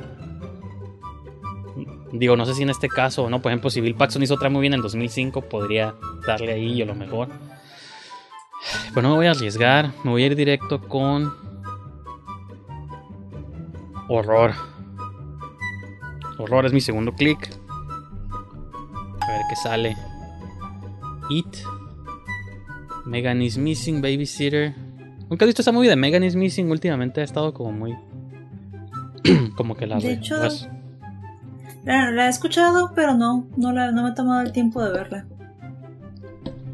Digo, 2.13 2.37
no 2.37 2.45
sé 2.45 2.55
si 2.55 2.63
en 2.63 2.71
este 2.71 2.89
caso 2.89 3.25
o 3.25 3.31
no. 3.31 3.41
Por 3.41 3.53
ejemplo, 3.53 3.71
si 3.71 3.81
Bill 3.81 3.95
Paxton 3.95 4.23
hizo 4.23 4.35
otra 4.35 4.51
movie 4.51 4.67
en 4.67 4.75
el 4.75 4.83
2005, 4.83 5.43
podría 5.43 5.95
darle 6.27 6.53
ahí 6.53 6.77
yo 6.77 6.87
lo 6.87 6.95
mejor. 6.95 7.29
Pero 8.95 9.03
no 9.03 9.11
me 9.11 9.17
voy 9.17 9.27
a 9.27 9.31
arriesgar. 9.31 9.93
Me 10.05 10.11
voy 10.11 10.25
a 10.25 10.27
ir 10.27 10.37
directo 10.37 10.81
con. 10.81 11.33
Horror. 14.13 14.53
Horror 16.39 16.67
es 16.67 16.73
mi 16.73 16.81
segundo 16.81 17.13
clic. 17.13 17.49
A 19.21 19.27
ver 19.33 19.41
qué 19.49 19.57
sale. 19.57 19.97
It. 21.31 21.57
Megan 23.07 23.41
is 23.43 23.57
Missing, 23.57 24.01
Babysitter. 24.03 24.75
Nunca 25.31 25.45
has 25.45 25.49
visto 25.49 25.63
esa 25.63 25.71
movie 25.73 25.89
de 25.89 25.97
Megan 25.97 26.25
is 26.25 26.35
Missing. 26.35 26.71
Últimamente 26.71 27.21
ha 27.21 27.25
estado 27.25 27.55
como 27.55 27.71
muy. 27.73 27.97
como 29.57 29.77
que 29.77 29.87
la. 29.87 29.99
De 29.99 30.15
hecho- 30.15 30.37
las- 30.43 30.69
La, 31.85 32.11
la 32.11 32.27
he 32.27 32.29
escuchado, 32.29 32.93
pero 32.95 33.15
no, 33.15 33.47
no, 33.57 33.73
la, 33.73 33.91
no 33.93 34.03
me 34.03 34.11
he 34.11 34.15
tomado 34.15 34.43
el 34.43 34.53
tiempo 34.53 34.83
de 34.85 34.91
verla. 34.93 35.25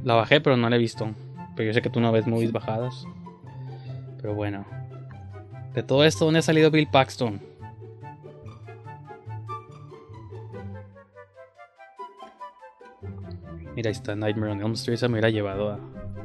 La 0.04 0.14
bajé, 0.14 0.40
pero 0.40 0.56
no 0.56 0.68
la 0.70 0.76
he 0.76 0.78
visto. 0.80 1.08
Pero 1.54 1.68
yo 1.68 1.74
sé 1.74 1.80
que 1.82 1.90
tú 1.90 2.00
no 2.00 2.10
ves 2.12 2.26
movies 2.26 2.50
bajadas. 2.52 3.04
Pero 4.20 4.34
bueno. 4.34 4.64
De 5.76 5.82
todo 5.82 6.04
esto, 6.04 6.24
¿dónde 6.24 6.38
ha 6.38 6.42
salido 6.42 6.70
Bill 6.70 6.88
Paxton? 6.88 7.38
Mira, 13.74 13.90
ahí 13.90 13.92
está 13.92 14.16
Nightmare 14.16 14.52
on 14.52 14.62
Elm 14.62 14.72
Street. 14.72 14.94
Esa 14.94 15.06
me 15.08 15.12
hubiera 15.12 15.28
llevado 15.28 15.70
a 15.70 15.78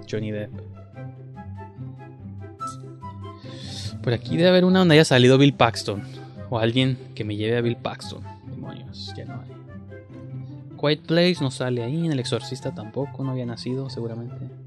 Johnny 0.09 0.31
Depp. 0.31 0.51
Por 4.01 4.13
aquí 4.13 4.37
debe 4.37 4.47
haber 4.47 4.63
una 4.63 4.79
donde 4.79 4.95
haya 4.95 5.03
salido 5.03 5.37
Bill 5.37 5.53
Paxton. 5.53 6.01
O 6.49 6.57
alguien 6.57 6.97
que 7.13 7.25
me 7.25 7.35
lleve 7.35 7.57
a 7.57 7.61
Bill 7.61 7.75
Paxton. 7.75 8.23
Demonios, 8.45 9.13
ya 9.17 9.25
no 9.25 9.41
hay. 9.41 9.51
Quiet 10.79 11.05
Place 11.05 11.37
no 11.41 11.51
sale 11.51 11.83
ahí. 11.83 12.05
En 12.05 12.13
El 12.13 12.21
Exorcista 12.21 12.73
tampoco. 12.73 13.21
No 13.25 13.31
había 13.31 13.45
nacido, 13.45 13.89
seguramente. 13.89 14.60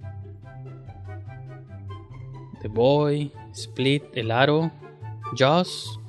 Boy, 2.75 3.33
Split, 3.53 4.05
El 4.15 4.33
Aro, 4.33 4.71
Joss. 5.39 6.01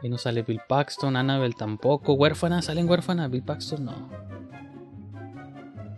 Ahí 0.00 0.08
no 0.08 0.16
sale 0.16 0.42
Bill 0.42 0.60
Paxton, 0.68 1.16
Annabelle 1.16 1.54
tampoco. 1.54 2.12
Huérfana, 2.12 2.62
¿salen 2.62 2.88
huérfana? 2.88 3.26
Bill 3.26 3.42
Paxton 3.42 3.84
no. 3.84 4.08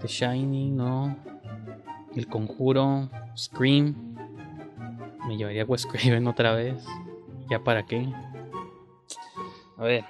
The 0.00 0.08
Shining, 0.08 0.74
no. 0.74 1.14
El 2.16 2.26
Conjuro, 2.26 3.10
Scream. 3.36 4.16
Me 5.28 5.36
llevaría 5.36 5.62
a 5.62 5.66
Wes 5.66 5.86
Craven 5.86 6.26
otra 6.26 6.54
vez. 6.54 6.82
¿Ya 7.50 7.62
para 7.62 7.84
qué? 7.84 8.10
A 9.76 9.82
ver. 9.82 10.04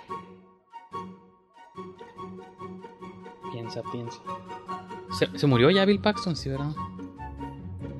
Piensa, 3.51 3.83
piensa. 3.91 4.21
¿Se, 5.19 5.37
se 5.37 5.47
murió 5.49 5.69
ya 5.71 5.85
Bill 5.85 6.01
Paxton? 6.01 6.37
Sí, 6.37 6.49
¿verdad? 6.49 6.71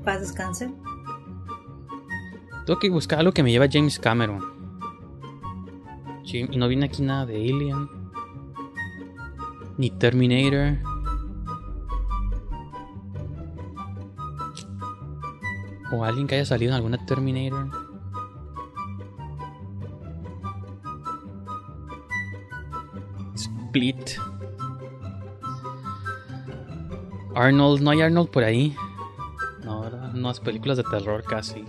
Paz 0.05 0.21
descanse. 0.21 0.71
Tengo 2.71 2.79
que 2.79 2.89
buscar 2.89 3.19
algo 3.19 3.33
que 3.33 3.43
me 3.43 3.51
lleve 3.51 3.65
a 3.65 3.69
James 3.69 3.99
Cameron. 3.99 4.45
Y 6.23 6.57
no 6.57 6.69
viene 6.69 6.87
aquí 6.87 7.03
nada 7.03 7.27
de 7.27 7.35
Alien. 7.35 7.91
Ni 9.77 9.91
Terminator. 9.91 10.79
O 15.91 16.05
alguien 16.05 16.29
que 16.29 16.37
haya 16.37 16.45
salido 16.45 16.71
en 16.71 16.77
alguna 16.77 17.05
Terminator. 17.07 17.71
Split. 23.35 24.11
Arnold, 27.35 27.83
no 27.83 27.91
hay 27.91 28.03
Arnold 28.03 28.31
por 28.31 28.45
ahí. 28.45 28.77
No, 29.65 29.81
¿verdad? 29.81 30.13
No, 30.13 30.31
es 30.31 30.39
películas 30.39 30.77
de 30.77 30.85
terror 30.85 31.25
casi. 31.25 31.65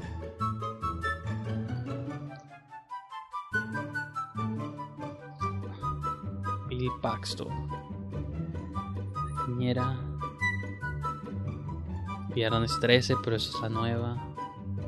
Bill 7.21 7.27
Paxton. 7.37 7.47
Niñera. 9.49 9.95
Viernes 12.33 12.71
13, 12.79 13.15
pero 13.23 13.35
esa 13.35 13.49
es 13.55 13.61
la 13.61 13.69
nueva. 13.69 14.17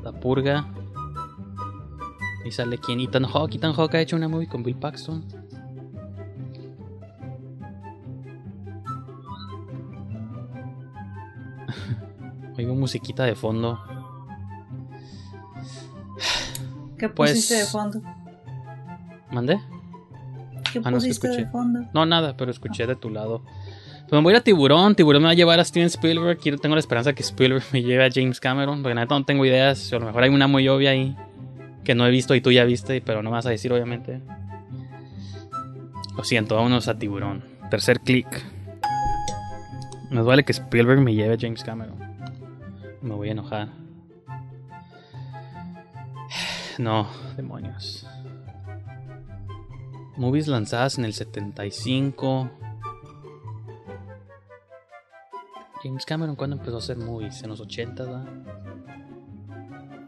La 0.02 0.12
Purga. 0.12 0.66
Y 2.44 2.50
sale 2.50 2.78
quien 2.78 3.00
Ethan 3.00 3.24
Hawke. 3.24 3.54
Ethan 3.56 3.72
Hawke 3.72 3.94
ha 3.96 4.00
hecho 4.00 4.16
una 4.16 4.28
movie 4.28 4.48
con 4.48 4.62
Bill 4.64 4.76
Paxton. 4.76 5.24
Oigo 12.56 12.74
musiquita 12.74 13.24
de 13.24 13.34
fondo. 13.34 13.80
¿Qué 16.98 17.08
Pues- 17.08 17.32
pusiste 17.32 17.54
de 17.54 17.64
fondo? 17.66 18.00
¿Mandé? 19.30 19.60
¿Qué 20.74 20.80
Ah, 20.84 20.90
no, 20.90 20.98
es 20.98 21.04
que 21.04 21.08
pusiste 21.08 21.28
de 21.28 21.34
escuché. 21.34 21.50
fondo? 21.50 21.80
No, 21.94 22.04
nada, 22.06 22.36
pero 22.36 22.50
escuché 22.50 22.86
de 22.86 22.96
tu 22.96 23.10
lado. 23.10 23.42
Pues 24.08 24.12
me 24.12 24.20
voy 24.20 24.32
a 24.32 24.36
ir 24.36 24.40
a 24.40 24.44
Tiburón. 24.44 24.94
Tiburón 24.94 25.22
me 25.22 25.26
va 25.26 25.32
a 25.32 25.34
llevar 25.34 25.58
a 25.60 25.64
Steven 25.64 25.86
Spielberg. 25.86 26.38
Quiero, 26.38 26.58
tengo 26.58 26.74
la 26.74 26.80
esperanza 26.80 27.12
que 27.14 27.22
Spielberg 27.22 27.64
me 27.72 27.82
lleve 27.82 28.04
a 28.04 28.10
James 28.12 28.40
Cameron. 28.40 28.82
Porque 28.82 28.94
neta 28.94 29.14
no 29.18 29.24
tengo 29.24 29.44
ideas. 29.46 29.92
A 29.92 29.98
lo 29.98 30.06
mejor 30.06 30.22
hay 30.24 30.30
una 30.30 30.46
muy 30.46 30.68
obvia 30.68 30.90
ahí 30.90 31.16
que 31.84 31.94
no 31.94 32.06
he 32.06 32.10
visto 32.10 32.34
y 32.34 32.40
tú 32.40 32.50
ya 32.50 32.64
viste, 32.64 33.00
pero 33.02 33.22
no 33.22 33.30
me 33.30 33.36
vas 33.36 33.46
a 33.46 33.50
decir, 33.50 33.72
obviamente. 33.72 34.20
Lo 36.16 36.24
siento, 36.24 36.56
vámonos 36.56 36.88
a 36.88 36.98
Tiburón. 36.98 37.44
Tercer 37.70 38.00
clic. 38.00 38.26
Me 40.10 40.20
duele 40.20 40.44
que 40.44 40.52
Spielberg 40.52 41.00
me 41.00 41.14
lleve 41.14 41.34
a 41.34 41.38
James 41.40 41.62
Cameron. 41.64 41.96
Me 43.02 43.14
voy 43.14 43.28
a 43.28 43.32
enojar. 43.32 43.68
No, 46.78 47.06
demonios. 47.36 48.04
Movies 50.16 50.46
lanzadas 50.46 50.96
en 50.98 51.04
el 51.04 51.12
75. 51.12 52.50
James 55.82 56.06
Cameron, 56.06 56.36
¿cuándo 56.36 56.56
empezó 56.56 56.76
a 56.76 56.78
hacer 56.78 56.96
movies? 56.96 57.42
En 57.42 57.50
los 57.50 57.60
80, 57.60 58.04
¿verdad? 58.04 58.28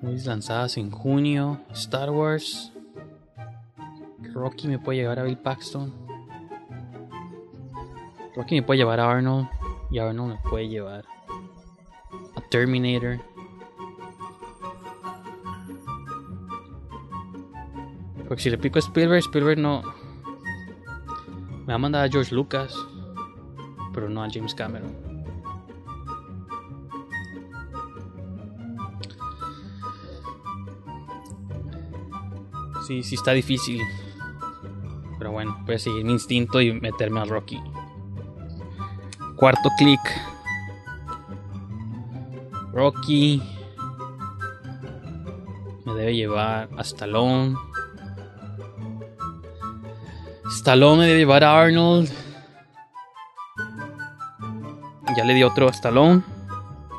Movies 0.00 0.24
lanzadas 0.26 0.76
en 0.76 0.90
junio. 0.90 1.60
Star 1.72 2.10
Wars. 2.10 2.72
Rocky 4.32 4.68
me 4.68 4.78
puede 4.78 5.00
llevar 5.00 5.18
a 5.18 5.24
Bill 5.24 5.38
Paxton. 5.38 5.92
Rocky 8.36 8.54
me 8.54 8.62
puede 8.62 8.78
llevar 8.78 9.00
a 9.00 9.10
Arnold. 9.10 9.48
Y 9.90 9.98
Arnold 9.98 10.34
me 10.34 10.50
puede 10.50 10.68
llevar 10.68 11.04
a 12.36 12.40
Terminator. 12.48 13.18
Porque 18.28 18.42
si 18.42 18.50
le 18.50 18.58
pico 18.58 18.78
a 18.78 18.80
Spielberg, 18.80 19.20
Spielberg 19.20 19.58
no. 19.58 19.82
Me 21.60 21.66
va 21.68 21.74
a 21.74 21.78
mandar 21.78 22.04
a 22.04 22.08
George 22.10 22.34
Lucas. 22.34 22.74
Pero 23.92 24.08
no 24.08 24.22
a 24.22 24.28
James 24.30 24.54
Cameron. 24.54 24.94
Sí, 32.86 33.02
sí 33.02 33.16
está 33.16 33.32
difícil. 33.32 33.82
Pero 35.18 35.32
bueno, 35.32 35.58
voy 35.64 35.74
a 35.74 35.78
seguir 35.78 36.04
mi 36.04 36.12
instinto 36.12 36.60
y 36.60 36.72
meterme 36.72 37.20
al 37.20 37.28
Rocky. 37.28 37.60
Cuarto 39.34 39.70
clic. 39.76 40.00
Rocky. 42.72 43.42
Me 45.84 45.94
debe 45.94 46.14
llevar 46.14 46.68
a 46.76 46.82
Stallone. 46.82 47.56
Stallone 50.66 51.06
debe 51.06 51.20
llevar 51.20 51.44
a 51.44 51.60
Arnold. 51.62 52.10
Ya 55.16 55.24
le 55.24 55.34
di 55.34 55.44
otro 55.44 55.68
a 55.68 55.70
Stallone. 55.70 56.24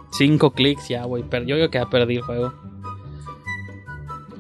Cinco 0.10 0.52
clics, 0.52 0.88
ya 0.88 1.06
per- 1.30 1.46
Yo 1.46 1.58
creo 1.58 1.70
que 1.70 1.78
ya 1.78 1.90
perdí 1.90 2.16
el 2.16 2.22
juego. 2.22 2.54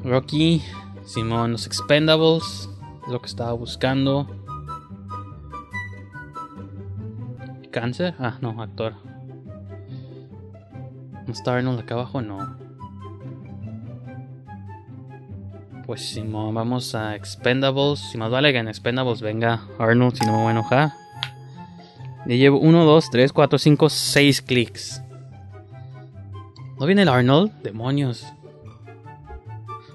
Rocky. 0.06 0.64
Simón, 1.04 1.52
los 1.52 1.66
Expendables. 1.68 2.70
Es 3.06 3.12
lo 3.12 3.20
que 3.20 3.26
estaba 3.28 3.52
buscando. 3.52 4.34
¿Cáncer? 7.70 8.16
Ah, 8.20 8.38
no, 8.40 8.62
actor. 8.62 8.94
¿No 11.26 11.34
está 11.34 11.54
Arnold 11.58 11.82
acá 11.82 11.96
abajo? 11.96 12.22
No. 12.22 12.56
Pues 15.88 16.02
Simón, 16.02 16.54
vamos 16.54 16.94
a 16.96 17.16
Expendables. 17.16 18.00
Si 18.00 18.18
más 18.18 18.30
vale 18.30 18.52
que 18.52 18.60
en 18.60 18.68
Expendables 18.68 19.22
venga 19.22 19.62
Arnold, 19.80 20.16
si 20.16 20.26
no 20.26 20.34
me 20.34 20.40
voy 20.40 20.48
a 20.50 20.52
enojar. 20.52 20.92
Ya 22.26 22.36
llevo 22.36 22.60
1, 22.60 22.84
2, 22.84 23.10
3, 23.10 23.32
4, 23.32 23.58
5, 23.58 23.90
6 23.90 24.42
clics. 24.42 25.02
¿No 26.78 26.86
viene 26.86 27.04
el 27.04 27.08
Arnold? 27.08 27.54
Demonios. 27.64 28.28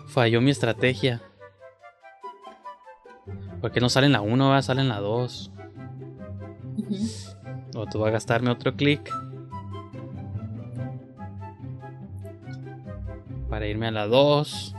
Falló 0.06 0.40
mi 0.40 0.50
estrategia. 0.50 1.20
Porque 3.60 3.80
no 3.80 3.90
sale 3.90 4.06
en 4.06 4.12
la 4.12 4.22
1, 4.22 4.48
va, 4.48 4.62
sale 4.62 4.80
en 4.80 4.88
la 4.88 4.98
2. 4.98 5.52
O 7.74 7.86
tú 7.86 7.98
vas 7.98 8.08
a 8.08 8.12
gastarme 8.12 8.50
otro 8.50 8.74
clic. 8.76 9.12
Para 13.50 13.66
irme 13.66 13.88
a 13.88 13.90
la 13.90 14.06
2. 14.06 14.76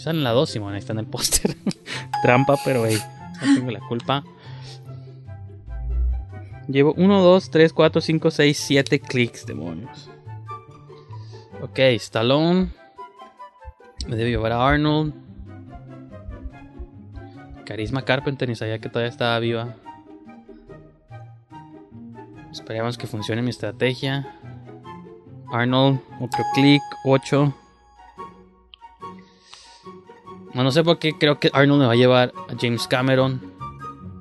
Sale 0.00 0.16
en 0.16 0.24
la 0.24 0.30
2, 0.30 0.48
Simón, 0.48 0.72
ahí 0.72 0.78
está 0.78 0.94
en 0.94 1.00
el 1.00 1.06
póster. 1.06 1.54
Trampa, 2.22 2.56
pero 2.64 2.86
hey, 2.86 2.96
no 3.42 3.54
tengo 3.54 3.70
la 3.70 3.80
culpa. 3.80 4.24
Llevo 6.68 6.94
1, 6.96 7.20
2, 7.20 7.50
3, 7.50 7.72
4, 7.74 8.00
5, 8.00 8.30
6, 8.30 8.58
7 8.58 9.00
clics, 9.00 9.44
demonios. 9.44 10.08
Ok, 11.60 11.80
Stallone. 11.80 12.70
Me 14.06 14.16
debe 14.16 14.30
llevar 14.30 14.52
a 14.52 14.66
Arnold. 14.66 15.12
Carisma 17.66 18.02
Carpenter, 18.02 18.48
ni 18.48 18.56
sabía 18.56 18.78
que 18.78 18.88
todavía 18.88 19.10
estaba 19.10 19.38
viva. 19.38 19.76
Esperemos 22.50 22.96
que 22.96 23.06
funcione 23.06 23.42
mi 23.42 23.50
estrategia. 23.50 24.34
Arnold, 25.52 26.00
otro 26.22 26.42
clic, 26.54 26.80
8. 27.04 27.54
No, 30.54 30.64
no 30.64 30.70
sé 30.70 30.82
por 30.82 30.98
qué 30.98 31.12
creo 31.12 31.38
que 31.38 31.50
Arnold 31.52 31.80
me 31.80 31.86
va 31.86 31.92
a 31.92 31.96
llevar 31.96 32.32
a 32.48 32.54
James 32.60 32.86
Cameron. 32.88 33.40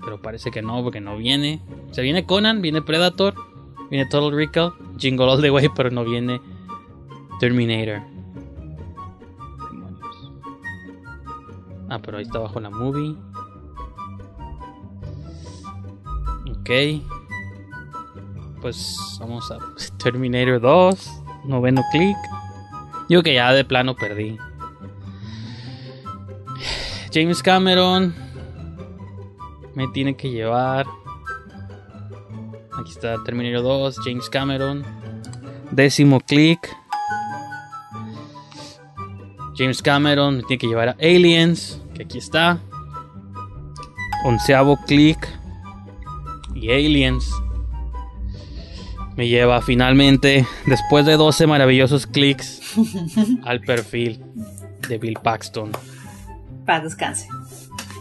Pero 0.03 0.21
parece 0.21 0.51
que 0.51 0.61
no, 0.61 0.81
porque 0.83 1.01
no 1.01 1.17
viene. 1.17 1.61
Se 1.91 2.01
viene 2.01 2.25
Conan, 2.25 2.61
viene 2.61 2.81
Predator, 2.81 3.33
viene 3.89 4.05
Total 4.05 4.31
Recall, 4.31 4.73
Jingle 4.97 5.25
All 5.25 5.41
the 5.41 5.51
Way, 5.51 5.69
pero 5.75 5.89
no 5.89 6.03
viene 6.03 6.39
Terminator. 7.39 8.01
Ah, 11.89 11.99
pero 12.03 12.17
ahí 12.17 12.23
está 12.23 12.37
abajo 12.37 12.59
la 12.59 12.69
movie. 12.69 13.15
Ok. 16.51 17.01
Pues 18.61 19.17
vamos 19.19 19.49
a 19.51 19.57
Terminator 19.97 20.61
2. 20.61 21.23
Noveno 21.45 21.81
clic. 21.91 22.17
Digo 23.07 23.23
que 23.23 23.33
ya 23.33 23.51
de 23.53 23.65
plano 23.65 23.95
perdí. 23.95 24.37
James 27.11 27.41
Cameron 27.41 28.13
me 29.73 29.87
tiene 29.87 30.15
que 30.15 30.29
llevar. 30.29 30.85
Aquí 32.79 32.91
está 32.91 33.21
Terminator 33.23 33.63
2, 33.63 33.99
James 34.03 34.29
Cameron. 34.29 34.83
Décimo 35.71 36.19
clic. 36.19 36.69
James 39.57 39.81
Cameron 39.81 40.37
me 40.37 40.43
tiene 40.43 40.59
que 40.59 40.67
llevar 40.67 40.89
a 40.89 40.97
Aliens, 40.99 41.81
que 41.95 42.03
aquí 42.03 42.19
está. 42.19 42.59
Onceavo 44.23 44.77
clic. 44.85 45.27
Y 46.53 46.71
Aliens 46.71 47.29
me 49.15 49.27
lleva 49.27 49.61
finalmente, 49.61 50.45
después 50.65 51.05
de 51.05 51.17
12 51.17 51.47
maravillosos 51.47 52.05
clics, 52.05 52.61
al 53.43 53.61
perfil 53.61 54.23
de 54.87 54.97
Bill 54.97 55.17
Paxton. 55.21 55.71
Paz 56.69 56.83
descanse. 56.83 57.27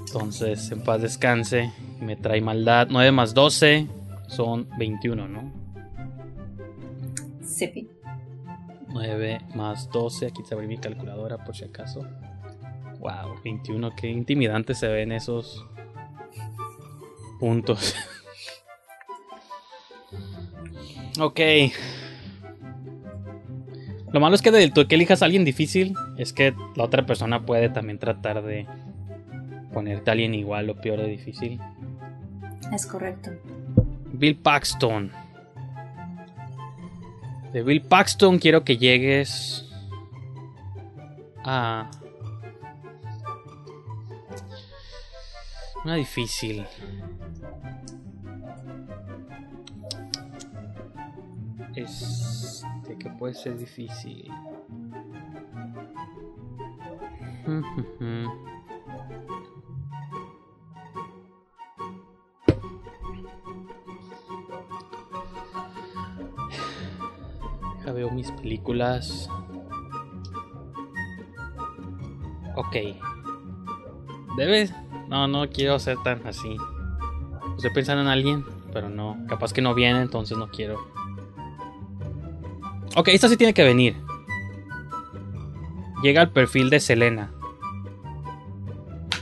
Entonces, 0.01 0.71
en 0.71 0.83
paz 0.83 1.01
descanse. 1.01 1.73
Me 2.01 2.17
trae 2.17 2.43
maldad. 2.43 2.89
9 2.91 3.13
más 3.13 3.33
12 3.33 3.87
son 4.27 4.69
21, 4.77 5.27
¿no? 5.27 5.51
Sipi. 7.43 7.89
9 8.89 9.41
más 9.55 9.89
12. 9.91 10.27
Aquí 10.27 10.43
te 10.43 10.55
abrí 10.55 10.67
mi 10.67 10.77
calculadora 10.77 11.43
por 11.43 11.57
si 11.57 11.65
acaso. 11.65 12.07
Wow, 12.99 13.41
21. 13.43 13.97
Qué 13.97 14.09
intimidante 14.11 14.75
se 14.75 14.87
ven 14.87 15.13
esos 15.13 15.65
puntos. 17.41 17.95
ok. 21.19 21.41
Lo 24.13 24.21
malo 24.21 24.35
es 24.35 24.43
que 24.43 24.51
del 24.51 24.73
tú 24.73 24.87
que 24.87 24.95
elijas 24.95 25.23
a 25.23 25.27
alguien 25.27 25.45
difícil, 25.45 25.95
es 26.17 26.33
que 26.33 26.55
la 26.77 26.85
otra 26.85 27.05
persona 27.05 27.45
puede 27.45 27.69
también 27.69 27.99
tratar 27.99 28.43
de 28.43 28.67
ponerte 29.73 30.11
a 30.11 30.13
alguien 30.13 30.35
igual 30.35 30.71
o 30.71 30.75
peor 30.77 31.01
de 31.01 31.09
difícil. 31.09 31.61
Es 32.73 32.87
correcto. 32.87 33.31
Bill 34.13 34.37
Paxton. 34.37 35.13
De 37.53 37.63
Bill 37.63 37.83
Paxton 37.83 38.39
quiero 38.39 38.65
que 38.65 38.77
llegues 38.77 39.67
a... 41.45 41.91
Una 45.85 45.95
difícil. 45.95 46.67
Es 51.75 52.48
que 52.99 53.11
puede 53.11 53.35
ser 53.35 53.59
difícil. 53.59 54.31
Ya 67.85 67.95
veo 67.95 68.11
mis 68.11 68.31
películas. 68.33 69.31
Ok. 72.55 72.77
Debes. 74.37 74.75
No, 75.09 75.27
no 75.27 75.49
quiero 75.49 75.79
ser 75.79 75.97
tan 76.05 76.27
así. 76.27 76.55
Estoy 77.57 77.71
pensando 77.73 78.03
en 78.03 78.09
alguien, 78.09 78.45
pero 78.75 78.91
no. 78.91 79.17
Capaz 79.27 79.55
que 79.55 79.63
no 79.63 79.75
viene, 79.75 80.03
entonces 80.03 80.37
no 80.37 80.49
quiero. 80.49 80.98
Ok, 82.99 83.09
esta 83.09 83.29
sí 83.29 83.37
tiene 83.37 83.55
que 83.55 83.63
venir. 83.63 83.97
Llega 86.03 86.21
al 86.21 86.33
perfil 86.33 86.69
de 86.69 86.81
Selena. 86.81 87.31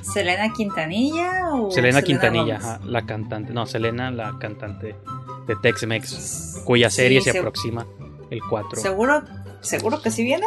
¿Selena 0.01 0.51
Quintanilla 0.51 1.51
o 1.53 1.70
Selena 1.70 2.01
Quintanilla, 2.01 2.57
ajá, 2.57 2.81
la 2.87 3.05
cantante. 3.05 3.53
No, 3.53 3.66
Selena, 3.66 4.11
la 4.11 4.39
cantante 4.39 4.97
de 5.47 5.57
Tex-Mex, 5.57 6.62
cuya 6.64 6.89
serie 6.89 7.20
Sí, 7.20 7.31
se 7.33 7.39
aproxima 7.39 7.87
el 8.31 8.41
4. 8.49 8.81
¿Seguro, 8.81 9.22
¿Seguro 9.61 10.01
que 10.01 10.11
sí 10.11 10.24
viene? 10.24 10.47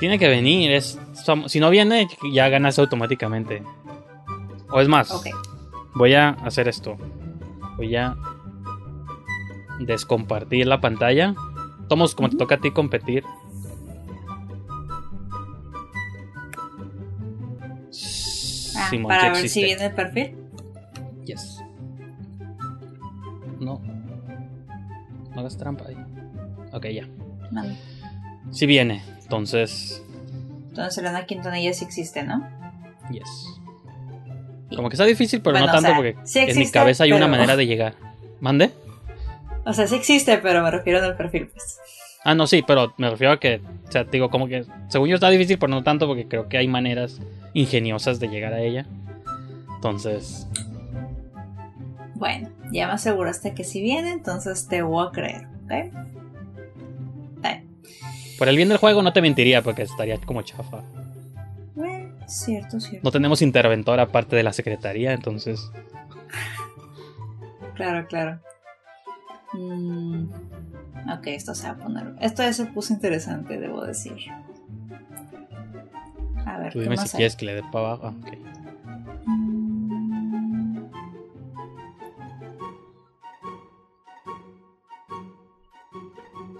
Tiene 0.00 0.18
que 0.18 0.26
venir, 0.26 0.72
es 0.72 0.98
si 1.46 1.60
no 1.60 1.70
viene 1.70 2.08
ya 2.32 2.48
ganas 2.48 2.76
automáticamente. 2.80 3.62
O 4.72 4.80
es 4.80 4.88
más, 4.88 5.12
Ok. 5.12 5.28
voy 5.94 6.14
a 6.14 6.30
hacer 6.30 6.66
esto. 6.66 6.96
Voy 7.76 7.94
a 7.94 8.16
descompartir 9.86 10.66
la 10.66 10.80
pantalla. 10.80 11.34
Tomos 11.88 12.14
como 12.14 12.30
te 12.30 12.36
toca 12.36 12.56
a 12.56 12.60
ti 12.60 12.70
competir. 12.70 13.24
Ah, 18.76 18.88
Simón, 18.88 19.08
para 19.08 19.32
ver 19.32 19.48
si 19.48 19.62
viene 19.64 19.86
el 19.86 19.94
perfil. 19.94 20.36
Yes. 21.24 21.60
No. 23.58 23.80
No 25.34 25.40
hagas 25.40 25.56
trampa 25.56 25.86
ahí. 25.88 25.96
Ok, 26.72 26.86
ya. 26.86 27.08
Sí 28.50 28.66
viene. 28.66 29.02
Entonces, 29.22 30.02
Entonces 30.68 30.94
Selena 30.94 31.26
Quintanilla 31.26 31.72
sí 31.72 31.84
existe, 31.84 32.22
¿no? 32.22 32.46
yes. 33.10 33.60
Como 34.74 34.88
que 34.88 34.94
está 34.94 35.04
difícil, 35.04 35.40
pero 35.42 35.54
Bueno, 35.54 35.66
no 35.66 35.72
o 35.72 35.74
tanto 35.74 35.88
sea, 35.88 35.96
porque 35.96 36.16
sí 36.24 36.38
en 36.38 36.58
mi 36.58 36.70
cabeza 36.70 37.04
hay 37.04 37.12
una 37.12 37.26
manera 37.26 37.56
de 37.56 37.66
llegar. 37.66 37.94
¿Mande? 38.40 38.70
O 39.64 39.72
sea, 39.72 39.86
sí 39.86 39.96
existe, 39.96 40.38
pero 40.38 40.62
me 40.62 40.70
refiero 40.70 41.02
al 41.04 41.16
perfil, 41.16 41.48
pues. 41.52 41.78
Ah, 42.24 42.34
no, 42.34 42.46
sí, 42.46 42.62
pero 42.66 42.92
me 42.98 43.08
refiero 43.10 43.32
a 43.32 43.40
que, 43.40 43.60
o 43.88 43.92
sea, 43.92 44.04
digo, 44.04 44.28
como 44.30 44.46
que, 44.46 44.64
según 44.88 45.08
yo 45.08 45.14
está 45.14 45.28
difícil, 45.30 45.58
pero 45.58 45.70
no 45.70 45.82
tanto 45.82 46.06
porque 46.06 46.26
creo 46.28 46.48
que 46.48 46.58
hay 46.58 46.68
maneras 46.68 47.20
ingeniosas 47.54 48.20
de 48.20 48.28
llegar 48.28 48.52
a 48.52 48.60
ella. 48.60 48.86
Entonces, 49.76 50.46
Bueno, 52.16 52.50
ya 52.72 52.86
me 52.86 52.92
aseguraste 52.92 53.54
que 53.54 53.64
sí 53.64 53.80
viene, 53.80 54.12
entonces 54.12 54.68
te 54.68 54.82
voy 54.82 55.06
a 55.06 55.10
creer, 55.10 55.46
¿ok? 55.64 55.94
Vale. 57.42 57.64
por 58.38 58.48
el 58.48 58.56
bien 58.56 58.68
del 58.68 58.76
juego 58.78 59.02
no 59.02 59.12
te 59.14 59.22
mentiría 59.22 59.62
porque 59.62 59.82
estaría 59.82 60.18
como 60.18 60.42
chafa. 60.42 60.82
Eh, 61.82 62.12
cierto, 62.26 62.78
cierto. 62.80 63.00
No 63.02 63.10
tenemos 63.10 63.40
interventor 63.40 63.98
aparte 64.00 64.36
de 64.36 64.42
la 64.42 64.52
secretaría, 64.52 65.12
entonces, 65.14 65.70
Claro, 67.74 68.06
claro. 68.06 68.40
Mm, 69.52 70.24
ok, 71.12 71.26
esto 71.26 71.54
se 71.54 71.66
va 71.66 71.72
a 71.72 71.76
poner. 71.76 72.14
Esto 72.20 72.42
ya 72.42 72.52
se 72.52 72.66
puso 72.66 72.92
interesante, 72.92 73.58
debo 73.58 73.84
decir. 73.84 74.16
A 76.46 76.58
ver, 76.58 76.72
tú 76.72 76.78
¿qué 76.78 76.84
dime 76.84 76.96
si 76.96 77.02
hay? 77.04 77.10
quieres 77.10 77.36
que 77.36 77.46
le 77.46 77.54
dé 77.56 77.62
para 77.72 77.92
abajo. 77.92 78.06
Ah, 78.06 78.14
ok. 78.20 78.38
Mm. 79.26 80.80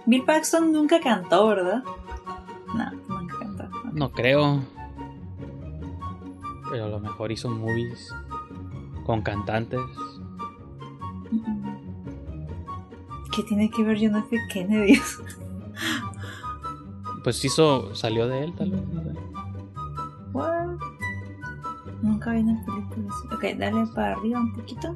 Bill 0.05 0.23
Paxton 0.25 0.71
nunca 0.71 0.99
cantó, 0.99 1.47
¿verdad? 1.47 1.83
No, 2.75 2.91
nunca 3.07 3.37
cantó. 3.39 3.69
No 3.93 4.11
creo. 4.11 4.61
Pero 6.69 6.85
a 6.85 6.89
lo 6.89 6.99
mejor 6.99 7.31
hizo 7.31 7.49
movies 7.49 8.13
con 9.05 9.21
cantantes. 9.21 9.79
Mm. 11.31 11.60
¿Qué 13.35 13.43
tiene 13.43 13.69
que 13.69 13.83
ver 13.83 13.97
John 13.99 14.17
F. 14.17 14.37
Kennedy? 14.49 14.99
Pues 17.23 17.43
hizo, 17.45 17.93
salió 17.93 18.27
de 18.27 18.43
él 18.43 18.53
tal 18.55 18.71
vez. 18.71 18.81
What? 20.33 20.69
Nunca 22.01 22.31
vi 22.33 22.39
una 22.39 22.65
película 22.65 23.09
así. 23.09 23.35
Ok, 23.35 23.59
dale 23.59 23.85
para 23.93 24.13
arriba 24.13 24.39
un 24.39 24.53
poquito. 24.53 24.95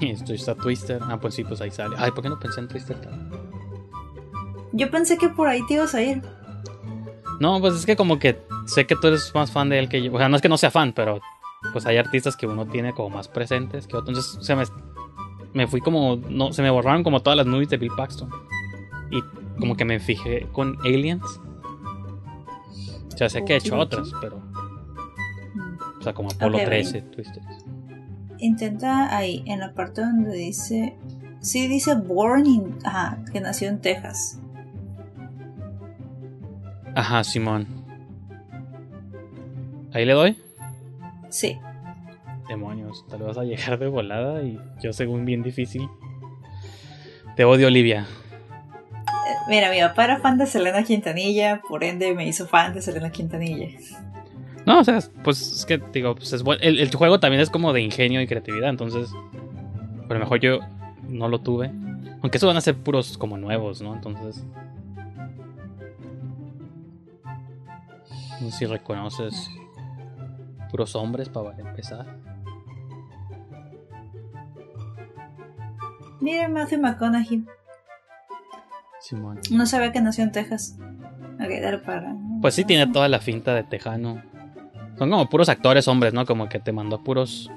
Y 0.00 0.10
esto 0.10 0.34
está 0.34 0.54
Twister. 0.54 1.00
Ah, 1.02 1.18
pues 1.18 1.34
sí, 1.34 1.44
pues 1.44 1.60
ahí 1.60 1.70
sale. 1.70 1.96
Ay, 1.98 2.10
¿por 2.10 2.22
qué 2.22 2.28
no 2.28 2.38
pensé 2.38 2.60
en 2.60 2.68
Twister 2.68 3.00
también? 3.00 3.30
Yo 4.72 4.90
pensé 4.90 5.16
que 5.16 5.28
por 5.28 5.48
ahí 5.48 5.60
te 5.66 5.74
ibas 5.74 5.94
a 5.94 6.02
ir. 6.02 6.22
No, 7.40 7.60
pues 7.60 7.74
es 7.74 7.86
que 7.86 7.96
como 7.96 8.18
que 8.18 8.40
sé 8.66 8.86
que 8.86 8.96
tú 8.96 9.06
eres 9.06 9.32
más 9.34 9.50
fan 9.50 9.68
de 9.68 9.78
él 9.78 9.88
que 9.88 10.02
yo. 10.02 10.12
O 10.12 10.18
sea, 10.18 10.28
no 10.28 10.36
es 10.36 10.42
que 10.42 10.48
no 10.48 10.58
sea 10.58 10.70
fan, 10.70 10.92
pero 10.92 11.20
pues 11.72 11.86
hay 11.86 11.96
artistas 11.96 12.36
que 12.36 12.46
uno 12.46 12.66
tiene 12.66 12.92
como 12.92 13.10
más 13.10 13.28
presentes 13.28 13.86
que 13.86 13.96
otros. 13.96 14.10
Entonces 14.10 14.46
se 14.46 14.54
me, 14.56 14.64
me 15.52 15.66
fui 15.66 15.80
como. 15.80 16.16
no 16.16 16.52
Se 16.52 16.62
me 16.62 16.70
borraron 16.70 17.02
como 17.02 17.20
todas 17.20 17.36
las 17.36 17.46
movies 17.46 17.70
de 17.70 17.76
Bill 17.76 17.92
Paxton. 17.96 18.30
Y 19.10 19.22
como 19.58 19.76
que 19.76 19.84
me 19.84 20.00
fijé 20.00 20.48
con 20.52 20.76
Aliens. 20.84 21.40
O 23.12 23.16
sea, 23.16 23.28
sé 23.28 23.44
que 23.44 23.54
he 23.54 23.56
hecho 23.56 23.78
otras, 23.78 24.10
pero. 24.20 24.42
O 25.98 26.02
sea, 26.02 26.12
como 26.12 26.30
Apolo 26.30 26.58
Ok, 26.58 26.64
13, 26.64 27.02
Twister. 27.02 27.42
Intenta 28.38 29.16
ahí, 29.16 29.42
en 29.46 29.60
la 29.60 29.72
parte 29.72 30.02
donde 30.02 30.36
dice. 30.36 30.96
Sí, 31.40 31.68
dice 31.68 31.94
born 31.94 32.46
in. 32.46 32.78
Ajá, 32.84 33.18
que 33.32 33.40
nació 33.40 33.68
en 33.68 33.80
Texas. 33.80 34.40
Ajá, 36.94 37.24
Simón. 37.24 37.66
Ahí 39.92 40.04
le 40.04 40.12
doy. 40.12 40.43
Sí. 41.34 41.58
Demonios, 42.48 43.04
te 43.08 43.18
lo 43.18 43.26
vas 43.26 43.38
a 43.38 43.42
llegar 43.42 43.76
de 43.76 43.88
volada 43.88 44.40
y 44.44 44.56
yo 44.80 44.92
según 44.92 45.24
bien 45.24 45.42
difícil. 45.42 45.88
Te 47.34 47.44
odio, 47.44 47.66
Olivia. 47.66 48.06
Eh, 48.92 49.34
Mira, 49.48 49.68
mi 49.72 49.80
papá 49.80 50.04
era 50.04 50.20
fan 50.20 50.38
de 50.38 50.46
Selena 50.46 50.84
Quintanilla, 50.84 51.60
por 51.68 51.82
ende 51.82 52.14
me 52.14 52.24
hizo 52.24 52.46
fan 52.46 52.72
de 52.72 52.82
Selena 52.82 53.10
Quintanilla. 53.10 53.66
No, 54.64 54.78
o 54.78 54.84
sea, 54.84 55.00
pues 55.24 55.40
es 55.52 55.66
que 55.66 55.82
digo, 55.92 56.14
pues 56.14 56.32
es 56.32 56.44
buen- 56.44 56.60
el, 56.62 56.78
el 56.78 56.94
juego 56.94 57.18
también 57.18 57.40
es 57.42 57.50
como 57.50 57.72
de 57.72 57.80
ingenio 57.82 58.20
y 58.20 58.28
creatividad, 58.28 58.70
entonces 58.70 59.10
a 60.08 60.12
lo 60.14 60.20
mejor 60.20 60.38
yo 60.38 60.60
no 61.08 61.28
lo 61.28 61.40
tuve. 61.40 61.72
Aunque 62.22 62.36
eso 62.38 62.46
van 62.46 62.56
a 62.58 62.60
ser 62.60 62.76
puros 62.76 63.18
como 63.18 63.36
nuevos, 63.38 63.82
¿no? 63.82 63.92
Entonces... 63.92 64.44
No 68.40 68.50
sé 68.50 68.58
si 68.58 68.66
reconoces 68.66 69.50
puros 70.74 70.96
hombres 70.96 71.28
para 71.28 71.56
empezar. 71.56 72.04
Mira, 76.20 76.48
Matthew 76.48 76.80
McConaughey. 76.80 77.44
Simón. 78.98 79.38
No 79.52 79.66
sabía 79.66 79.92
que 79.92 80.00
nació 80.00 80.24
en 80.24 80.32
Texas. 80.32 80.76
Ok, 81.34 81.48
dale 81.62 81.78
para. 81.78 82.16
Pues 82.42 82.56
sí 82.56 82.64
tiene 82.64 82.88
toda 82.88 83.08
la 83.08 83.20
finta 83.20 83.54
de 83.54 83.62
tejano. 83.62 84.20
Son 84.98 85.10
como 85.10 85.28
puros 85.28 85.48
actores 85.48 85.86
hombres, 85.86 86.12
¿no? 86.12 86.26
Como 86.26 86.48
que 86.48 86.58
te 86.58 86.72
mandó 86.72 87.04
puros 87.04 87.48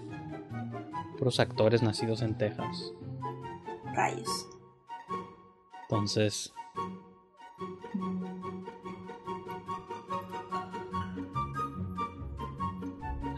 puros 1.18 1.40
actores 1.40 1.82
nacidos 1.82 2.22
en 2.22 2.38
Texas. 2.38 2.94
Rayos. 3.96 4.48
Entonces, 5.90 6.54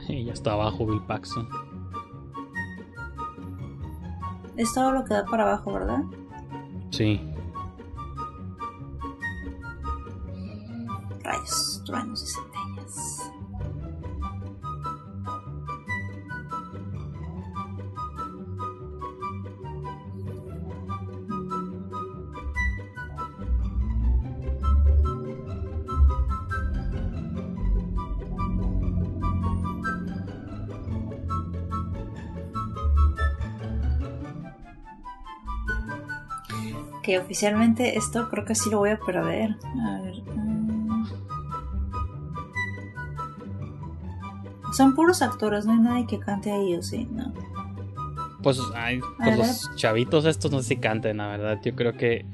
y 0.14 0.26
ya 0.26 0.34
está 0.34 0.53
abajo 0.53 0.86
Bill 0.86 1.01
Paxton. 1.01 1.47
Es 4.57 4.74
todo 4.74 4.91
lo 4.91 5.05
que 5.05 5.14
da 5.14 5.24
para 5.26 5.43
abajo, 5.43 5.72
¿verdad? 5.72 6.03
Sí. 6.91 7.22
Rayos, 11.24 11.82
truenos 11.86 12.24
y 12.24 12.28
que 37.10 37.18
oficialmente 37.18 37.97
esto 37.97 38.30
creo 38.30 38.45
que 38.45 38.53
sí 38.53 38.70
lo 38.70 38.78
voy 38.78 38.91
a 38.91 38.99
perder. 38.99 39.57
A 39.84 40.01
ver. 40.01 40.22
mm. 40.36 41.05
Son 44.74 44.93
puros 44.93 45.24
actores, 45.24 45.66
no 45.66 45.72
hay 45.72 45.80
nadie 45.80 46.05
que 46.05 46.20
cante 46.20 46.51
ahí, 46.51 46.76
o 46.76 46.84
sí, 46.84 47.07
no. 47.12 47.34
Pues, 48.43 48.60
ay, 48.76 48.99
pues 49.18 49.38
los 49.38 49.76
chavitos 49.76 50.26
estos 50.26 50.51
no 50.51 50.62
sé 50.62 50.70
si 50.70 50.78
canten, 50.78 51.18
la 51.18 51.28
verdad. 51.30 51.60
Yo 51.64 51.76
creo 51.76 51.97
que 51.97 52.26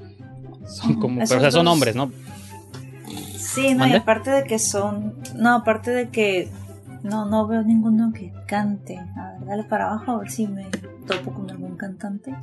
son 0.68 0.96
como. 1.00 1.22
Esos 1.22 1.30
Pero, 1.30 1.40
o 1.40 1.42
sea, 1.44 1.52
son 1.52 1.66
dos- 1.66 1.74
hombres, 1.74 1.96
¿no? 1.96 2.12
Sí, 3.38 3.74
no, 3.76 3.88
y 3.88 3.94
aparte 3.94 4.30
de 4.32 4.44
que 4.44 4.60
son. 4.60 5.16
No, 5.38 5.56
aparte 5.56 5.92
de 5.92 6.10
que. 6.10 6.52
No, 7.04 7.26
no 7.26 7.48
veo 7.48 7.64
ninguno 7.64 8.12
que 8.12 8.34
cante. 8.48 8.98
A 9.00 9.32
ver, 9.40 9.46
dale 9.48 9.64
para 9.64 9.88
abajo 9.88 10.12
a 10.12 10.18
ver 10.20 10.30
si 10.32 10.46
me 10.48 10.66
topo 11.08 11.32
con 11.34 11.50
algún 11.50 11.78
cantante. 11.78 12.36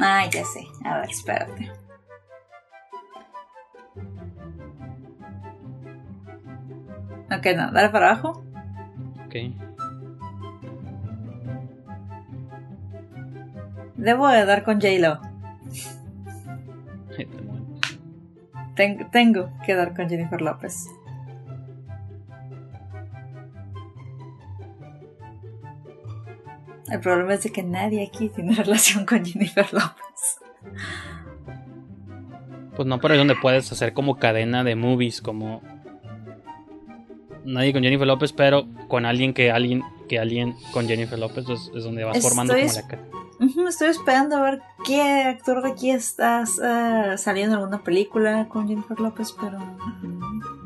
Ay, 0.00 0.28
ya 0.30 0.44
sé. 0.44 0.60
A 0.84 0.98
ver, 0.98 1.10
espérate. 1.10 1.70
Ok, 7.30 7.46
no, 7.56 7.70
dale 7.72 7.88
para 7.90 8.10
abajo. 8.10 8.44
Ok. 9.26 9.34
Debo 13.96 14.28
de 14.28 14.44
dar 14.44 14.64
con 14.64 14.80
J-Lo. 14.80 15.20
Ten- 18.76 19.08
tengo 19.12 19.50
que 19.64 19.74
dar 19.74 19.94
con 19.94 20.08
Jennifer 20.08 20.40
López. 20.42 20.88
El 26.94 27.00
problema 27.00 27.34
es 27.34 27.42
de 27.42 27.50
que 27.50 27.62
nadie 27.64 28.06
aquí 28.06 28.28
tiene 28.28 28.54
relación 28.64 29.04
con 29.04 29.24
Jennifer 29.24 29.66
López. 29.72 30.38
Pues 32.76 32.86
no, 32.88 32.98
pero 33.00 33.14
es 33.14 33.18
donde 33.18 33.34
puedes 33.36 33.70
hacer 33.72 33.92
como 33.92 34.16
cadena 34.18 34.62
de 34.64 34.74
movies, 34.76 35.20
como. 35.20 35.60
Nadie 37.44 37.72
con 37.72 37.82
Jennifer 37.82 38.06
López, 38.06 38.32
pero 38.32 38.66
con 38.88 39.04
alguien 39.06 39.34
que 39.34 39.50
alguien 39.50 39.82
que 40.08 40.18
alguien 40.18 40.54
con 40.72 40.86
Jennifer 40.86 41.18
López 41.18 41.48
es, 41.48 41.70
es 41.74 41.84
donde 41.84 42.04
vas 42.04 42.20
formando 42.22 42.54
como 42.54 42.72
la 42.72 42.86
ca- 42.86 42.98
Ujú, 43.40 43.66
Estoy 43.68 43.88
esperando 43.88 44.36
a 44.36 44.42
ver 44.42 44.62
qué 44.86 45.02
actor 45.02 45.62
de 45.62 45.70
aquí 45.72 45.90
estás 45.90 46.58
eh, 46.62 47.14
saliendo 47.18 47.56
en 47.56 47.60
alguna 47.62 47.82
película 47.82 48.46
con 48.48 48.68
Jennifer 48.68 48.98
López, 49.00 49.34
pero. 49.38 49.58
ujú. 49.58 50.63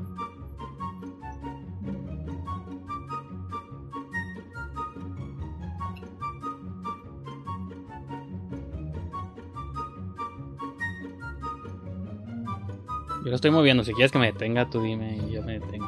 Yo 13.28 13.32
lo 13.32 13.36
estoy 13.36 13.50
moviendo, 13.50 13.84
si 13.84 13.92
quieres 13.92 14.10
que 14.10 14.18
me 14.18 14.32
detenga, 14.32 14.70
tú 14.70 14.80
dime 14.80 15.18
y 15.18 15.32
yo 15.32 15.42
me 15.42 15.58
detengo. 15.60 15.86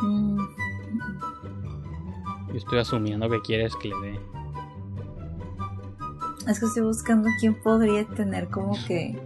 Mm, 0.00 0.38
Yo 2.48 2.54
estoy 2.54 2.78
asumiendo 2.78 3.28
que 3.28 3.42
quieres 3.42 3.76
que 3.76 3.88
le 3.88 3.96
dé. 4.00 4.20
Es 6.48 6.58
que 6.58 6.64
estoy 6.64 6.82
buscando 6.84 7.28
quién 7.38 7.60
podría 7.62 8.06
tener 8.08 8.48
como 8.48 8.72
que. 8.86 9.20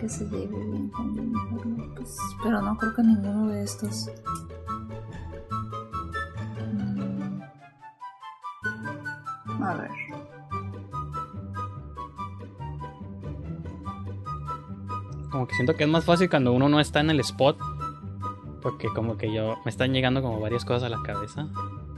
que 0.00 0.08
se 0.08 0.24
lleve 0.24 0.48
bien 0.64 0.88
con 0.88 1.14
López. 1.76 2.18
Pero 2.42 2.60
no 2.60 2.76
creo 2.76 2.92
que 2.92 3.02
ninguno 3.04 3.46
de 3.46 3.62
estos. 3.62 4.10
Mm. 6.72 7.40
A 9.62 9.74
ver. 9.74 10.05
Como 15.36 15.48
que 15.48 15.54
siento 15.54 15.74
que 15.74 15.84
es 15.84 15.90
más 15.90 16.06
fácil 16.06 16.30
cuando 16.30 16.52
uno 16.54 16.66
no 16.70 16.80
está 16.80 17.00
en 17.00 17.10
el 17.10 17.20
spot. 17.20 17.58
Porque 18.62 18.88
como 18.88 19.18
que 19.18 19.30
yo 19.32 19.58
me 19.66 19.70
están 19.70 19.92
llegando 19.92 20.22
como 20.22 20.40
varias 20.40 20.64
cosas 20.64 20.84
a 20.84 20.88
la 20.88 21.02
cabeza. 21.04 21.48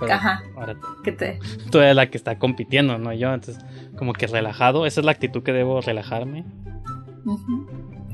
Pero 0.01 0.13
Ajá. 0.13 0.43
ahora 0.57 0.77
¿Qué 1.05 1.13
te.? 1.13 1.39
tú 1.71 1.79
eres 1.79 1.95
la 1.95 2.11
que 2.11 2.19
está 2.19 2.39
compitiendo, 2.41 2.99
no 2.99 3.13
yo. 3.13 3.33
Entonces, 3.33 3.65
como 3.97 4.13
que 4.13 4.27
relajado. 4.27 4.87
Esa 4.87 5.01
es 5.01 5.07
la 5.07 5.13
actitud 5.13 5.45
que 5.45 5.53
debo 5.53 5.81
relajarme 5.81 6.45
Ujú, 7.25 7.67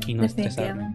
y 0.06 0.12
no 0.12 0.24
estresarme. 0.24 0.94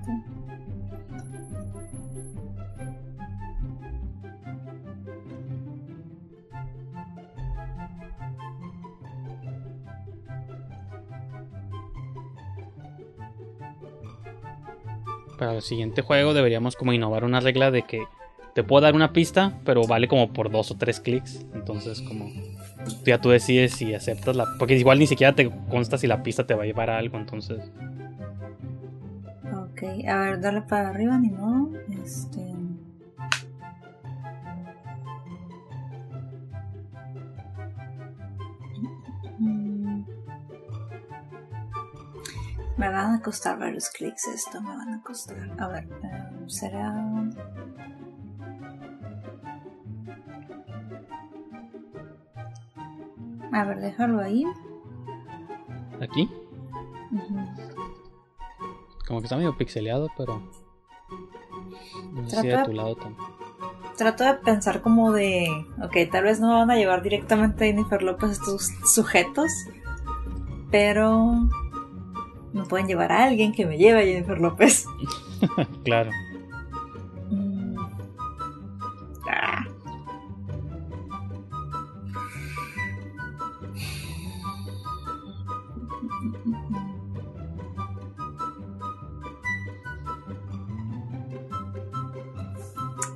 Para 15.40 15.56
el 15.56 15.62
siguiente 15.62 16.02
juego 16.02 16.34
deberíamos 16.34 16.76
como 16.76 16.92
innovar 16.92 17.24
una 17.24 17.40
regla 17.40 17.72
de 17.72 17.84
que 17.84 18.04
te 18.54 18.64
puedo 18.64 18.82
dar 18.82 18.94
una 18.94 19.14
pista, 19.14 19.58
pero 19.64 19.88
vale 19.88 20.10
como 20.10 20.34
por 20.34 20.52
dos 20.52 20.70
o 20.70 20.76
tres 20.76 21.00
clics. 21.00 21.46
Entonces 21.54 22.02
como 22.02 22.30
ya 23.06 23.22
tú 23.22 23.30
decides 23.30 23.72
si 23.74 23.94
aceptas 23.94 24.36
la... 24.36 24.46
Porque 24.58 24.76
igual 24.76 25.00
ni 25.00 25.08
siquiera 25.08 25.34
te 25.34 25.50
consta 25.70 25.98
si 25.98 26.08
la 26.08 26.24
pista 26.24 26.46
te 26.46 26.54
va 26.54 26.64
a 26.64 26.66
llevar 26.66 26.90
a 26.90 26.98
algo. 26.98 27.18
Entonces... 27.18 27.72
Ok, 29.54 29.84
a 30.08 30.20
ver, 30.20 30.42
dale 30.42 30.62
para 30.64 30.90
arriba, 30.90 31.18
ni 31.18 31.30
modo. 31.30 31.70
Este. 32.04 32.59
Me 42.80 42.88
van 42.88 43.16
a 43.16 43.22
costar 43.22 43.60
varios 43.60 43.90
clics 43.90 44.26
esto, 44.30 44.62
me 44.62 44.70
van 44.70 44.94
a 44.94 45.04
costar. 45.04 45.38
A 45.60 45.68
ver, 45.68 45.84
eh, 46.02 46.44
será. 46.48 46.96
A 53.52 53.64
ver, 53.66 53.82
déjalo 53.82 54.22
ahí. 54.22 54.46
Aquí. 56.00 56.32
Como 59.06 59.20
que 59.20 59.26
está 59.26 59.36
medio 59.36 59.58
pixeleado, 59.58 60.08
pero... 60.18 60.42
No 62.14 62.30
sé 62.30 62.40
si 62.40 62.48
de 62.48 62.64
tu 62.64 62.72
lado 62.72 62.96
también. 62.96 63.28
Trato 63.98 64.24
de 64.24 64.36
pensar 64.36 64.82
como 64.82 65.12
de, 65.12 65.50
ok, 65.84 66.10
tal 66.10 66.24
vez 66.24 66.40
no 66.40 66.54
van 66.54 66.72
a 66.72 66.78
llevar 66.78 67.02
directamente 67.02 67.66
a 67.66 67.68
Jennifer 67.68 68.02
López 68.02 68.32
estos 68.32 68.72
sujetos, 68.86 69.52
pero 70.72 71.50
me 72.54 72.64
pueden 72.64 72.88
llevar 72.88 73.12
a 73.12 73.24
alguien 73.26 73.52
que 73.52 73.66
me 73.66 73.78
lleve 73.78 74.02
a 74.02 74.06
Jennifer 74.06 74.40
López. 74.40 74.86
claro. 75.84 76.12
Mm. 77.30 77.76
Ah. 79.30 79.66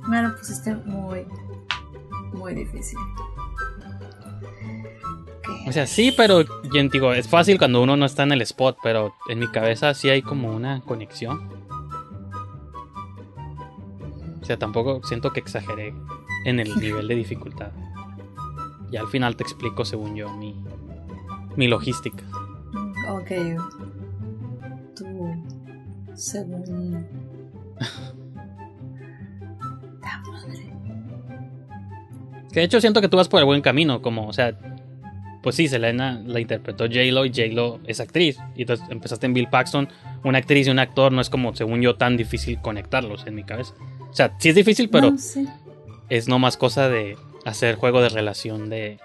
Me 0.08 0.22
lo 0.22 0.36
pusiste 0.36 0.74
muy, 0.76 1.26
muy 2.32 2.54
difícil. 2.54 2.98
Sea, 5.74 5.88
sí, 5.88 6.14
pero 6.16 6.42
yo 6.42 6.88
digo, 6.88 7.12
es 7.14 7.26
fácil 7.26 7.58
cuando 7.58 7.82
uno 7.82 7.96
no 7.96 8.06
está 8.06 8.22
en 8.22 8.30
el 8.30 8.42
spot, 8.42 8.78
pero 8.80 9.12
en 9.28 9.40
mi 9.40 9.48
cabeza 9.48 9.92
sí 9.92 10.08
hay 10.08 10.22
como 10.22 10.54
una 10.54 10.80
conexión. 10.82 11.50
O 14.40 14.44
sea, 14.44 14.56
tampoco 14.56 15.02
siento 15.02 15.32
que 15.32 15.40
exageré 15.40 15.92
en 16.44 16.60
el 16.60 16.76
nivel 16.76 17.08
de 17.08 17.16
dificultad. 17.16 17.72
Y 18.92 18.96
al 18.96 19.08
final 19.08 19.34
te 19.34 19.42
explico, 19.42 19.84
según 19.84 20.14
yo, 20.14 20.32
mi, 20.36 20.54
mi 21.56 21.66
logística. 21.66 22.22
Ok. 23.08 23.32
Tú, 24.94 25.34
según. 26.14 27.04
La 30.00 30.22
madre. 30.30 30.72
Que 32.52 32.60
de 32.60 32.62
hecho 32.66 32.80
siento 32.80 33.00
que 33.00 33.08
tú 33.08 33.16
vas 33.16 33.28
por 33.28 33.40
el 33.40 33.46
buen 33.46 33.60
camino, 33.60 34.00
como, 34.00 34.28
o 34.28 34.32
sea, 34.32 34.56
pues 35.44 35.56
sí, 35.56 35.68
Selena 35.68 36.22
la 36.24 36.40
interpretó 36.40 36.84
J-Lo 36.86 37.26
y 37.26 37.28
J-Lo 37.28 37.78
es 37.84 38.00
actriz. 38.00 38.38
Y 38.56 38.62
entonces 38.62 38.86
empezaste 38.88 39.26
en 39.26 39.34
Bill 39.34 39.48
Paxton, 39.48 39.90
una 40.24 40.38
actriz 40.38 40.66
y 40.66 40.70
un 40.70 40.78
actor 40.78 41.12
no 41.12 41.20
es 41.20 41.28
como, 41.28 41.54
según 41.54 41.82
yo, 41.82 41.96
tan 41.96 42.16
difícil 42.16 42.62
conectarlos 42.62 43.26
en 43.26 43.34
mi 43.34 43.44
cabeza. 43.44 43.74
O 44.10 44.14
sea, 44.14 44.34
sí 44.38 44.48
es 44.48 44.54
difícil, 44.54 44.88
pero 44.88 45.10
No, 45.10 45.18
sí. 45.18 45.46
es 46.08 46.28
no 46.28 46.38
más 46.38 46.56
cosa 46.56 46.88
de 46.88 47.18
hacer 47.44 47.74
juego 47.76 48.00
de 48.00 48.08
relación 48.08 48.70
de 48.70 49.00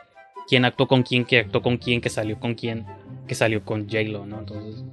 quién 0.47 0.63
actuó 0.63 0.87
con 0.87 1.03
quién, 1.03 1.25
quién 1.25 1.45
actuó 1.45 1.61
con 1.61 1.75
quién, 1.75 1.99
que 1.99 2.09
salió 2.09 2.39
con 2.39 2.55
quién, 2.55 2.85
que 3.27 3.35
salió 3.35 3.65
con 3.65 3.89
J-Lo, 3.89 4.25
¿no? 4.25 4.39
Entonces. 4.39 4.85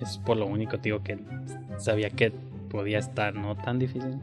Es 0.00 0.16
por 0.18 0.36
lo 0.36 0.46
único, 0.46 0.78
tío, 0.78 1.02
que 1.02 1.18
sabía 1.78 2.08
que 2.10 2.30
podía 2.70 3.00
estar 3.00 3.34
no 3.34 3.56
tan 3.56 3.80
difícil. 3.80 4.16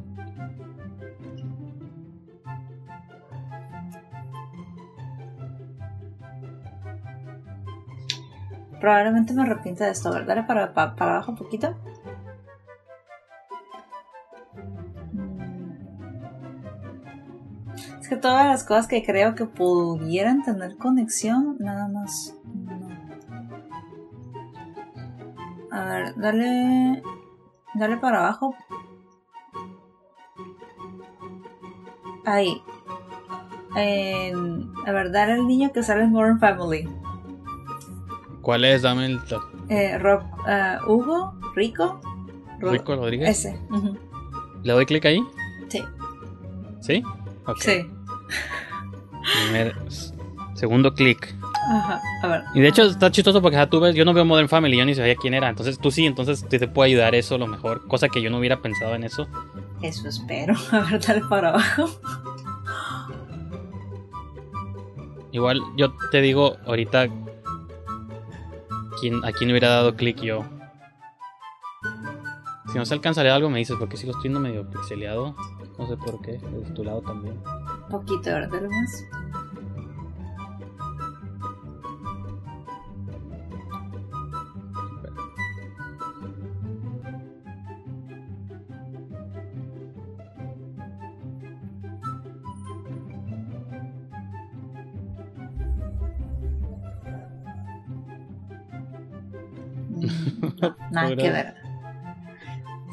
Probablemente 8.80 9.34
me 9.34 9.42
arrepienta 9.44 9.86
de 9.86 9.92
esto. 9.92 10.10
A 10.10 10.14
ver, 10.14 10.26
dale 10.26 10.44
para, 10.44 10.74
pa- 10.74 10.96
para 10.96 11.14
abajo 11.16 11.32
un 11.32 11.38
poquito. 11.38 11.76
Mm. 15.14 15.72
Es 18.02 18.08
que 18.08 18.16
todas 18.18 18.46
las 18.46 18.64
cosas 18.64 18.88
que 18.88 19.04
creo 19.04 19.36
que 19.36 19.46
pudieran 19.46 20.44
tener 20.44 20.78
conexión, 20.78 21.58
nada 21.60 21.88
más. 21.88 22.36
A 25.72 25.84
ver, 25.86 26.16
dale. 26.16 27.04
Dale 27.76 27.98
para 27.98 28.20
abajo. 28.20 28.56
Ahí. 32.26 32.62
En- 33.76 34.72
a 34.86 34.92
ver, 34.92 35.12
dale 35.12 35.34
al 35.34 35.48
niño 35.48 35.72
que 35.72 35.84
sale 35.84 36.04
en 36.06 36.12
Modern 36.12 36.40
Family. 36.40 36.88
¿Cuál 38.48 38.64
es? 38.64 38.82
Dame 38.82 39.06
el 39.08 39.22
to- 39.26 39.44
Eh, 39.68 39.98
Rob, 39.98 40.22
eh, 40.48 40.78
Hugo, 40.88 41.34
Rico. 41.54 42.00
Ro- 42.62 42.72
Rico 42.72 42.96
Rodríguez. 42.96 43.28
Ese. 43.28 43.60
¿Le 44.64 44.72
doy 44.72 44.86
clic 44.86 45.04
ahí? 45.04 45.22
Sí. 45.68 45.84
¿Sí? 46.80 47.04
Ok. 47.46 47.58
Sí. 47.60 47.86
Primer- 49.44 49.76
segundo 50.54 50.94
clic. 50.94 51.36
Ajá. 51.70 52.00
A 52.24 52.28
ver. 52.28 52.44
Y 52.54 52.62
de 52.62 52.70
hecho 52.70 52.84
está 52.84 53.12
chistoso 53.12 53.42
porque 53.42 53.58
ya 53.58 53.70
tú 53.70 53.82
ves, 53.82 53.94
yo 53.96 54.06
no 54.06 54.14
veo 54.14 54.24
Modern 54.24 54.48
Family, 54.48 54.78
yo 54.78 54.86
ni 54.86 54.96
sabía 54.96 55.18
quién 55.18 55.34
era. 55.34 55.50
Entonces 55.50 55.78
tú 55.78 55.92
sí, 55.92 56.06
entonces 56.06 56.46
te, 56.48 56.58
te 56.58 56.70
puede 56.70 56.92
ayudar 56.92 57.16
eso 57.16 57.36
a 57.36 57.40
lo 57.40 57.48
mejor. 57.48 57.86
Cosa 57.90 58.08
que 58.08 58.22
yo 58.22 58.30
no 58.30 58.38
hubiera 58.38 58.62
pensado 58.62 58.96
en 58.96 59.04
eso. 59.04 59.28
Eso 59.82 60.08
espero. 60.08 60.54
A 60.72 60.80
ver, 60.90 61.06
dale 61.06 61.22
para 61.30 61.50
abajo. 61.50 61.90
Igual 65.34 65.60
yo 65.76 65.94
te 66.12 66.22
digo 66.22 66.56
ahorita 66.66 67.10
quién, 69.00 69.24
a 69.24 69.32
quién 69.32 69.50
hubiera 69.50 69.70
dado 69.70 69.96
clic 69.96 70.22
yo. 70.22 70.46
Si 72.72 72.78
no 72.78 72.86
se 72.86 72.94
alcanzaría 72.94 73.34
algo 73.34 73.50
me 73.50 73.60
dices, 73.60 73.78
porque 73.80 73.98
sigo 73.98 74.12
estoy 74.12 74.30
medio 74.30 74.70
pixeleado. 74.70 75.36
No 75.78 75.88
sé 75.88 75.96
por 75.98 76.22
qué, 76.22 76.34
de 76.34 76.72
tu 76.74 76.84
lado 76.84 77.02
también. 77.02 77.40
Poquito, 77.90 78.32
a 78.32 78.40
ver, 78.40 78.50
dale 78.50 78.68
más. 78.68 79.06
Nada 101.16 101.28
que 101.28 101.32
ver. 101.32 101.56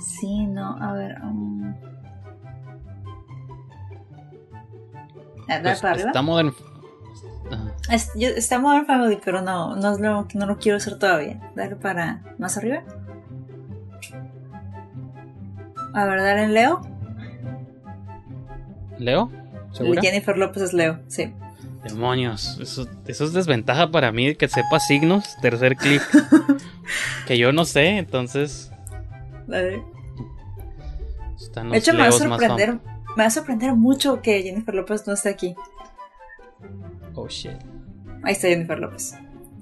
Sí, 0.01 0.47
no, 0.47 0.77
a 0.81 0.93
ver. 0.93 1.21
um. 1.23 1.75
Pues, 5.47 5.81
para 5.81 5.93
arriba. 5.95 6.09
está 6.09 6.23
Modern... 6.23 6.53
Es- 7.91 8.11
yo- 8.17 8.29
está 8.29 8.59
Modern 8.59 8.87
Family, 8.87 9.19
pero 9.23 9.43
no, 9.43 9.77
no, 9.77 9.99
lo, 9.99 10.27
no 10.35 10.47
lo 10.47 10.59
quiero 10.59 10.79
hacer 10.79 10.99
todavía. 10.99 11.41
Dale 11.55 11.77
para 11.77 12.23
más 12.39 12.57
arriba. 12.57 12.83
A 15.93 16.05
ver, 16.07 16.23
dale 16.23 16.45
en 16.45 16.55
Leo. 16.55 16.81
¿Leo? 18.99 19.31
¿Segura? 19.73 20.01
Jennifer 20.03 20.37
López 20.39 20.63
es 20.63 20.73
Leo, 20.73 21.01
sí. 21.09 21.35
Demonios, 21.85 22.59
eso, 22.61 22.89
eso 23.07 23.25
es 23.25 23.33
desventaja 23.33 23.91
para 23.91 24.11
mí 24.11 24.35
que 24.37 24.49
sepa 24.49 24.81
signos, 24.81 25.37
tercer 25.43 25.77
clic. 25.77 26.03
que 27.27 27.37
yo 27.39 27.53
no 27.53 27.65
sé, 27.65 27.99
entonces 27.99 28.71
Dale. 29.47 29.83
están 31.37 31.71
De 31.71 31.79
hecho, 31.79 31.93
me 31.93 31.99
va 32.01 32.07
a 32.07 32.09
Leos 32.09 32.25
más 32.27 32.41
fam- 32.41 32.47
sorprender. 32.49 32.81
Me 33.17 33.23
va 33.23 33.27
a 33.27 33.31
sorprender 33.31 33.75
mucho 33.75 34.23
que 34.23 34.43
Jennifer 34.43 34.75
López 34.75 35.07
no 35.07 35.13
esté 35.13 35.29
aquí. 35.29 35.55
Oh 37.15 37.29
shit. 37.29 37.53
Ahí 38.23 38.33
está 38.33 38.49
Jennifer 38.49 38.79
López. 38.79 39.15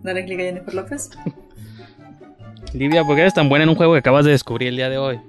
Dale 0.02 0.24
clic 0.24 0.40
a 0.40 0.42
Jennifer 0.44 0.74
López. 0.74 1.10
Livia, 2.72 3.04
¿por 3.04 3.16
qué 3.16 3.22
eres 3.22 3.34
tan 3.34 3.48
buena 3.48 3.64
en 3.64 3.68
un 3.70 3.74
juego 3.76 3.92
que 3.92 3.98
acabas 3.98 4.24
de 4.24 4.30
descubrir 4.30 4.68
el 4.68 4.76
día 4.76 4.88
de 4.88 4.96
hoy? 4.98 5.20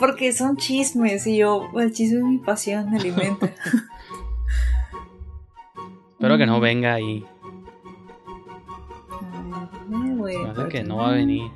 Porque 0.00 0.32
son 0.32 0.56
chismes 0.56 1.26
y 1.26 1.36
yo, 1.36 1.68
el 1.78 1.92
chisme 1.92 2.18
es 2.18 2.24
mi 2.24 2.38
pasión, 2.38 2.90
me 2.90 2.96
alimenta. 2.98 3.50
Espero 6.20 6.36
que 6.36 6.44
Mm. 6.44 6.48
no 6.50 6.60
venga 6.60 6.92
ahí. 6.92 7.24
Güey, 9.88 10.36
me 10.36 10.44
hace 10.50 10.54
porque 10.54 10.78
que 10.82 10.84
no 10.84 10.96
va 10.98 11.08
a 11.08 11.12
venir. 11.12 11.50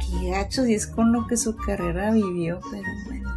Qué 0.00 0.30
gacho 0.30 0.64
si 0.64 0.74
es 0.74 0.88
con 0.88 1.12
lo 1.12 1.28
que 1.28 1.36
su 1.36 1.56
carrera 1.56 2.10
vivió, 2.10 2.58
pero 2.72 2.82
bueno. 3.06 3.30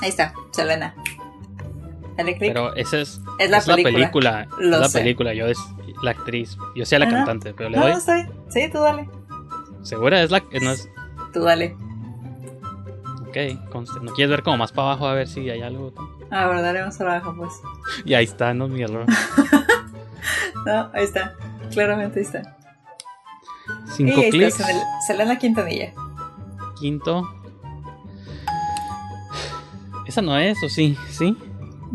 Ahí 0.00 0.08
está, 0.08 0.34
Selena. 0.50 0.94
Dale 2.16 2.36
clic. 2.36 2.52
Pero 2.52 2.74
esa 2.74 3.00
es, 3.00 3.20
Es 3.38 3.50
la 3.50 3.60
película. 3.60 3.92
película. 3.92 4.48
Lo 4.58 4.76
es 4.76 4.80
la 4.82 4.88
sé. 4.88 4.98
película, 5.00 5.34
yo 5.34 5.46
es 5.46 5.58
la 6.02 6.10
actriz. 6.12 6.56
Yo 6.74 6.84
sea 6.84 6.98
la 6.98 7.06
Ajá. 7.06 7.16
cantante, 7.18 7.54
pero 7.54 7.70
le 7.70 7.76
no, 7.76 7.82
doy. 7.84 7.92
no 7.92 7.98
está 7.98 8.14
bien. 8.16 8.30
Sí, 8.48 8.68
tú 8.72 8.78
dale. 8.80 9.08
¿Segura? 9.82 10.22
Es 10.22 10.30
la. 10.30 10.42
No 10.60 10.70
es, 10.72 10.88
Tú 11.32 11.42
dale. 11.42 11.76
ok, 13.28 13.70
conste. 13.70 14.00
¿No 14.00 14.12
quieres 14.12 14.30
ver 14.30 14.42
como 14.42 14.58
más 14.58 14.72
para 14.72 14.88
abajo 14.88 15.06
a 15.06 15.14
ver 15.14 15.28
si 15.28 15.48
hay 15.48 15.62
algo? 15.62 15.92
A 16.30 16.46
ver, 16.46 16.62
dale 16.62 16.84
más 16.84 17.00
abajo, 17.00 17.34
pues. 17.36 17.52
Y 18.04 18.14
ahí 18.14 18.24
está, 18.24 18.52
no 18.54 18.66
es 18.66 18.70
mi 18.72 18.82
error. 18.82 19.06
No, 20.64 20.90
ahí 20.94 21.02
está. 21.02 21.34
Claramente 21.72 22.20
ahí 22.20 22.24
está. 22.24 22.56
Cinco 23.96 24.20
y 24.20 24.24
ahí 24.24 24.30
clics. 24.30 24.52
está, 24.60 24.64
Selena- 24.66 25.00
Selena 25.06 25.38
Quintanilla. 25.38 25.92
Quinto. 26.78 27.28
Esa 30.06 30.22
no 30.22 30.38
es, 30.38 30.62
¿o 30.62 30.68
sí? 30.68 30.96
¿Sí? 31.10 31.36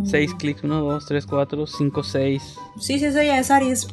Seis 0.03 0.33
Mm. 0.33 0.37
clics, 0.37 0.63
uno, 0.63 0.81
dos, 0.81 1.05
tres, 1.05 1.25
cuatro, 1.25 1.65
cinco, 1.65 2.03
seis. 2.03 2.57
Sí, 2.77 2.99
sí, 2.99 3.09
sí, 3.09 3.25
ya 3.25 3.39
es 3.39 3.49
Aries. 3.49 3.87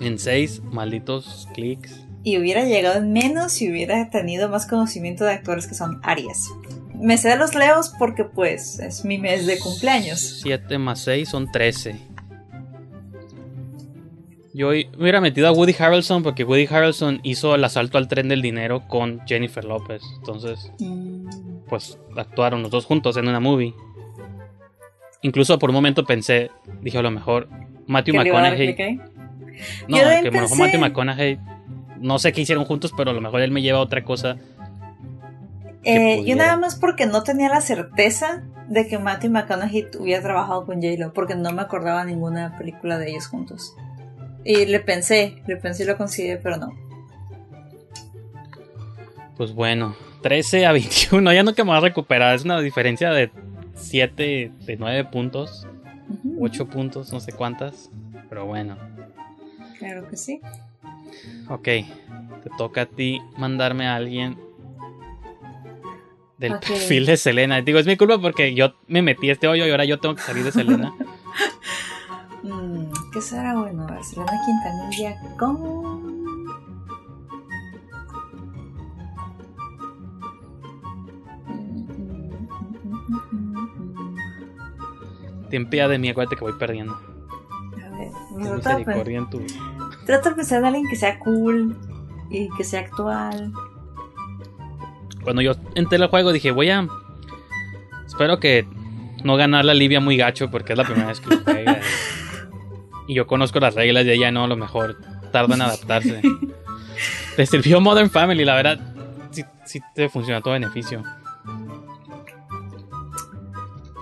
En 0.00 0.18
seis 0.18 0.60
malditos 0.72 1.46
clics. 1.54 2.04
Y 2.24 2.38
hubiera 2.38 2.64
llegado 2.64 2.98
en 2.98 3.12
menos 3.12 3.52
si 3.52 3.70
hubiera 3.70 4.10
tenido 4.10 4.48
más 4.48 4.66
conocimiento 4.66 5.24
de 5.24 5.32
actores 5.32 5.66
que 5.66 5.74
son 5.74 6.00
Aries. 6.02 6.48
Me 6.94 7.16
sé 7.16 7.28
de 7.28 7.36
los 7.36 7.54
Leos 7.54 7.92
porque, 7.98 8.24
pues, 8.24 8.80
es 8.80 9.04
mi 9.04 9.18
mes 9.18 9.46
de 9.46 9.58
cumpleaños. 9.58 10.40
Siete 10.42 10.78
más 10.78 10.98
seis 11.00 11.28
son 11.28 11.50
trece. 11.52 11.96
Yo 14.54 14.72
hu- 14.72 14.88
hubiera 14.98 15.20
metido 15.20 15.46
a 15.46 15.52
Woody 15.52 15.74
Harrelson 15.78 16.22
porque 16.22 16.42
Woody 16.44 16.66
Harrelson 16.68 17.20
hizo 17.22 17.54
el 17.54 17.62
asalto 17.62 17.98
al 17.98 18.08
tren 18.08 18.28
del 18.28 18.42
dinero 18.42 18.86
con 18.88 19.20
Jennifer 19.26 19.64
López. 19.64 20.02
Entonces, 20.16 20.72
Mm, 20.80 21.28
pues 21.68 21.98
actuaron 22.16 22.62
los 22.62 22.70
dos 22.70 22.84
juntos 22.84 23.16
en 23.16 23.28
una 23.28 23.40
movie. 23.40 23.74
Incluso 25.22 25.58
por 25.58 25.70
un 25.70 25.74
momento 25.74 26.04
pensé, 26.04 26.50
dije 26.82 26.98
a 26.98 27.02
lo 27.02 27.10
mejor 27.10 27.48
Matthew 27.86 28.14
¿que 28.14 28.18
le 28.24 28.28
iba 28.28 28.38
a 28.38 28.42
dar 28.42 28.52
McConaughey. 28.58 28.96
No, 29.88 29.96
que 29.96 30.02
a 30.02 30.22
lo 30.22 30.32
mejor 30.32 30.48
pensé- 30.48 30.56
Matthew 30.56 30.80
McConaughey. 30.80 31.38
No 32.00 32.18
sé 32.18 32.32
qué 32.32 32.42
hicieron 32.42 32.64
juntos, 32.64 32.92
pero 32.96 33.10
a 33.10 33.14
lo 33.14 33.20
mejor 33.20 33.40
él 33.40 33.50
me 33.50 33.62
lleva 33.62 33.78
a 33.78 33.82
otra 33.82 34.04
cosa. 34.04 34.36
Eh, 35.84 36.22
yo 36.24 36.36
nada 36.36 36.56
más 36.56 36.74
porque 36.76 37.06
no 37.06 37.22
tenía 37.22 37.48
la 37.48 37.60
certeza 37.60 38.42
de 38.68 38.86
que 38.86 38.98
Matthew 38.98 39.30
McConaughey 39.30 39.88
hubiera 39.98 40.22
trabajado 40.22 40.66
con 40.66 40.82
J-Lo, 40.82 41.12
porque 41.12 41.34
no 41.34 41.52
me 41.52 41.62
acordaba 41.62 42.04
ninguna 42.04 42.58
película 42.58 42.98
de 42.98 43.10
ellos 43.10 43.26
juntos. 43.26 43.74
Y 44.44 44.66
le 44.66 44.80
pensé, 44.80 45.42
le 45.46 45.56
pensé 45.56 45.84
y 45.84 45.86
lo 45.86 45.96
consideré, 45.96 46.38
pero 46.38 46.56
no. 46.56 46.72
Pues 49.36 49.52
bueno, 49.52 49.94
13 50.22 50.66
a 50.66 50.72
21. 50.72 51.32
Ya 51.32 51.42
no 51.42 51.54
que 51.54 51.64
me 51.64 51.70
va 51.70 51.78
a 51.78 51.80
recuperar. 51.80 52.34
Es 52.34 52.44
una 52.44 52.60
diferencia 52.60 53.10
de 53.10 53.30
7, 53.74 54.52
de 54.66 54.76
9 54.76 55.04
puntos. 55.04 55.66
Ujú, 56.08 56.44
8 56.44 56.66
puntos, 56.66 57.12
no 57.12 57.20
sé 57.20 57.32
cuántas. 57.32 57.90
Pero 58.28 58.46
bueno. 58.46 58.76
Claro 59.78 60.08
que 60.08 60.16
sí. 60.16 60.40
Ok. 61.48 61.64
Te 61.64 62.50
toca 62.56 62.82
a 62.82 62.86
ti 62.86 63.20
mandarme 63.36 63.86
a 63.86 63.96
alguien 63.96 64.38
del 66.38 66.58
perfil 66.58 67.06
de 67.06 67.16
Selena. 67.16 67.60
Digo, 67.62 67.78
es 67.78 67.86
mi 67.86 67.96
culpa 67.96 68.18
porque 68.20 68.54
yo 68.54 68.74
me 68.86 69.02
metí 69.02 69.28
a 69.28 69.32
este 69.32 69.48
hoyo 69.48 69.66
y 69.66 69.70
ahora 69.70 69.84
yo 69.84 69.98
tengo 69.98 70.14
que 70.14 70.22
salir 70.22 70.44
de 70.44 70.52
Selena. 70.52 70.94
Mm, 72.40 72.92
¿Qué 73.12 73.20
será 73.20 73.52
bueno? 73.56 73.82
A 73.82 73.94
ver, 73.94 74.04
Selena 74.04 74.32
Quintanilla 74.46 75.20
con... 75.36 76.18
ten 85.50 85.68
piedad 85.68 85.88
de 85.88 85.98
mí, 85.98 86.08
acuérdate 86.08 86.36
que 86.36 86.44
voy 86.44 86.52
perdiendo. 86.54 86.94
A 86.94 87.96
ver, 87.96 88.54
misericordia 88.54 89.18
en 89.18 89.30
tu... 89.30 89.42
trata 90.08 90.30
de 90.30 90.36
pensar 90.36 90.60
en 90.60 90.64
alguien 90.64 90.88
que 90.88 90.96
sea 90.96 91.18
cool 91.18 91.76
y 92.30 92.48
que 92.56 92.64
sea 92.64 92.80
actual. 92.80 93.52
Cuando 95.22 95.42
yo 95.42 95.52
entré 95.74 96.02
al 96.02 96.08
juego 96.08 96.32
dije, 96.32 96.50
voy 96.50 96.70
a... 96.70 96.88
Espero 98.06 98.40
que 98.40 98.66
no 99.22 99.36
ganar 99.36 99.66
la 99.66 99.74
Livia 99.74 100.00
muy 100.00 100.16
gacho 100.16 100.50
porque 100.50 100.72
es 100.72 100.78
la 100.78 100.84
primera 100.84 101.08
vez 101.08 101.20
que 101.20 101.34
lo 101.34 101.42
juega. 101.42 101.80
y 103.06 103.14
yo 103.14 103.26
conozco 103.26 103.60
las 103.60 103.74
reglas 103.74 104.06
y 104.06 104.12
ella 104.12 104.30
no, 104.30 104.44
a 104.44 104.48
lo 104.48 104.56
mejor 104.56 104.96
tarda 105.30 105.56
en 105.56 105.62
adaptarse. 105.62 106.22
Le 107.36 107.46
sirvió 107.46 107.78
Modern 107.78 108.08
Family, 108.08 108.46
la 108.46 108.54
verdad. 108.54 108.80
Sí, 109.30 109.44
sí 109.66 109.80
te 109.94 110.08
funciona 110.08 110.38
a 110.38 110.40
tu 110.40 110.50
beneficio. 110.50 111.04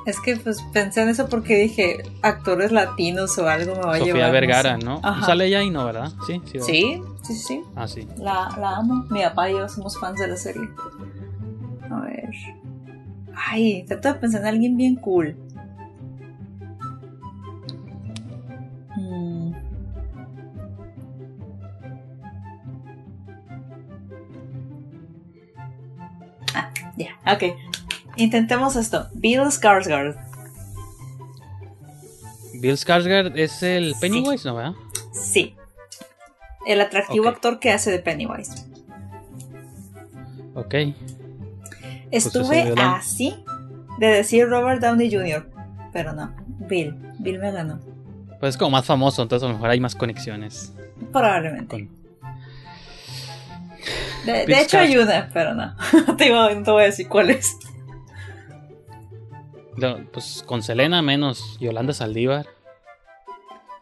Es 0.07 0.21
que 0.21 0.37
pues 0.37 0.63
pensé 0.73 1.03
en 1.03 1.09
eso 1.09 1.29
porque 1.29 1.57
dije, 1.57 1.99
actores 2.23 2.71
latinos 2.71 3.37
o 3.39 3.49
algo 3.49 3.75
me 3.75 3.81
va 3.81 3.95
a 3.95 3.99
llevar. 3.99 4.09
Sofía 4.09 4.31
Vergara. 4.31 4.79
¿no? 4.79 5.01
Sale 5.25 5.47
ella 5.47 5.63
y 5.65 5.71
no, 5.71 5.85
¿verdad? 5.85 6.13
Sí, 6.29 6.41
sí. 6.45 6.53
¿verdad? 6.53 6.67
Sí, 6.67 7.03
sí, 7.23 7.35
sí, 7.35 7.35
sí. 7.35 7.63
Ah, 7.75 7.89
sí. 7.89 8.07
La, 8.17 8.49
la 8.59 8.77
amo. 8.77 9.05
Mi 9.11 9.23
papá 9.23 9.51
y 9.51 9.55
yo 9.55 9.69
somos 9.69 9.99
fans 9.99 10.21
de 10.21 10.29
la 10.29 10.37
serie. 10.37 10.63
A 11.91 12.01
ver. 12.03 12.31
Ay, 13.35 13.85
trato 13.87 14.13
de 14.13 14.15
pensar 14.15 14.43
en 14.43 14.47
alguien 14.47 14.77
bien 14.77 14.95
cool. 14.95 15.37
Mm. 18.97 19.53
Ah, 26.55 26.71
ya, 26.97 27.11
ok. 27.35 27.43
Intentemos 28.17 28.77
esto. 28.77 29.09
Bill 29.15 29.41
Skarsgård. 29.43 30.17
Bill 32.61 32.77
Skarsgård 32.77 33.33
es 33.37 33.63
el 33.63 33.95
Sí. 33.95 34.01
Pennywise, 34.01 34.49
¿no, 34.49 34.55
verdad? 34.57 34.73
Sí. 35.13 35.55
El 36.67 36.81
atractivo 36.81 37.29
actor 37.29 37.59
que 37.61 37.71
hace 37.73 37.91
de 37.91 37.99
Pennywise. 37.99 38.67
Ok. 40.55 40.75
Estuve 42.11 42.61
ese 42.63 42.73
era- 42.73 42.97
así 42.97 43.37
de 43.99 44.07
decir 44.07 44.47
Robert 44.49 44.81
Downey 44.81 45.11
Jr., 45.15 45.49
pero 45.93 46.13
no. 46.13 46.35
Bill. 46.61 46.95
Bill 47.19 47.39
me 47.39 47.53
ganó. 47.53 47.81
Pues 48.41 48.51
es 48.55 48.57
como 48.59 48.71
más 48.73 48.85
famoso, 48.85 49.23
entonces 49.23 49.45
a 49.45 49.49
lo 49.49 49.55
mejor 49.55 49.71
hay 49.71 49.81
más 49.81 49.95
conexiones. 49.95 50.73
Probablemente. 51.13 51.69
Con... 51.89 51.97
De, 54.27 54.45
de 54.47 54.61
hecho 54.61 54.79
una, 55.03 55.31
pero 55.33 55.55
no. 55.55 55.75
te, 56.17 56.31
no 56.31 56.63
te 56.63 56.71
voy 56.71 56.83
a 56.83 56.87
decir 56.87 57.09
cuál 57.09 57.31
es. 57.31 57.57
No, 59.77 59.99
pues 60.13 60.43
con 60.47 60.63
Selena 60.63 61.03
menos 61.03 61.59
Yolanda 61.61 61.93
Saldívar. 61.93 62.47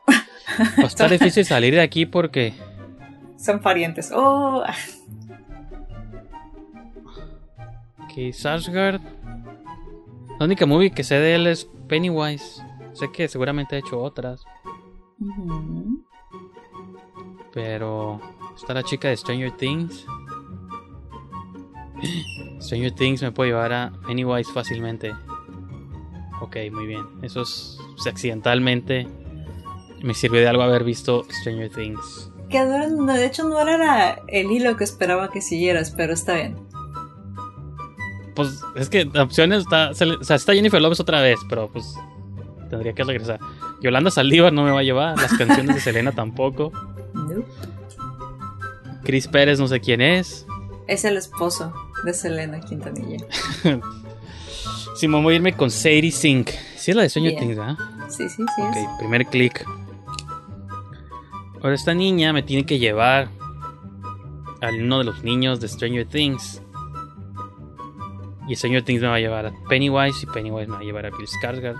Va 0.79 0.85
a 0.85 0.87
estar 0.87 1.11
difícil 1.11 1.45
salir 1.45 1.75
de 1.75 1.81
aquí 1.81 2.07
porque 2.07 2.55
Son 3.39 3.61
parientes. 3.61 4.11
Oh, 4.15 4.63
que 8.15 8.33
Sarsgaard. 8.33 9.01
La 10.39 10.47
única 10.47 10.67
movie 10.67 10.91
que 10.91 11.05
sé 11.05 11.17
de 11.17 11.35
él 11.35 11.47
es 11.47 11.69
Pennywise. 11.89 12.63
Sé 12.93 13.11
que 13.13 13.29
seguramente 13.29 13.75
ha 13.75 13.81
hecho 13.81 14.01
otras, 14.01 14.45
pero 17.53 18.21
está 18.55 18.73
la 18.73 18.85
chica 18.85 19.09
de 19.09 19.17
Stranger 19.17 19.51
Things. 19.57 20.07
Stranger 22.61 22.93
Things 22.93 23.23
me 23.23 23.33
puede 23.33 23.51
llevar 23.51 23.73
a 23.73 23.93
Pennywise 24.07 24.53
fácilmente. 24.53 25.13
Ok, 26.45 26.57
muy 26.73 26.87
bien. 26.87 27.07
Eso 27.23 27.43
es 27.43 27.79
pues, 27.97 28.07
accidentalmente. 28.07 29.07
Me 30.03 30.15
sirvió 30.15 30.41
de 30.41 30.49
algo 30.49 30.63
haber 30.63 30.85
visto 30.85 31.25
Stranger 31.31 31.71
Things. 31.71 32.31
Que 32.51 32.61
no- 32.61 32.89
no, 33.05 33.13
de 33.15 33.25
hecho 33.27 33.49
no 33.49 33.59
era 33.61 34.21
el 34.29 34.51
hilo 34.51 34.77
que 34.77 34.85
esperaba 34.85 35.31
que 35.31 35.41
siguieras, 35.41 35.91
pero 35.97 36.13
está 36.13 36.35
bien. 36.35 36.57
Pues 38.35 38.61
es 38.77 38.91
que 38.91 39.09
opción 39.19 39.53
está. 39.53 39.91
O 39.91 39.95
sea, 39.95 40.37
está 40.37 40.53
Jennifer 40.55 40.81
Lopez 40.83 41.01
otra 41.01 41.21
vez, 41.21 41.39
pero 41.49 41.71
pues. 41.73 41.95
Tendría 42.69 42.93
que 42.95 43.05
regresar. 43.05 43.39
Yolanda 43.81 44.11
Saldívar 44.11 44.53
no 44.53 44.65
me 44.65 44.71
va 44.73 44.81
a 44.81 44.83
llevar. 44.83 45.17
Las 45.17 45.33
canciones 45.35 45.75
de 45.77 45.81
Selena 45.81 46.13
tampoco. 46.13 46.73
Nope. 47.15 47.45
Chris 49.05 49.29
Pérez 49.29 49.61
no 49.61 49.69
sé 49.69 49.81
quién 49.81 50.01
es. 50.01 50.47
Es 50.89 51.05
el 51.05 51.17
esposo 51.17 51.73
de 52.05 52.13
Selena 52.13 52.61
Quintanilla. 52.61 53.25
Me 55.03 55.23
voy 55.23 55.35
a 55.35 55.37
irme 55.37 55.53
con 55.53 55.71
Sadie 55.71 56.11
Sink. 56.11 56.51
Sí 56.77 56.91
es 56.93 56.97
la 56.97 57.03
de 57.03 57.09
Stranger 57.11 57.33
Bien. 57.33 57.43
Things, 57.43 57.59
¿verdad? 57.59 57.77
Sí, 58.09 58.29
sí, 58.29 58.43
sí. 58.57 58.63
es. 58.63 58.87
Ok, 58.87 58.99
primer 58.99 59.27
clic. 59.27 59.67
Ahora 61.63 61.75
esta 61.75 61.95
niña 61.95 62.33
me 62.33 62.43
tiene 62.43 62.65
que 62.65 62.79
llevar 62.79 63.29
a 64.61 64.69
uno 64.71 64.99
de 64.99 65.05
los 65.05 65.23
niños 65.23 65.61
de 65.61 65.69
Stranger 65.69 66.07
Things. 66.07 66.63
Y 68.49 68.57
Stranger 68.57 68.83
Things 68.83 69.03
me 69.03 69.09
va 69.09 69.17
a 69.17 69.21
llevar 69.21 69.47
a 69.47 69.53
Pennywise 69.69 70.23
y 70.23 70.27
Pennywise 70.27 70.67
me 70.69 70.75
va 70.75 70.81
a 70.81 70.85
llevar 70.85 71.07
a 71.07 71.11
Bill 71.11 71.27
Skarsgård. 71.27 71.79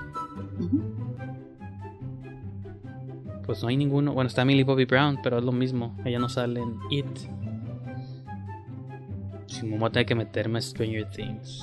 Pues 3.47 3.63
no 3.63 3.69
hay 3.69 3.77
ninguno. 3.77 4.13
Bueno, 4.15 4.29
está 4.29 4.45
Millie 4.45 4.65
Bobby 4.65 4.87
Brown, 4.87 5.19
pero 5.23 5.39
es 5.39 5.45
lo 5.45 5.53
mismo. 5.53 5.97
Ella 6.05 6.19
no 6.19 6.29
sale 6.29 6.61
en 6.61 6.79
It. 6.91 7.07
Si 9.47 9.67
me 9.67 9.79
voy 9.79 9.89
a 9.89 9.93
tener 9.93 10.07
que 10.07 10.15
meterme 10.15 10.59
a 10.59 10.63
Stranger 10.63 11.09
Things. 11.11 11.61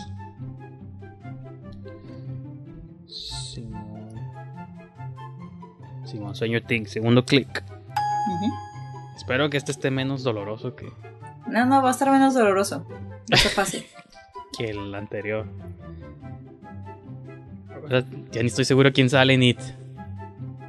Simón, 6.12 6.36
Stranger 6.36 6.64
Things, 6.66 6.92
segundo 6.92 7.24
clic. 7.26 7.64
Espero 9.16 9.50
que 9.50 9.58
este 9.58 9.72
esté 9.72 9.92
menos 9.92 10.24
doloroso 10.24 10.76
que, 10.76 10.92
No, 11.48 11.66
no, 11.66 11.82
va 11.82 11.90
a 11.90 11.92
estar 11.92 12.12
menos 12.12 12.34
doloroso. 12.34 12.86
A 13.32 13.38
ser 13.38 13.52
fácil. 13.52 13.86
que 14.58 14.70
el 14.72 14.94
anterior. 14.96 15.46
Ya 18.32 18.42
ni 18.42 18.48
estoy 18.48 18.64
seguro 18.64 18.94
quién 18.94 19.10
sale 19.10 19.34
en 19.34 19.44
It. 19.44 19.60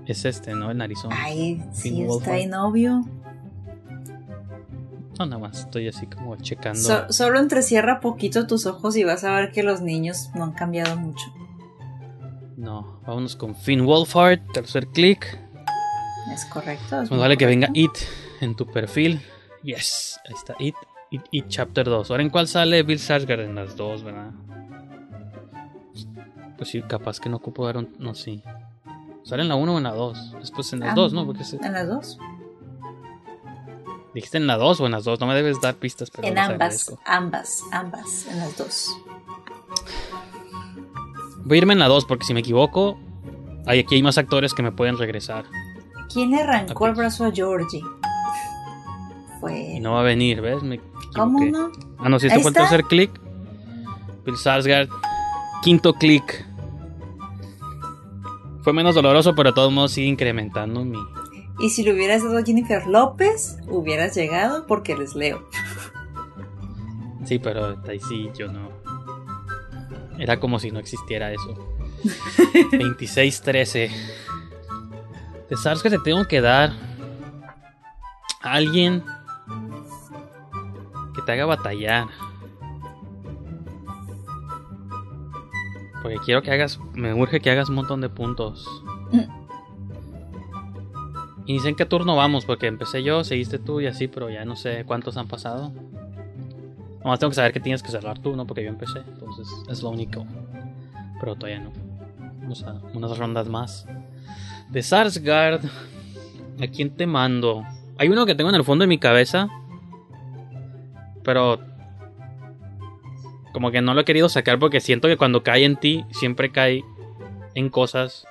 Es 0.07 0.25
este, 0.25 0.55
¿no? 0.55 0.71
El 0.73 0.79
narizón. 0.79 1.13
Ay, 1.13 1.63
sí, 1.73 2.03
está 2.03 2.33
ahí 2.33 2.47
novio. 2.47 3.05
No, 5.19 5.27
nada 5.27 5.39
más 5.39 5.61
estoy 5.61 5.87
así 5.87 6.07
como 6.07 6.35
checando. 6.37 6.81
So- 6.81 7.13
solo 7.13 7.39
entrecierra 7.39 8.01
poquito 8.01 8.47
tus 8.49 8.67
ojos 8.67 8.97
y 8.97 9.05
vas 9.05 9.23
a 9.23 9.33
ver 9.37 9.53
que 9.53 9.63
los 9.63 9.83
niños 9.83 10.31
no 10.35 10.43
han 10.45 10.53
cambiado 10.53 10.97
mucho. 10.97 11.27
No, 12.63 13.01
vámonos 13.05 13.35
con 13.35 13.57
Finn 13.57 13.85
Wolfhard, 13.85 14.41
tercer 14.53 14.87
clic. 14.87 15.39
Es 16.33 16.45
correcto. 16.47 17.03
es 17.03 17.11
vale 17.11 17.37
que 17.37 17.47
venga. 17.47 17.69
It 17.75 17.91
en 18.41 18.55
tu 18.55 18.67
perfil. 18.67 19.21
Yes, 19.63 20.21
ahí 20.29 20.35
está 20.35 20.55
It. 20.61 20.75
It, 21.11 21.23
It 21.33 21.47
Chapter 21.49 21.85
2. 21.87 22.11
Ahora 22.11 22.23
en 22.23 22.31
cuál 22.31 22.47
sale 22.49 22.83
Bill 22.85 22.99
Skarsgård 22.99 23.45
en 23.45 23.55
las 23.57 23.77
dos, 23.77 24.03
¿verdad? 24.05 24.31
Pues 26.57 26.71
sí, 26.71 26.83
capaz 26.83 27.19
que 27.19 27.29
no 27.29 27.37
ocupo 27.39 27.67
dar 27.67 27.77
un... 27.79 27.95
No, 27.99 28.15
sí. 28.15 28.43
Sale 29.25 29.43
en 29.43 29.49
la 29.49 29.57
1 29.57 29.75
o 29.75 29.79
en 29.79 29.85
la 29.85 29.93
2. 29.93 30.37
Después 30.39 30.73
en 30.73 30.81
las 30.81 30.91
Ah, 30.91 30.95
dos, 30.95 31.13
¿no? 31.13 31.27
Porque 31.27 31.43
se- 31.45 31.57
En 31.57 31.73
las 31.73 31.89
dos. 31.89 32.19
dijiste 34.15 34.39
en 34.39 34.47
la 34.47 34.57
2 34.57 34.81
o 34.81 34.87
en 34.87 34.93
las 34.93 35.05
dos. 35.05 35.19
No 35.21 35.27
me 35.27 35.35
debes 35.35 35.61
dar 35.61 35.75
pistas, 35.75 36.11
pero 36.11 36.29
en 36.29 36.39
ambas, 36.39 36.95
ambas, 37.05 37.63
ambas, 37.73 38.27
en 38.29 38.39
las 38.39 38.57
dos. 38.57 38.97
Voy 41.45 41.57
a 41.57 41.59
irme 41.59 41.73
en 41.73 41.79
la 41.79 41.89
2 41.89 42.05
porque 42.05 42.25
si 42.25 42.35
me 42.35 42.41
equivoco, 42.41 42.99
hay, 43.67 43.81
aquí 43.81 43.97
hay 43.97 44.03
más 44.03 44.19
actores 44.19 44.55
que 44.55 44.63
me 44.63 44.73
pueden 44.73 44.99
regresar. 44.99 45.45
¿Quién 46.13 46.31
le 46.31 46.41
arrancó 46.41 46.87
el 46.87 46.95
brazo 46.95 47.25
a 47.25 47.33
Georgie? 47.33 47.83
Fue. 49.41 49.79
No 49.81 49.93
va 49.93 50.01
a 50.01 50.05
venir, 50.05 50.41
¿ves? 50.41 50.63
Me 50.63 50.81
¿Cómo 51.15 51.45
no? 51.45 51.71
Ah, 51.99 52.09
no, 52.09 52.19
si 52.19 52.29
Ahí 52.29 52.41
fue 52.41 52.51
el 52.51 52.57
tercer 52.57 52.85
clic. 52.85 53.11
Bill 54.25 54.37
Sarsgaard. 54.37 54.89
Quinto 55.63 55.95
clic. 55.95 56.47
Fue 58.63 58.73
menos 58.73 58.95
doloroso, 58.95 59.35
pero 59.35 59.51
de 59.51 59.55
todos 59.55 59.73
modos 59.73 59.93
sigue 59.93 60.07
incrementando 60.07 60.85
mi. 60.85 60.99
Y 61.61 61.71
si 61.71 61.83
le 61.83 61.93
hubieras 61.93 62.23
dado 62.23 62.39
a 62.39 62.43
Jennifer 62.45 62.87
López, 62.87 63.59
hubieras 63.69 64.15
llegado 64.15 64.67
porque 64.67 64.97
les 64.97 65.15
leo. 65.15 65.49
Sí, 67.25 67.39
pero 67.39 67.77
ahí 67.89 68.01
sí, 68.01 68.31
yo 68.37 68.51
no. 68.51 68.82
Era 70.19 70.39
como 70.39 70.59
si 70.59 70.71
no 70.71 70.79
existiera 70.79 71.33
eso. 71.33 71.55
26-13. 72.73 73.91
De 75.49 75.57
Sarsgaard 75.57 75.97
te 75.97 76.03
tengo 76.03 76.27
que 76.27 76.41
dar 76.41 76.73
a 78.43 78.53
alguien 78.53 79.05
que 81.15 81.23
te 81.23 81.33
haga 81.33 81.47
batallar. 81.47 82.09
Porque 86.03 86.17
quiero 86.25 86.43
que 86.43 86.51
hagas, 86.51 86.81
me 86.95 87.15
urge 87.15 87.41
que 87.41 87.51
hagas 87.51 87.69
un 87.69 87.77
montón 87.77 88.01
de 88.01 88.09
puntos. 88.09 88.67
Y 91.45 91.53
ni 91.55 91.61
sé 91.61 91.71
en 91.71 91.77
qué 91.77 91.87
turno 91.87 92.17
vamos, 92.17 92.45
porque 92.45 92.67
empecé 92.67 93.03
yo, 93.03 93.25
seguiste 93.25 93.59
tú 93.59 93.81
y 93.81 93.87
así, 93.87 94.09
pero 94.09 94.31
ya 94.31 94.45
no 94.45 94.57
sé 94.57 94.85
cuántos 94.85 95.17
han 95.17 95.29
pasado. 95.29 95.73
Nomás 97.05 97.19
tengo 97.19 97.31
que 97.31 97.37
saber 97.37 97.53
que 97.53 97.61
tienes 97.61 97.83
que 97.83 97.91
cerrar 97.91 98.19
tú, 98.19 98.37
¿no? 98.37 98.47
Porque 98.47 98.63
yo 98.63 98.69
empecé, 98.69 99.01
entonces 99.01 99.49
es 99.69 99.83
lo 99.83 99.91
único. 99.91 100.25
Pero 101.21 101.35
todavía 101.35 101.61
no. 101.61 101.73
Vamos 102.41 102.63
a 102.65 102.81
unas 102.95 103.19
rondas 103.19 103.49
más. 103.49 103.87
De 104.71 104.83
Sarsgaard. 104.83 105.61
¿A 106.61 106.67
quién 106.67 106.91
te 106.91 107.07
mando? 107.07 107.65
Hay 107.99 108.09
uno 108.09 108.27
que 108.27 108.35
tengo 108.35 108.51
en 108.51 108.57
el 108.57 108.65
fondo 108.65 108.85
de 108.85 108.89
mi 108.89 108.99
cabeza. 108.99 109.49
Pero. 111.25 111.61
Como 113.53 113.71
que 113.71 113.83
no 113.83 113.95
lo 113.95 114.01
he 114.01 114.05
querido 114.05 114.29
sacar 114.29 114.59
porque 114.59 114.81
siento 114.81 115.09
que 115.09 115.17
cuando 115.17 115.43
cae 115.43 115.65
en 115.65 115.77
ti, 115.77 116.07
siempre 116.11 116.53
cae 116.53 116.85
en 117.55 117.69
cosas 117.69 118.27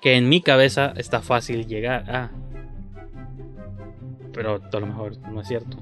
que 0.00 0.16
en 0.16 0.28
mi 0.28 0.40
cabeza 0.40 0.94
está 0.96 1.20
fácil 1.20 1.66
llegar 1.66 2.10
a. 2.10 2.30
Pero 4.32 4.60
a 4.72 4.80
lo 4.80 4.86
mejor 4.86 5.18
no 5.30 5.40
es 5.40 5.48
cierto. 5.48 5.76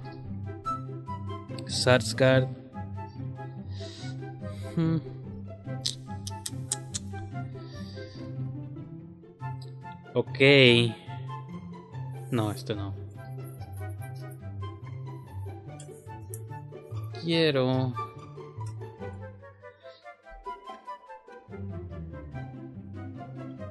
Sarsgaard. 1.66 2.48
Hmm. 4.74 4.98
Ok. 10.14 10.38
No, 12.30 12.50
esto 12.50 12.74
no. 12.74 12.94
Quiero... 17.22 17.92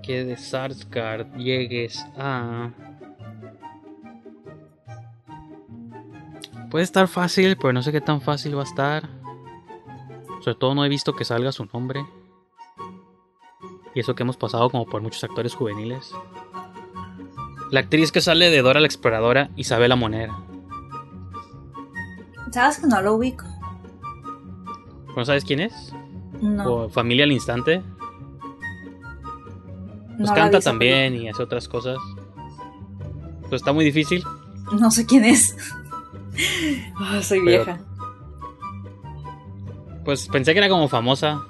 Que 0.03 0.23
de 0.23 0.37
Sarsgaard 0.37 1.35
llegues 1.35 2.05
a... 2.15 2.71
Puede 6.69 6.83
estar 6.83 7.07
fácil, 7.07 7.57
pero 7.57 7.73
no 7.73 7.81
sé 7.81 7.91
qué 7.91 8.01
tan 8.01 8.21
fácil 8.21 8.57
va 8.57 8.61
a 8.61 8.65
estar. 8.65 9.09
Sobre 10.41 10.55
todo 10.55 10.75
no 10.75 10.85
he 10.85 10.89
visto 10.89 11.15
que 11.15 11.25
salga 11.25 11.51
su 11.51 11.65
nombre. 11.65 12.05
Y 13.93 13.99
eso 13.99 14.13
que 14.13 14.23
hemos 14.23 14.37
pasado 14.37 14.69
como 14.69 14.85
por 14.85 15.01
muchos 15.01 15.23
actores 15.23 15.55
juveniles. 15.55 16.13
La 17.71 17.79
actriz 17.79 18.11
que 18.11 18.21
sale 18.21 18.49
de 18.49 18.61
Dora 18.61 18.79
la 18.79 18.87
Exploradora, 18.87 19.49
Isabela 19.55 19.95
Monera. 19.95 20.37
¿Sabes 22.51 22.79
que 22.79 22.87
no 22.87 23.01
lo 23.01 23.15
ubico? 23.15 23.45
¿No 25.15 25.25
sabes 25.25 25.43
quién 25.43 25.61
es? 25.61 25.93
No. 26.41 26.73
¿O 26.73 26.89
Familia 26.89 27.23
al 27.23 27.31
Instante? 27.31 27.81
Pues 30.17 30.29
no 30.29 30.35
canta 30.35 30.59
también 30.59 31.15
y 31.15 31.27
hace 31.27 31.43
otras 31.43 31.67
cosas. 31.67 31.97
Pues 33.49 33.61
está 33.61 33.73
muy 33.73 33.83
difícil. 33.85 34.23
No 34.79 34.89
sé 34.91 35.05
quién 35.05 35.25
es. 35.25 35.55
Ah, 36.97 37.21
soy 37.21 37.39
Pero- 37.45 37.65
vieja. 37.65 37.79
Pues 40.03 40.27
pensé 40.27 40.53
que 40.53 40.59
era 40.59 40.69
como 40.69 40.87
famosa. 40.87 41.41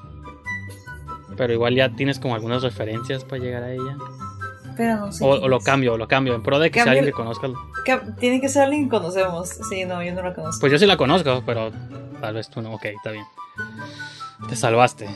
Pero 1.36 1.51
igual 1.53 1.75
ya 1.75 1.89
tienes 1.89 2.19
como 2.19 2.36
algunas 2.36 2.63
referencias 2.63 3.25
para 3.25 3.41
llegar 3.41 3.63
a 3.63 3.73
ella. 3.73 3.97
Pero 4.77 4.97
no 4.97 5.11
sé. 5.11 5.23
O, 5.25 5.47
lo 5.47 5.59
cambio, 5.59 5.93
o 5.93 5.97
lo 5.97 6.07
cambio. 6.07 6.36
En 6.36 6.41
pro 6.43 6.59
de 6.59 6.71
que 6.71 6.81
sea 6.81 6.91
alguien 6.91 7.05
que 7.05 7.11
conozca. 7.11 7.49
Tiene 8.19 8.39
que 8.39 8.47
ser 8.49 8.63
alguien 8.63 8.86
que 8.86 8.89
conocemos. 8.97 9.49
Sí, 9.69 9.83
no, 9.86 10.01
yo 10.01 10.13
no 10.13 10.21
la 10.21 10.33
conozco. 10.33 10.61
Pues 10.61 10.71
yo 10.71 10.79
sí 10.79 10.86
la 10.86 10.95
conozco, 10.97 11.43
pero 11.45 11.71
tal 12.21 12.33
vez 12.36 12.49
tú 12.49 12.61
no. 12.61 12.73
Ok, 12.73 12.86
está 12.86 13.11
bien. 13.11 13.25
Te 14.47 14.55
salvaste. 14.55 15.07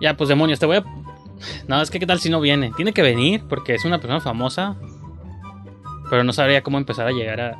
Ya, 0.00 0.16
pues 0.16 0.28
demonios, 0.28 0.58
te 0.58 0.66
voy 0.66 0.78
a. 0.78 0.84
No, 1.68 1.82
es 1.82 1.90
que 1.90 2.00
qué 2.00 2.06
tal 2.06 2.18
si 2.18 2.30
no 2.30 2.40
viene. 2.40 2.72
Tiene 2.76 2.92
que 2.92 3.02
venir 3.02 3.44
porque 3.48 3.74
es 3.74 3.84
una 3.84 3.98
persona 3.98 4.20
famosa. 4.20 4.74
Pero 6.10 6.24
no 6.24 6.32
sabría 6.32 6.62
cómo 6.62 6.78
empezar 6.78 7.06
a 7.06 7.12
llegar 7.12 7.40
a. 7.40 7.58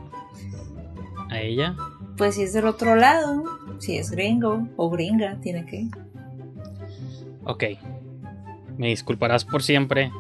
a 1.37 1.43
ella. 1.43 1.77
Pues 2.17 2.35
si 2.35 2.43
es 2.43 2.53
del 2.53 2.67
otro 2.67 2.97
lado, 2.97 3.45
si 3.79 3.99
es 3.99 4.11
gringo 4.11 4.67
o 4.77 4.91
gringa, 4.91 5.37
tiene 5.41 5.67
que. 5.67 5.89
Ok. 7.45 7.65
Me 8.77 8.89
disculparás 8.89 9.45
por 9.45 9.63
siempre. 9.63 10.11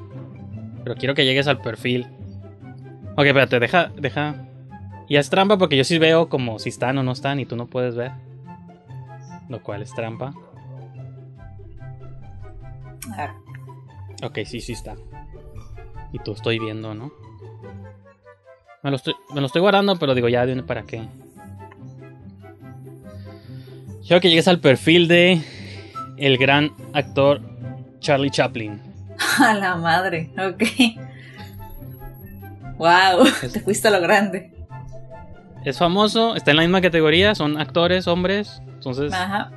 Pero 0.85 0.97
quiero 0.97 1.14
que 1.14 1.25
llegues 1.25 1.49
al 1.49 1.61
perfil. 1.61 2.07
Ok, 3.17 3.27
espérate, 3.27 3.59
deja, 3.59 3.91
deja. 3.97 4.47
Y 5.09 5.17
es 5.17 5.31
trampa 5.31 5.57
porque 5.59 5.77
yo 5.77 5.85
sí 5.85 5.99
veo 5.99 6.29
como 6.29 6.59
si 6.59 6.69
están 6.69 6.99
o 6.99 7.03
no 7.03 7.12
están 7.12 7.41
y 7.41 7.47
tú 7.47 7.57
no 7.57 7.67
puedes 7.67 7.95
ver. 7.95 8.12
Lo 9.49 9.62
cual 9.62 9.83
es 9.83 9.95
trampa. 9.95 10.35
A 13.12 13.17
ver. 13.17 13.31
Ok, 14.23 14.39
sí, 14.45 14.61
sí 14.61 14.73
está. 14.73 14.97
Y 16.12 16.19
tú 16.19 16.33
estoy 16.33 16.59
viendo, 16.59 16.95
¿no? 16.95 17.12
Me 18.83 18.91
lo 18.91 18.97
estoy, 18.97 19.14
me 19.35 19.41
lo 19.41 19.47
estoy 19.47 19.61
guardando, 19.61 19.97
pero 19.97 20.14
digo, 20.14 20.29
ya, 20.29 20.47
¿de 20.47 20.62
¿para 20.62 20.83
qué? 20.85 21.03
Quiero 24.07 24.20
que 24.20 24.29
llegues 24.29 24.47
al 24.47 24.61
perfil 24.61 25.09
de 25.09 25.41
el 26.16 26.39
gran 26.39 26.70
actor 26.93 27.41
Charlie 28.01 28.31
Chaplin. 28.31 28.81
A 29.41 29.55
la 29.55 29.77
madre, 29.77 30.31
ok. 30.39 30.62
Wow, 32.79 33.27
Es- 33.43 33.53
te 33.53 33.61
fuiste 33.61 33.89
a 33.89 33.91
lo 33.91 34.01
grande. 34.01 34.53
Es 35.64 35.79
famoso, 35.79 36.37
está 36.37 36.53
en 36.53 36.59
la 36.59 36.62
misma 36.62 36.81
categoría, 36.81 37.35
son 37.35 37.59
actores, 37.61 38.07
hombres. 38.07 38.62
Entonces, 38.68 39.12
Ajá. 39.12 39.51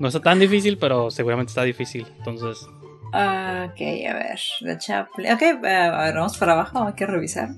no 0.00 0.08
está 0.08 0.18
tan 0.20 0.40
difícil, 0.40 0.76
pero 0.78 1.10
seguramente 1.12 1.50
está 1.50 1.62
difícil. 1.62 2.04
Entonces, 2.18 2.66
Ah, 3.12 3.68
Ok, 3.70 3.80
a 4.08 4.14
ver. 4.14 4.40
The 4.60 4.78
Chaplin. 4.78 5.32
Ok, 5.32 5.42
eh, 5.42 5.56
a 5.66 6.04
ver, 6.04 6.14
vamos 6.14 6.36
para 6.38 6.52
abajo, 6.52 6.82
hay 6.84 6.94
que 6.94 7.06
revisar. 7.06 7.50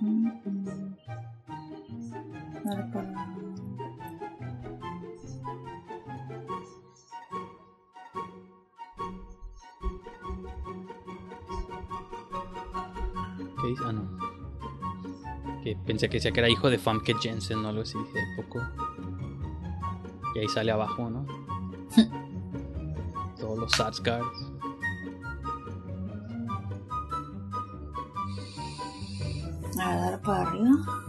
Mm, 0.00 0.28
mm. 0.44 0.96
¿qué 13.60 13.66
dice? 13.68 13.82
Ah, 13.86 13.92
no. 13.92 14.18
Que 15.62 15.76
pensé 15.86 16.08
que 16.08 16.18
decía 16.18 16.30
que 16.32 16.40
era 16.40 16.48
hijo 16.48 16.70
de 16.70 16.78
Famke 16.78 17.14
Jensen 17.20 17.64
o 17.64 17.68
algo 17.68 17.82
así, 17.82 17.98
dije, 17.98 18.20
poco. 18.36 18.60
Y 20.34 20.38
ahí 20.40 20.48
sale 20.48 20.72
abajo, 20.72 21.08
¿no? 21.10 21.26
Todos 23.40 23.58
los 23.58 23.72
Sarsgaards. 23.72 24.52
A 29.78 29.96
dale 29.96 30.18
para 30.18 30.42
arriba. 30.42 31.06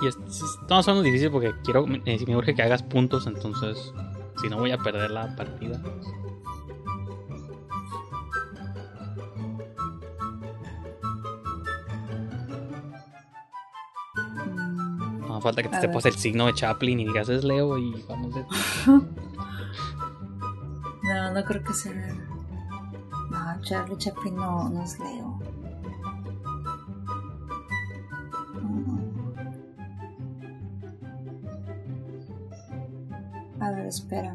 Y 0.00 0.06
es, 0.06 0.16
estamos 0.16 0.88
hablando 0.88 1.02
difícil 1.02 1.30
porque 1.30 1.54
quiero, 1.62 1.86
me, 1.86 2.00
me 2.00 2.36
urge 2.36 2.54
que 2.54 2.62
hagas 2.62 2.82
puntos, 2.82 3.26
entonces, 3.26 3.92
si 4.40 4.48
no 4.48 4.58
voy 4.58 4.72
a 4.72 4.78
perder 4.78 5.10
la 5.10 5.34
partida. 5.36 5.80
Falta 15.44 15.62
que 15.62 15.68
te 15.68 15.80
sepas 15.80 16.02
ver. 16.02 16.12
el 16.12 16.18
signo 16.18 16.46
de 16.46 16.54
Chaplin 16.54 16.98
y 17.00 17.04
digas 17.04 17.28
es 17.28 17.44
Leo 17.44 17.78
y 17.78 18.04
vamos 18.08 18.34
de... 18.34 18.44
No, 21.04 21.32
no 21.34 21.44
creo 21.44 21.62
que 21.62 21.74
sea. 21.74 21.92
No, 23.30 23.60
Charlie 23.60 23.98
Chaplin 23.98 24.36
no, 24.36 24.70
no 24.70 24.82
es 24.82 24.98
Leo. 24.98 25.38
Mm. 28.62 28.98
A 33.60 33.70
ver, 33.70 33.86
espera. 33.86 34.32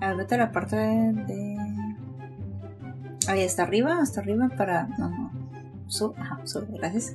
A 0.00 0.08
ver, 0.08 0.16
vete 0.16 0.36
a 0.36 0.38
la 0.38 0.52
parte 0.52 0.76
de. 0.76 1.56
Ahí 3.28 3.42
está 3.42 3.64
arriba, 3.64 3.98
hasta 4.00 4.22
arriba 4.22 4.48
para. 4.56 4.86
No, 4.98 5.10
no. 5.10 5.30
Sube, 5.88 6.18
ajá, 6.18 6.40
sube, 6.46 6.66
gracias. 6.78 7.14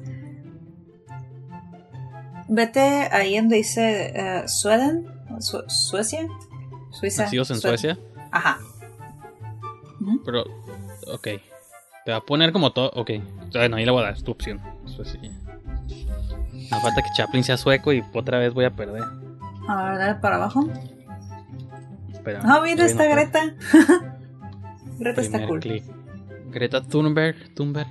Vete 2.54 2.82
ahí 2.82 3.38
donde 3.38 3.56
dice 3.56 4.44
Sweden, 4.48 5.08
Su- 5.40 5.64
Suecia, 5.70 6.28
Suiza. 6.92 7.24
Nacidos 7.24 7.50
en 7.52 7.58
Sue- 7.58 7.70
Suecia, 7.70 7.98
Ajá. 8.30 8.60
Pero... 10.26 10.44
Ok. 11.14 11.28
Te 12.06 12.12
va 12.12 12.18
a 12.18 12.22
poner 12.22 12.52
como 12.52 12.72
todo... 12.74 12.92
Ok. 12.96 13.12
Bueno, 13.54 13.78
ahí 13.78 13.86
le 13.86 13.92
voy 13.92 14.02
a 14.02 14.06
dar, 14.08 14.14
es 14.16 14.24
tu 14.24 14.32
opción. 14.32 14.60
Suecia. 14.86 15.20
No 16.72 16.80
falta 16.82 17.02
que 17.02 17.10
Chaplin 17.16 17.44
sea 17.44 17.56
sueco 17.58 17.94
y 17.94 18.04
otra 18.14 18.38
vez 18.40 18.54
voy 18.54 18.66
a 18.66 18.72
perder. 18.72 19.04
A 19.68 19.84
ver, 19.86 19.98
dale 19.98 20.16
para 20.16 20.36
abajo. 20.38 20.68
Espera. 22.12 22.42
Ah, 22.44 22.60
mira, 22.64 22.86
está 22.86 23.06
no 23.06 23.12
Greta. 23.12 23.40
Greta 25.00 25.22
está 25.22 25.48
cool. 25.48 25.60
clic. 25.60 25.84
Greta 26.50 26.82
Thunberg, 26.82 27.54
Thunberg. 27.54 27.88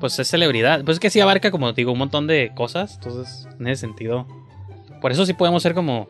Pues 0.00 0.18
es 0.18 0.28
celebridad. 0.28 0.82
Pues 0.84 0.96
es 0.96 1.00
que 1.00 1.10
sí 1.10 1.20
abarca, 1.20 1.50
como 1.50 1.72
digo, 1.72 1.92
un 1.92 1.98
montón 1.98 2.26
de 2.26 2.52
cosas. 2.54 2.94
Entonces, 2.94 3.46
en 3.58 3.66
ese 3.68 3.82
sentido. 3.82 4.26
Por 5.00 5.12
eso 5.12 5.24
sí 5.26 5.34
podemos 5.34 5.62
ser 5.62 5.74
como. 5.74 6.08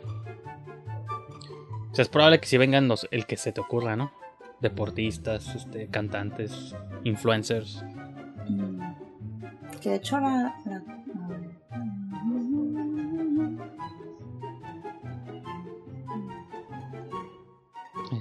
O 1.90 1.94
sea, 1.94 2.02
es 2.02 2.08
probable 2.08 2.38
que 2.40 2.46
sí 2.46 2.56
vengan 2.56 2.86
los, 2.88 3.08
el 3.10 3.26
que 3.26 3.36
se 3.36 3.52
te 3.52 3.60
ocurra, 3.60 3.96
¿no? 3.96 4.12
Deportistas, 4.60 5.54
este, 5.54 5.88
cantantes, 5.88 6.74
influencers. 7.04 7.84
Que 9.80 9.90
de 9.90 9.96
hecho 9.96 10.20
la. 10.20 10.54
la- 10.66 10.82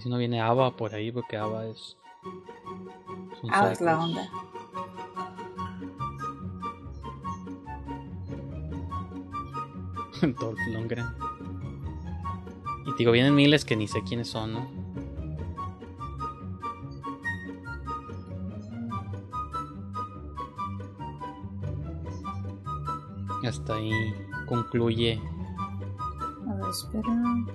si 0.01 0.09
no 0.09 0.17
viene 0.17 0.41
Ava 0.41 0.71
por 0.75 0.93
ahí, 0.93 1.11
porque 1.11 1.37
Ava 1.37 1.65
es. 1.65 1.97
Ah, 3.51 3.69
es 3.71 3.81
la 3.81 3.99
onda. 3.99 4.29
Dolph 10.21 10.59
Lundgren. 10.71 11.05
Y 12.85 12.93
digo, 12.97 13.11
vienen 13.11 13.35
miles 13.35 13.65
que 13.65 13.75
ni 13.75 13.87
sé 13.87 14.01
quiénes 14.03 14.29
son, 14.29 14.53
¿no? 14.53 14.89
Hasta 23.43 23.75
ahí 23.75 24.13
concluye. 24.47 25.19
A 26.47 26.53
ver, 26.53 26.69
espera. 26.69 27.09
Mm. 27.09 27.47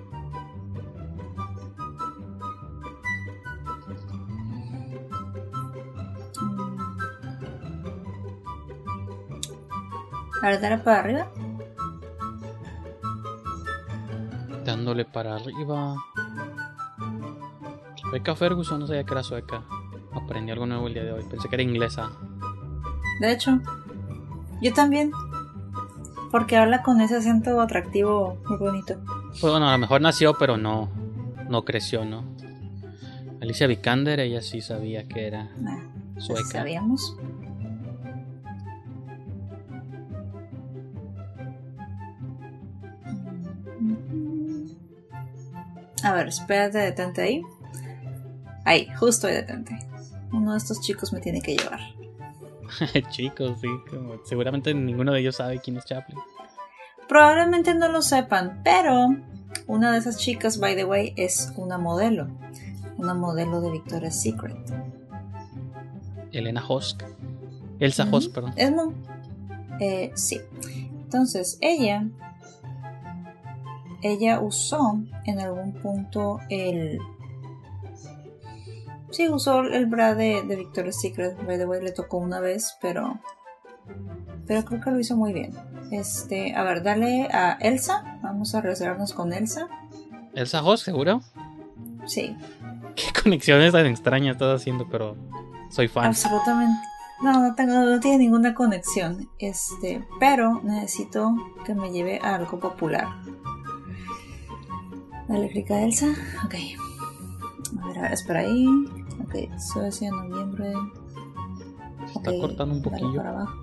A 10.41 10.47
ver, 10.47 10.61
dale 10.61 10.77
para 10.79 10.99
arriba. 10.99 11.31
Dándole 14.65 15.05
para 15.05 15.35
arriba. 15.35 15.95
Rebecca 18.05 18.35
Ferguson, 18.35 18.79
no 18.79 18.87
sabía 18.87 19.03
que 19.03 19.13
era 19.13 19.23
sueca. 19.23 19.63
Aprendí 20.13 20.51
algo 20.51 20.65
nuevo 20.65 20.87
el 20.87 20.93
día 20.93 21.03
de 21.03 21.11
hoy. 21.13 21.23
Pensé 21.29 21.47
que 21.49 21.55
era 21.55 21.63
inglesa. 21.63 22.09
De 23.21 23.31
hecho, 23.31 23.59
yo 24.61 24.73
también. 24.73 25.11
Porque 26.31 26.57
habla 26.57 26.81
con 26.83 26.99
ese 27.01 27.15
acento 27.17 27.61
atractivo 27.61 28.37
muy 28.47 28.57
bonito. 28.57 28.95
Pues 29.39 29.41
bueno, 29.51 29.69
a 29.69 29.73
lo 29.73 29.77
mejor 29.77 30.01
nació, 30.01 30.33
pero 30.37 30.57
no, 30.57 30.89
no 31.49 31.63
creció, 31.63 32.03
¿no? 32.03 32.23
Alicia 33.41 33.67
Vikander, 33.67 34.19
ella 34.19 34.41
sí 34.41 34.61
sabía 34.61 35.07
que 35.07 35.27
era 35.27 35.49
Nah, 35.57 35.77
pues 36.13 36.25
sueca. 36.25 36.59
sabíamos. 36.59 37.15
A 46.05 46.13
ver, 46.13 46.27
espérate, 46.27 46.77
detente 46.77 47.21
ahí. 47.23 47.41
Ahí, 48.63 48.87
justo 48.99 49.25
ahí 49.25 49.33
detente. 49.33 49.75
Uno 50.31 50.51
de 50.51 50.59
estos 50.59 50.79
chicos 50.81 51.11
me 51.11 51.19
tiene 51.19 51.41
que 51.41 51.57
llevar. 51.57 51.79
Chicos, 53.09 53.59
sí, 53.59 53.67
como 53.89 54.23
seguramente 54.23 54.71
ninguno 54.73 55.13
de 55.13 55.21
ellos 55.21 55.37
sabe 55.37 55.59
quién 55.59 55.77
es 55.77 55.85
Chaplin. 55.85 56.19
Probablemente 57.07 57.73
no 57.73 57.87
lo 57.87 58.03
sepan, 58.03 58.61
pero 58.63 59.15
una 59.65 59.91
de 59.91 59.97
esas 59.97 60.17
chicas, 60.17 60.59
by 60.59 60.75
the 60.75 60.85
way, 60.85 61.13
es 61.17 61.51
una 61.55 61.79
modelo. 61.79 62.27
Una 62.97 63.15
modelo 63.15 63.59
de 63.61 63.71
Victoria's 63.71 64.21
Secret. 64.21 64.57
Elena 66.31 66.63
Hosk. 66.67 67.01
Elsa. 67.79 68.07
Hosk, 68.11 68.31
perdón. 68.31 68.53
Es 68.57 68.71
eh, 69.79 70.11
sí. 70.13 70.39
Entonces, 71.03 71.57
ella. 71.61 72.07
Ella 74.07 74.39
usó 74.39 74.99
en 75.25 75.39
algún 75.39 75.73
punto 75.73 76.39
el. 76.49 76.99
Sí, 79.09 79.27
usó 79.29 79.61
el 79.61 79.87
bra 79.87 80.13
de, 80.13 80.43
de 80.43 80.55
Victoria's 80.55 81.01
Secret. 81.01 81.43
By 81.43 81.57
the 81.57 81.65
way, 81.65 81.81
le 81.81 81.91
tocó 81.91 82.17
una 82.17 82.39
vez, 82.39 82.77
pero. 82.79 83.19
Pero 84.45 84.63
creo 84.63 84.79
que 84.79 84.91
lo 84.91 84.99
hizo 84.99 85.17
muy 85.17 85.33
bien. 85.33 85.55
Este, 85.89 86.53
a 86.53 86.61
ver, 86.61 86.83
dale 86.83 87.27
a 87.31 87.53
Elsa. 87.53 88.19
Vamos 88.21 88.53
a 88.53 88.61
reservarnos 88.61 89.11
con 89.11 89.33
Elsa. 89.33 89.67
Elsa 90.35 90.63
Hosk, 90.63 90.85
seguro. 90.85 91.21
Sí, 92.05 92.37
Qué 92.95 93.05
conexiones 93.23 93.71
tan 93.71 93.87
extrañas 93.87 94.33
estás 94.35 94.61
haciendo, 94.61 94.87
pero 94.87 95.15
soy 95.71 95.87
fan. 95.87 96.05
absolutamente. 96.05 96.79
No, 97.23 97.39
no, 97.39 97.55
tengo, 97.55 97.73
no 97.73 97.99
tiene 97.99 98.19
ninguna 98.19 98.53
conexión. 98.53 99.27
Este, 99.39 100.05
pero 100.19 100.61
necesito 100.63 101.35
que 101.65 101.73
me 101.73 101.89
lleve 101.89 102.19
a 102.21 102.35
algo 102.35 102.59
popular. 102.59 103.07
Dale 105.27 105.49
clic 105.49 105.71
a 105.71 105.81
Elsa. 105.83 106.07
Ok. 106.45 106.55
A 107.81 107.87
ver, 107.87 107.97
a 107.97 108.01
ver, 108.03 108.13
espera 108.13 108.39
ahí. 108.41 108.67
Ok, 109.23 109.35
Suecia, 109.59 110.11
noviembre. 110.11 110.73
Se 112.07 112.19
está 112.19 112.31
cortando 112.39 112.75
un 112.75 112.81
Dale 112.81 112.97
poquillo. 112.99 113.17
para 113.17 113.29
abajo. 113.31 113.53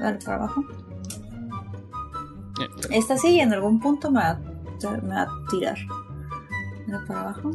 Dale 0.00 0.18
para 0.24 0.36
abajo. 0.36 0.64
Eh, 2.60 2.68
Esta 2.90 3.16
sí, 3.18 3.38
en 3.40 3.52
algún 3.52 3.80
punto 3.80 4.10
me 4.10 4.20
va, 4.20 4.34
me 5.02 5.08
va 5.14 5.22
a 5.22 5.28
tirar. 5.50 5.76
Dale 6.86 7.06
para 7.06 7.20
abajo. 7.20 7.50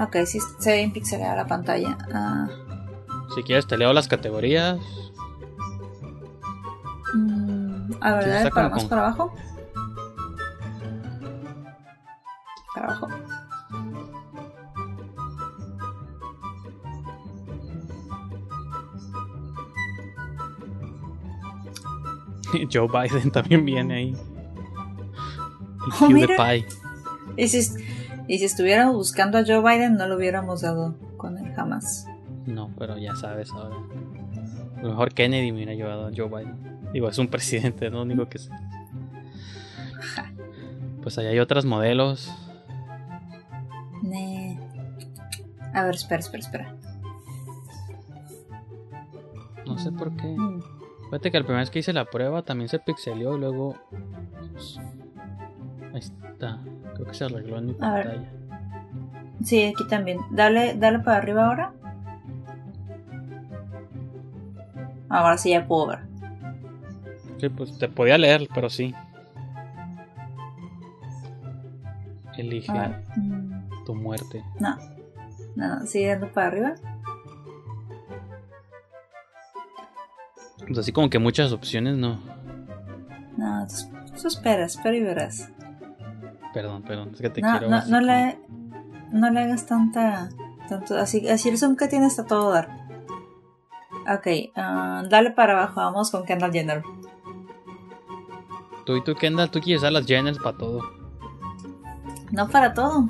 Ok, 0.00 0.16
sí 0.26 0.38
se 0.60 0.70
ve 0.70 0.76
bien 0.78 0.92
pixelada 0.92 1.34
la 1.36 1.46
pantalla. 1.46 1.96
Ah, 2.12 2.48
Si 3.34 3.42
quieres 3.42 3.66
te 3.66 3.76
leo 3.76 3.92
las 3.92 4.08
categorías. 4.08 4.78
A 8.00 8.14
ver, 8.14 8.28
dale 8.28 8.50
para 8.50 8.68
más 8.68 8.84
para 8.84 9.02
abajo. 9.02 9.34
Para 12.74 12.86
abajo. 12.88 13.08
Joe 22.72 22.88
Biden 22.88 23.30
también 23.30 23.64
viene 23.64 23.94
ahí. 23.94 24.16
Y 26.00 26.04
Oh, 26.04 26.08
mira. 26.10 26.36
Y 27.36 27.48
si, 27.48 27.58
y 28.26 28.38
si 28.38 28.44
estuviéramos 28.44 28.94
buscando 28.94 29.38
a 29.38 29.44
Joe 29.46 29.60
Biden, 29.62 29.94
no 29.94 30.06
lo 30.06 30.16
hubiéramos 30.16 30.60
dado 30.60 30.94
con 31.16 31.38
él 31.38 31.52
jamás. 31.54 32.06
No, 32.46 32.70
pero 32.78 32.98
ya 32.98 33.14
sabes 33.16 33.50
ahora. 33.52 33.76
A 34.76 34.82
lo 34.82 34.88
mejor 34.90 35.12
Kennedy 35.14 35.50
me 35.52 35.58
hubiera 35.58 35.74
llevado 35.74 36.08
a 36.08 36.10
Joe 36.14 36.28
Biden. 36.28 36.67
Digo, 36.92 37.08
es 37.08 37.18
un 37.18 37.28
presidente, 37.30 37.90
no 37.90 38.04
digo 38.04 38.28
que 38.28 38.38
sé. 38.38 38.50
Pues 41.02 41.16
ahí 41.16 41.26
hay 41.26 41.38
otros 41.38 41.64
modelos. 41.64 42.30
A 45.72 45.84
ver, 45.84 45.94
espera, 45.94 46.20
espera, 46.20 46.42
espera. 46.42 46.74
No 49.64 49.78
sé 49.78 49.92
por 49.92 50.14
qué. 50.16 50.26
Mm. 50.26 50.60
Fíjate 51.04 51.30
que 51.30 51.38
la 51.38 51.44
primera 51.44 51.60
vez 51.60 51.70
que 51.70 51.78
hice 51.78 51.92
la 51.92 52.04
prueba 52.04 52.42
también 52.42 52.68
se 52.68 52.78
pixelió 52.80 53.36
y 53.36 53.40
luego. 53.40 53.76
pues, 54.52 54.80
ahí 55.94 56.00
está. 56.00 56.58
Creo 56.94 57.06
que 57.06 57.14
se 57.14 57.24
arregló 57.24 57.58
en 57.58 57.66
mi 57.66 57.76
A 57.80 57.92
ver. 57.94 58.06
pantalla. 58.06 58.32
Sí, 59.44 59.64
aquí 59.64 59.86
también. 59.86 60.18
Dale, 60.32 60.74
dale 60.74 60.98
para 60.98 61.18
arriba 61.18 61.46
ahora. 61.46 61.72
Ahora 65.08 65.38
sí 65.38 65.50
ya 65.50 65.66
puedo 65.66 65.86
ver. 65.88 66.07
Sí, 67.40 67.48
pues 67.48 67.76
te 67.78 67.88
podía 67.88 68.18
leer, 68.18 68.48
pero 68.54 68.68
sí. 68.68 68.94
Elige 72.36 72.70
A 72.70 72.88
ver. 72.88 73.04
mm, 73.16 73.84
tu 73.84 73.94
muerte. 73.94 74.44
No. 74.60 74.76
No, 75.56 75.80
no, 75.80 75.86
sigue 75.86 76.08
dando 76.08 76.30
para 76.32 76.46
arriba. 76.48 76.74
Pues 80.66 80.78
así 80.78 80.92
como 80.92 81.08
que 81.10 81.18
muchas 81.18 81.52
opciones, 81.52 81.96
no. 81.96 82.20
No, 83.36 83.66
tú, 83.66 83.74
tú 84.20 84.28
espera, 84.28 84.64
espera 84.66 84.96
y 84.96 85.02
verás. 85.02 85.50
Perdón, 86.52 86.82
perdón, 86.82 87.10
es 87.14 87.20
que 87.20 87.30
te 87.30 87.40
No, 87.40 87.58
quiero. 87.58 87.68
no, 87.88 88.00
le, 88.00 88.38
no 89.12 89.30
le 89.30 89.40
hagas 89.40 89.66
tanta. 89.66 90.28
Tanto, 90.68 90.98
así, 90.98 91.26
así 91.28 91.48
el 91.48 91.56
zoom 91.58 91.76
que 91.76 91.88
tiene 91.88 92.06
está 92.06 92.26
todo 92.26 92.52
dar. 92.52 92.68
Ok, 94.12 94.26
ah, 94.56 95.02
dale 95.08 95.30
para 95.30 95.52
abajo, 95.54 95.80
vamos 95.80 96.10
con 96.10 96.24
Kendall 96.24 96.52
Jenner. 96.52 96.82
Tú 98.88 98.96
y 98.96 99.04
tú, 99.04 99.14
Kendall, 99.14 99.50
tú 99.50 99.60
quieres 99.60 99.82
usar 99.82 99.92
las 99.92 100.06
Jenners 100.06 100.38
para 100.38 100.56
todo. 100.56 100.80
No 102.30 102.48
para 102.48 102.72
todo, 102.72 103.06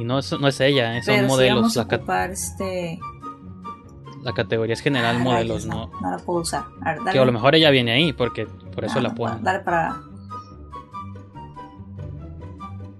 Y 0.00 0.02
no 0.04 0.18
es, 0.18 0.32
no 0.32 0.48
es 0.48 0.58
ella, 0.60 0.98
eh, 0.98 1.02
son 1.04 1.14
pero 1.14 1.28
modelos. 1.28 1.56
vamos 1.60 1.76
a 1.76 1.82
ocupar 1.82 2.30
este. 2.32 2.98
la 4.24 4.32
categoría 4.32 4.72
es 4.72 4.80
general 4.80 5.14
Ah, 5.16 5.22
modelos, 5.22 5.64
¿no? 5.64 5.92
No 6.02 6.10
la 6.10 6.16
puedo 6.18 6.40
usar. 6.40 6.64
A 6.82 6.90
ver, 6.90 6.98
dale. 6.98 7.12
Que 7.12 7.18
a 7.20 7.24
lo 7.24 7.30
mejor 7.30 7.54
ella 7.54 7.70
viene 7.70 7.92
ahí, 7.92 8.12
porque 8.12 8.46
por 8.74 8.84
eso 8.84 8.98
Ah, 8.98 9.02
la 9.02 9.08
no, 9.10 9.14
ponen. 9.14 9.44
Dale 9.44 9.60
para. 9.60 9.96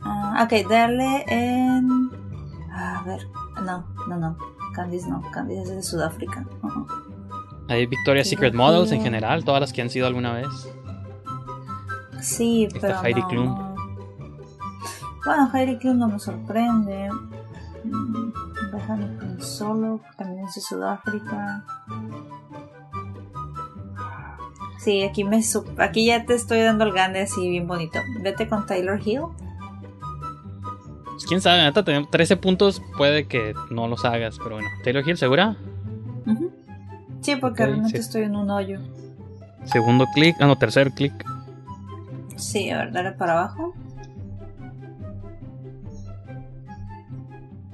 Ah, 0.02 0.44
ok, 0.44 0.68
dale 0.70 1.24
en. 1.26 2.08
A 2.72 3.02
ver, 3.04 3.26
no, 3.64 3.84
no, 4.08 4.16
no. 4.16 4.36
Candice 4.72 5.08
no, 5.10 5.22
Candice 5.32 5.62
es 5.62 5.68
de 5.70 5.82
Sudáfrica. 5.82 6.46
Uh-uh. 6.62 6.86
Hay 7.68 7.86
Victoria's 7.86 8.26
Qué 8.28 8.36
Secret 8.36 8.54
Models 8.54 8.92
en 8.92 9.02
general, 9.02 9.44
todas 9.44 9.60
las 9.60 9.72
que 9.72 9.82
han 9.82 9.90
sido 9.90 10.06
alguna 10.06 10.32
vez. 10.34 10.46
Sí, 12.26 12.64
Está 12.64 12.80
pero 12.80 13.02
Heidi 13.02 13.20
no, 13.20 13.28
Klum. 13.28 13.44
no. 13.46 13.76
Bueno, 15.24 15.50
Heidi 15.54 15.78
Klum 15.78 15.98
no 15.98 16.08
me 16.08 16.18
sorprende. 16.18 17.08
Mm, 17.84 18.32
Bethany 18.72 19.40
solo, 19.40 20.00
también 20.16 20.44
es 20.44 20.54
de 20.56 20.60
Sudáfrica. 20.60 21.64
Sí, 24.78 25.02
aquí 25.04 25.24
me 25.24 25.40
aquí 25.78 26.06
ya 26.06 26.26
te 26.26 26.34
estoy 26.34 26.60
dando 26.60 26.84
el 26.84 26.92
gane 26.92 27.20
así 27.20 27.48
bien 27.48 27.66
bonito. 27.66 28.00
Vete 28.22 28.48
con 28.48 28.66
Taylor 28.66 29.00
Hill. 29.04 29.22
Pues, 31.04 31.24
quién 31.26 31.40
sabe, 31.40 31.62
neta, 31.62 31.84
tenemos 31.84 32.10
13 32.10 32.36
puntos, 32.36 32.82
puede 32.96 33.26
que 33.26 33.54
no 33.70 33.86
los 33.88 34.04
hagas, 34.04 34.36
pero 34.38 34.56
bueno. 34.56 34.68
Taylor 34.84 35.08
Hill, 35.08 35.16
¿segura? 35.16 35.56
Ujú. 36.26 36.52
Sí, 37.20 37.36
porque 37.36 37.66
realmente 37.66 37.98
sí. 37.98 38.04
estoy 38.04 38.22
en 38.24 38.36
un 38.36 38.50
hoyo. 38.50 38.80
Segundo 39.64 40.06
clic, 40.14 40.36
ah, 40.40 40.46
no, 40.46 40.56
tercer 40.56 40.92
clic. 40.92 41.12
Sí, 42.36 42.70
a 42.70 42.78
ver, 42.78 42.92
dale 42.92 43.12
para 43.12 43.32
abajo. 43.32 43.72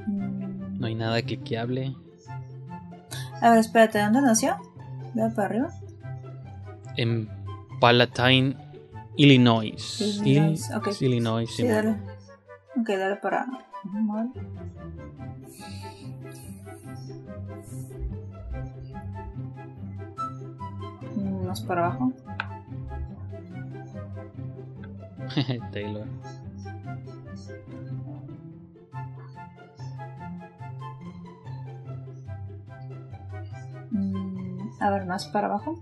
Mm, 0.07 0.79
No 0.81 0.87
hay 0.87 0.95
nada 0.95 1.21
cliqueable. 1.23 1.95
A 3.41 3.51
ver, 3.51 3.59
espérate, 3.59 3.99
¿dónde 4.01 4.21
nació? 4.23 4.57
Dale 5.15 5.35
para 5.35 5.49
arriba. 5.49 5.69
En 6.97 7.29
Palatine, 7.81 8.57
Illinois. 9.17 10.01
Illinois, 10.01 10.71
Ill- 10.71 10.77
ok. 10.77 10.89
Illinois, 11.01 11.51
Sí, 11.51 11.67
dale. 11.67 11.97
Ok, 12.81 12.89
dale 12.89 13.17
para. 13.17 13.47
Vale. 13.85 14.31
Mm, 21.17 21.47
Más 21.47 21.61
para 21.63 21.87
abajo. 21.87 22.13
Taylor. 25.73 26.07
Mm, 33.91 34.71
A 34.81 34.91
ver, 34.91 35.07
más 35.07 35.27
para 35.29 35.47
abajo. 35.47 35.79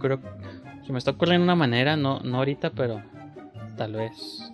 Creo 0.00 0.20
que 0.20 0.92
me 0.92 0.98
está 0.98 1.12
ocurriendo 1.12 1.44
una 1.44 1.54
manera, 1.54 1.96
no, 1.96 2.20
no 2.20 2.38
ahorita, 2.38 2.70
pero 2.70 3.02
tal 3.76 3.92
vez. 3.94 4.52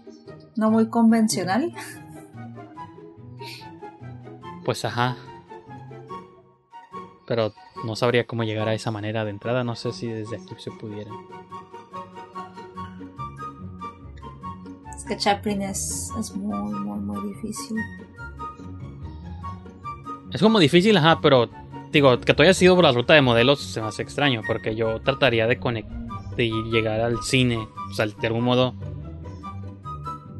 No 0.56 0.70
muy 0.70 0.88
convencional. 0.88 1.72
Pues 4.64 4.84
ajá. 4.84 5.16
Pero 7.26 7.52
no 7.84 7.96
sabría 7.96 8.26
cómo 8.26 8.44
llegar 8.44 8.68
a 8.68 8.74
esa 8.74 8.90
manera 8.90 9.24
de 9.24 9.30
entrada. 9.30 9.64
No 9.64 9.74
sé 9.76 9.92
si 9.92 10.06
desde 10.06 10.36
aquí 10.36 10.54
se 10.58 10.70
pudiera. 10.70 11.10
Es 14.94 15.04
que 15.04 15.16
Chaplin 15.16 15.62
es, 15.62 16.10
es 16.18 16.34
muy, 16.36 16.72
muy, 16.72 16.98
muy 17.00 17.34
difícil. 17.34 17.76
Es 20.32 20.40
como 20.40 20.58
difícil, 20.58 20.96
ajá, 20.96 21.20
pero 21.20 21.48
digo, 21.90 22.20
que 22.20 22.34
tú 22.34 22.42
hayas 22.42 22.60
ido 22.62 22.74
por 22.76 22.84
la 22.84 22.92
ruta 22.92 23.14
de 23.14 23.22
modelos 23.22 23.60
se 23.60 23.80
me 23.80 23.88
hace 23.88 24.02
extraño, 24.02 24.42
porque 24.46 24.74
yo 24.76 25.00
trataría 25.00 25.46
de 25.46 25.58
conectar, 25.58 25.98
de 26.36 26.48
llegar 26.70 27.00
al 27.00 27.22
cine, 27.22 27.58
o 27.90 27.94
sea, 27.94 28.06
de 28.06 28.26
algún 28.26 28.44
modo, 28.44 28.74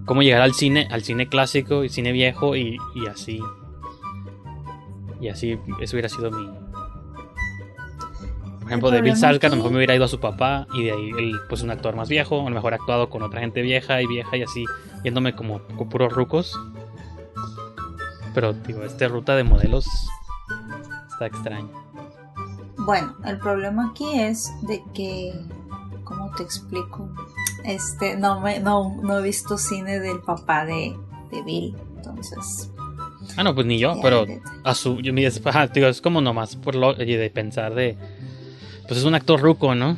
cómo 0.05 0.23
llegar 0.23 0.43
al 0.43 0.55
cine, 0.55 0.87
al 0.91 1.03
cine 1.03 1.29
clásico 1.29 1.83
y 1.85 1.89
cine 1.89 2.13
viejo 2.13 2.57
y, 2.57 2.79
y 2.95 3.07
así. 3.07 3.41
Y 5.21 5.29
así, 5.29 5.59
eso 5.81 5.97
hubiera 5.97 6.09
sido 6.09 6.31
mi... 6.31 6.49
Por 8.71 8.75
ejemplo, 8.75 8.91
de 8.93 9.03
Bill 9.03 9.15
problema 9.15 9.17
Salka, 9.17 9.49
a 9.49 9.51
lo 9.51 9.57
mejor 9.57 9.73
me 9.73 9.79
hubiera 9.79 9.97
ido 9.97 10.05
a 10.05 10.09
su 10.09 10.21
papá 10.21 10.69
y 10.73 10.85
de 10.85 10.93
ahí 10.93 11.11
él, 11.19 11.41
pues 11.49 11.63
un 11.63 11.71
actor 11.71 11.97
más 11.97 12.09
viejo, 12.09 12.41
a 12.41 12.49
lo 12.49 12.55
mejor 12.55 12.73
actuado 12.73 13.11
con 13.11 13.21
otra 13.25 13.41
gente 13.41 13.63
vieja 13.63 14.01
y 14.01 14.07
vieja 14.07 14.37
y 14.37 14.45
así, 14.45 14.65
yéndome 15.03 15.35
como 15.35 15.61
con 15.77 15.89
puros 15.89 16.13
rucos. 16.13 16.57
Pero, 18.33 18.53
digo, 18.53 18.85
esta 18.85 19.09
ruta 19.09 19.35
de 19.35 19.43
modelos 19.43 19.89
está 21.11 21.27
extraño. 21.27 21.69
Bueno, 22.79 23.17
el 23.25 23.39
problema 23.39 23.91
aquí 23.91 24.21
es 24.21 24.53
de 24.63 24.81
que, 24.95 25.35
¿cómo 26.05 26.31
te 26.37 26.45
explico? 26.45 27.09
Este, 27.65 28.17
no 28.17 28.41
me, 28.41 28.61
no, 28.61 29.01
no 29.03 29.19
he 29.19 29.23
visto 29.23 29.59
cine 29.59 29.99
del 29.99 30.21
papá 30.21 30.65
de, 30.65 30.97
de 31.33 31.43
Bill, 31.43 31.77
entonces. 31.97 32.71
Ah, 33.37 33.43
no, 33.43 33.53
pues 33.53 33.67
ni 33.67 33.81
yo, 33.81 33.97
pero 34.01 34.27
a 34.63 34.75
su, 34.77 35.01
yo, 35.01 35.13
es, 35.17 35.43
es 35.45 36.01
como 36.01 36.21
nomás 36.21 36.55
por 36.55 36.77
lo 36.77 36.95
de 36.95 37.31
pensar 37.31 37.75
de, 37.75 37.99
pues 38.91 38.99
es 38.99 39.07
un 39.07 39.15
actor 39.15 39.41
ruco, 39.41 39.77
¿no? 39.77 39.97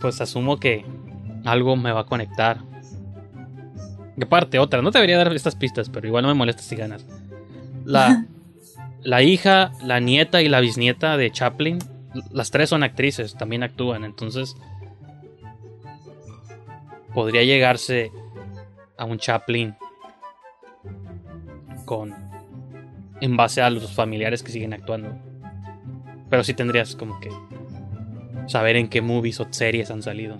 Pues 0.00 0.20
asumo 0.20 0.60
que 0.60 0.86
algo 1.44 1.74
me 1.74 1.90
va 1.90 2.02
a 2.02 2.06
conectar. 2.06 2.58
Y 4.16 4.22
aparte, 4.22 4.60
otra, 4.60 4.80
no 4.80 4.92
te 4.92 4.98
debería 4.98 5.18
dar 5.18 5.34
estas 5.34 5.56
pistas, 5.56 5.90
pero 5.90 6.06
igual 6.06 6.22
no 6.22 6.28
me 6.28 6.34
molesta 6.34 6.62
si 6.62 6.76
ganas. 6.76 7.04
La, 7.84 8.24
la 9.02 9.22
hija, 9.22 9.72
la 9.82 9.98
nieta 9.98 10.40
y 10.40 10.48
la 10.48 10.60
bisnieta 10.60 11.16
de 11.16 11.32
Chaplin, 11.32 11.80
las 12.30 12.52
tres 12.52 12.68
son 12.68 12.84
actrices, 12.84 13.34
también 13.34 13.64
actúan, 13.64 14.04
entonces 14.04 14.54
podría 17.12 17.42
llegarse 17.42 18.12
a 18.98 19.04
un 19.04 19.18
Chaplin 19.18 19.74
con 21.86 22.14
en 23.20 23.36
base 23.36 23.62
a 23.62 23.68
los 23.68 23.90
familiares 23.90 24.44
que 24.44 24.52
siguen 24.52 24.74
actuando. 24.74 25.12
Pero 26.30 26.44
sí 26.44 26.54
tendrías 26.54 26.94
como 26.94 27.18
que 27.18 27.28
saber 28.46 28.76
en 28.76 28.88
qué 28.88 29.00
movies 29.02 29.40
o 29.40 29.46
series 29.50 29.90
han 29.90 30.02
salido. 30.02 30.38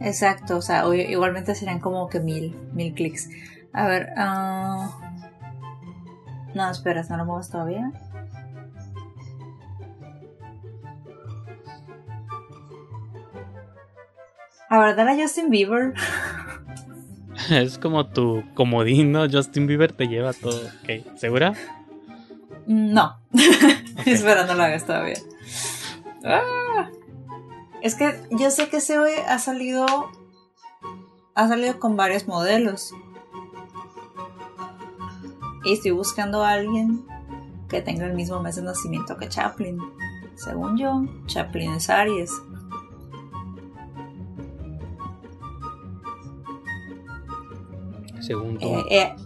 Exacto, 0.00 0.56
o 0.58 0.62
sea, 0.62 0.84
igualmente 0.94 1.54
serían 1.54 1.78
como 1.80 2.08
que 2.08 2.20
mil, 2.20 2.54
mil 2.72 2.92
clics. 2.94 3.28
A 3.72 3.86
ver, 3.86 4.10
ah, 4.16 4.90
no, 6.54 6.70
esperas, 6.70 7.10
no 7.10 7.16
lo 7.16 7.24
muevas 7.24 7.50
todavía. 7.50 7.90
A 14.68 14.78
ver, 14.78 14.96
dale 14.96 15.12
a 15.12 15.16
Justin 15.22 15.50
Bieber. 15.50 15.94
Es 17.50 17.78
como 17.78 18.06
tu 18.06 18.42
comodín, 18.54 19.12
¿no? 19.12 19.28
Justin 19.30 19.66
Bieber 19.66 19.92
te 19.92 20.06
lleva 20.06 20.32
todo. 20.32 20.58
Ok, 20.82 21.16
¿segura? 21.16 21.52
Mm, 22.66 22.94
No. 22.94 23.18
Espera, 24.06 24.46
no 24.46 24.54
lo 24.54 24.62
hagas 24.62 24.86
todavía. 24.86 25.18
Ah. 26.24 26.40
Es 27.84 27.94
que 27.96 28.18
yo 28.30 28.50
sé 28.50 28.70
que 28.70 28.78
ese 28.78 28.98
hoy 28.98 29.12
ha 29.28 29.38
salido. 29.38 29.84
Ha 31.34 31.48
salido 31.48 31.78
con 31.78 31.98
varios 31.98 32.26
modelos. 32.26 32.94
Y 35.64 35.74
estoy 35.74 35.90
buscando 35.90 36.42
a 36.42 36.52
alguien 36.52 37.04
que 37.68 37.82
tenga 37.82 38.06
el 38.06 38.14
mismo 38.14 38.40
mes 38.40 38.56
de 38.56 38.62
nacimiento 38.62 39.18
que 39.18 39.28
Chaplin. 39.28 39.78
Según 40.34 40.78
yo, 40.78 41.04
Chaplin 41.26 41.72
es 41.72 41.90
Aries. 41.90 42.32
Según 48.20 48.58
tú. 48.58 48.66
Eh, 48.66 48.84
eh, 48.90 49.16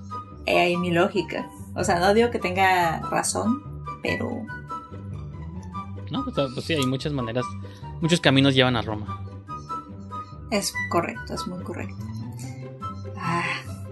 eh, 0.47 0.59
ahí 0.59 0.76
mi 0.76 0.90
lógica. 0.90 1.48
O 1.76 1.85
sea, 1.85 2.01
no 2.01 2.12
digo 2.12 2.30
que 2.32 2.40
tenga 2.40 3.02
razón, 3.09 3.62
pero 4.02 4.28
No, 6.10 6.24
pues, 6.24 6.35
pues 6.55 6.66
sí, 6.66 6.74
hay 6.74 6.86
muchas 6.86 7.12
maneras. 7.12 7.44
Muchos 8.00 8.20
caminos 8.20 8.54
llevan 8.54 8.76
a 8.76 8.82
Roma. 8.82 9.24
Es 10.50 10.72
correcto, 10.90 11.34
es 11.34 11.46
muy 11.46 11.62
correcto. 11.62 11.96
Ah, 13.16 13.42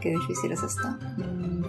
qué 0.01 0.11
difícil 0.11 0.53
es 0.53 0.63
esto. 0.63 0.89
Mm. 1.19 1.65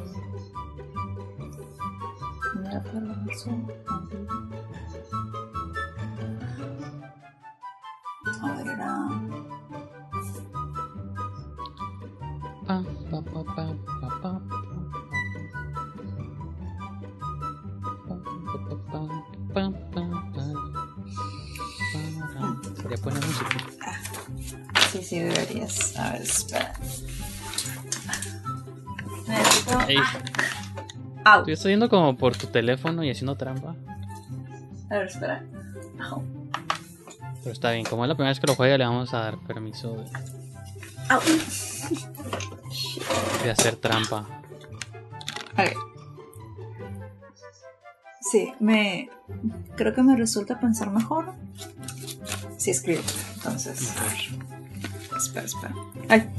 Espera. 26.21 26.73
Necesito. 29.27 29.79
Ey, 29.87 29.97
Au. 31.25 31.39
estoy 31.39 31.53
haciendo 31.53 31.89
como 31.89 32.15
por 32.15 32.35
tu 32.37 32.47
teléfono 32.47 33.03
y 33.03 33.11
haciendo 33.11 33.35
trampa. 33.35 33.75
A 34.89 34.93
ver, 34.95 35.07
espera. 35.07 35.43
Au. 36.09 36.23
Pero 37.43 37.53
está 37.53 37.71
bien, 37.71 37.85
como 37.85 38.03
es 38.03 38.09
la 38.09 38.15
primera 38.15 38.31
vez 38.31 38.39
que 38.39 38.47
lo 38.47 38.55
juega, 38.55 38.77
le 38.77 38.85
vamos 38.85 39.13
a 39.13 39.19
dar 39.19 39.37
permiso 39.39 39.95
de, 39.95 40.05
Au. 41.09 41.19
de 43.43 43.51
hacer 43.51 43.75
trampa. 43.75 44.25
Ok. 45.53 45.75
Sí, 48.21 48.53
me. 48.59 49.09
Creo 49.75 49.93
que 49.93 50.03
me 50.03 50.15
resulta 50.17 50.59
pensar 50.59 50.91
mejor 50.91 51.33
si 52.57 52.71
escribo. 52.71 53.01
Entonces. 53.35 53.93
Espera, 55.17 55.45
espera. 55.45 55.73
Ay. 56.09 56.29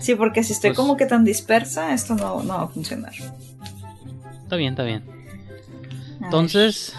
Sí, 0.00 0.14
porque 0.14 0.42
si 0.42 0.52
estoy 0.52 0.70
Pues- 0.70 0.78
como 0.78 0.96
que 0.96 1.06
tan 1.06 1.24
dispersa, 1.24 1.92
esto 1.94 2.14
no, 2.14 2.42
no 2.42 2.56
va 2.58 2.62
a 2.64 2.68
funcionar. 2.68 3.12
Está 4.42 4.56
bien, 4.56 4.72
está 4.72 4.82
bien. 4.82 5.04
A 6.20 6.24
Entonces, 6.24 6.94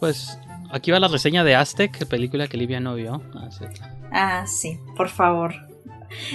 pues 0.00 0.38
aquí 0.70 0.90
va 0.90 1.00
la 1.00 1.08
reseña 1.08 1.44
de 1.44 1.54
Aztec, 1.54 2.06
película 2.06 2.48
que 2.48 2.56
Livia 2.56 2.80
no 2.80 2.94
vio. 2.94 3.22
Ah, 3.34 3.48
sí. 3.50 3.64
Ah, 4.12 4.44
sí, 4.46 4.78
por 4.96 5.08
favor. 5.08 5.54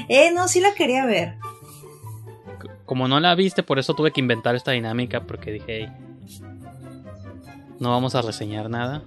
Eh, 0.10 0.31
no, 0.34 0.48
sí 0.48 0.60
la 0.60 0.73
quería 0.73 1.06
ver. 1.06 1.35
Como 2.85 3.07
no 3.07 3.19
la 3.19 3.35
viste, 3.35 3.64
por 3.64 3.80
eso 3.80 3.94
tuve 3.95 4.11
que 4.11 4.22
inventar 4.22 4.56
esta 4.56 4.72
dinámica, 4.72 5.22
porque 5.22 5.52
dije, 5.52 5.65
"Hey, 5.68 5.89
no 7.80 7.91
vamos 7.91 8.15
a 8.15 8.22
reseñar 8.22 8.69
nada. 8.69 9.03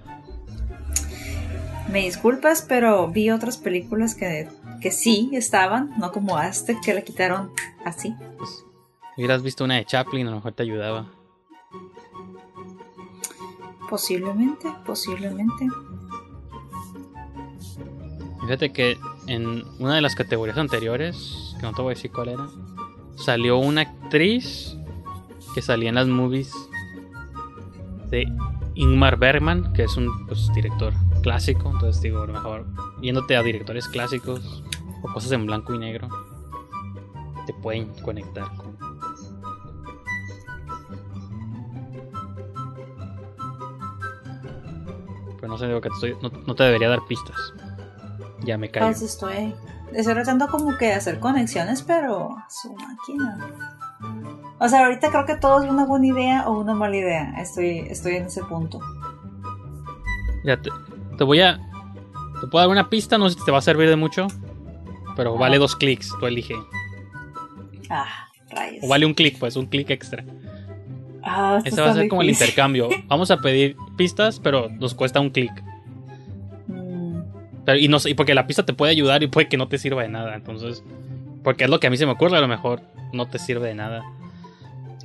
Me 1.89 1.99
disculpas, 2.03 2.61
pero 2.67 3.09
vi 3.09 3.31
otras 3.31 3.57
películas 3.57 4.15
que, 4.15 4.47
que 4.81 4.91
sí 4.91 5.29
estaban, 5.33 5.93
no 5.97 6.11
como 6.11 6.37
Aztec, 6.37 6.81
que 6.81 6.93
la 6.93 7.01
quitaron 7.03 7.51
así. 7.85 8.13
Pues, 8.37 8.65
hubieras 9.15 9.43
visto 9.43 9.63
una 9.63 9.75
de 9.75 9.85
Chaplin, 9.85 10.27
a 10.27 10.31
lo 10.31 10.37
mejor 10.37 10.53
te 10.53 10.63
ayudaba. 10.63 11.05
Posiblemente, 13.89 14.73
posiblemente. 14.85 15.67
Fíjate 18.41 18.73
que 18.73 18.97
en 19.27 19.63
una 19.79 19.95
de 19.95 20.01
las 20.01 20.15
categorías 20.15 20.57
anteriores, 20.57 21.55
que 21.59 21.61
no 21.61 21.73
te 21.73 21.81
voy 21.81 21.91
a 21.91 21.95
decir 21.95 22.11
cuál 22.11 22.29
era, 22.29 22.47
salió 23.15 23.57
una 23.57 23.81
actriz 23.81 24.75
que 25.53 25.61
salía 25.61 25.89
en 25.89 25.95
las 25.95 26.07
movies 26.07 26.53
de 28.09 28.25
Ingmar 28.75 29.17
Bergman, 29.17 29.73
que 29.73 29.83
es 29.83 29.95
un 29.95 30.25
pues, 30.25 30.51
director 30.53 30.93
clásico. 31.21 31.69
Entonces 31.69 32.01
digo, 32.01 32.21
a 32.21 32.27
lo 32.27 32.33
mejor 32.33 32.65
yéndote 33.01 33.35
a 33.35 33.43
directores 33.43 33.87
clásicos 33.87 34.63
o 35.01 35.13
cosas 35.13 35.31
en 35.31 35.45
blanco 35.45 35.73
y 35.73 35.79
negro, 35.79 36.07
te 37.45 37.53
pueden 37.53 37.87
conectar 38.03 38.45
con. 38.55 38.71
Pero 45.39 45.47
no 45.47 45.57
sé, 45.57 45.67
digo 45.67 45.81
que 45.81 45.89
te 45.89 45.95
estoy- 45.95 46.17
no, 46.21 46.31
no 46.45 46.55
te 46.55 46.63
debería 46.63 46.89
dar 46.89 47.01
pistas. 47.07 47.35
Ya 48.43 48.57
me 48.57 48.69
callo. 48.69 48.87
Pues 48.87 49.01
estoy, 49.01 49.53
estoy 49.93 50.13
tratando 50.13 50.47
como 50.47 50.77
que 50.77 50.85
de 50.87 50.93
hacer 50.93 51.19
conexiones, 51.19 51.81
pero 51.81 52.35
su 52.49 52.73
máquina. 52.75 53.39
O 54.59 54.67
sea, 54.69 54.85
ahorita 54.85 55.09
creo 55.09 55.25
que 55.25 55.35
todo 55.35 55.63
es 55.63 55.69
una 55.69 55.85
buena 55.85 56.07
idea 56.07 56.47
o 56.47 56.59
una 56.59 56.73
mala 56.75 56.95
idea. 56.95 57.33
Estoy, 57.39 57.79
estoy 57.79 58.15
en 58.17 58.25
ese 58.25 58.43
punto. 58.43 58.79
Ya 60.43 60.61
te, 60.61 60.69
te 61.17 61.23
voy 61.23 61.41
a. 61.41 61.59
Te 62.39 62.47
puedo 62.47 62.63
dar 62.63 62.69
una 62.71 62.89
pista, 62.89 63.17
no 63.17 63.29
sé 63.29 63.37
si 63.39 63.45
te 63.45 63.51
va 63.51 63.59
a 63.59 63.61
servir 63.61 63.89
de 63.89 63.95
mucho. 63.95 64.27
Pero 65.15 65.35
vale 65.37 65.57
dos 65.57 65.75
clics, 65.75 66.11
tú 66.19 66.25
elige. 66.25 66.55
Ah, 67.89 68.27
rayos. 68.49 68.83
O 68.83 68.87
vale 68.87 69.05
un 69.05 69.13
clic, 69.13 69.37
pues 69.39 69.55
un 69.55 69.65
clic 69.65 69.89
extra. 69.89 70.23
Ah, 71.23 71.57
esto 71.57 71.69
Ese 71.69 71.81
va 71.81 71.91
a 71.91 71.93
ser 71.93 72.07
como 72.07 72.21
el 72.21 72.29
intercambio. 72.29 72.89
Vamos 73.07 73.29
a 73.31 73.37
pedir 73.37 73.75
pistas, 73.97 74.39
pero 74.39 74.69
nos 74.69 74.95
cuesta 74.95 75.19
un 75.19 75.29
clic. 75.29 75.51
Mm, 76.67 77.21
Pero- 77.65 77.77
Y, 77.77 77.87
no, 77.87 77.99
sé- 77.99 78.09
y 78.09 78.13
porque 78.13 78.33
la 78.33 78.47
pista 78.47 78.65
te 78.65 78.73
puede 78.73 78.91
ayudar 78.91 79.21
y 79.23 79.27
puede 79.27 79.47
que 79.47 79.57
no 79.57 79.67
te 79.67 79.77
sirva 79.77 80.01
de 80.01 80.09
nada. 80.09 80.35
Entonces, 80.35 80.83
porque 81.43 81.65
es 81.65 81.69
lo 81.69 81.79
que 81.79 81.87
a 81.87 81.89
mí 81.89 81.97
se 81.97 82.05
me 82.05 82.13
ocurre, 82.13 82.37
a 82.37 82.41
lo 82.41 82.47
mejor 82.47 82.81
no 83.13 83.27
te 83.27 83.37
sirve 83.39 83.67
de 83.67 83.75
nada. 83.75 84.03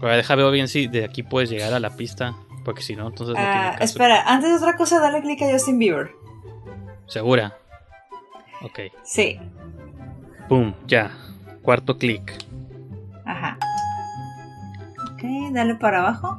Ahora 0.01 0.17
deja 0.17 0.35
ver 0.35 0.51
bien 0.53 0.69
si 0.69 0.87
de 0.87 1.05
aquí 1.05 1.23
puedes 1.23 1.51
llegar 1.51 1.73
a 1.75 1.81
la 1.81 1.91
pista. 1.97 2.35
Porque 2.65 2.83
si 2.83 2.97
no, 2.97 3.07
entonces 3.09 3.35
no 3.35 3.41
tiene 3.41 3.49
ah, 3.51 3.71
caso. 3.73 3.85
espera, 3.85 4.23
antes 4.27 4.51
de 4.51 4.57
otra 4.57 4.77
cosa, 4.77 4.99
dale 5.01 5.21
clic 5.23 5.41
a 5.43 5.53
Justin 5.53 5.79
Bieber. 5.79 6.11
¿Segura? 7.07 7.57
Ok. 8.63 8.81
Sí, 9.05 9.39
Pum, 10.49 10.75
ya. 10.87 11.11
Cuarto 11.63 11.99
clic. 11.99 12.33
ajá. 13.25 13.59
Ok, 15.13 15.23
dale 15.53 15.75
para 15.75 16.01
abajo. 16.01 16.37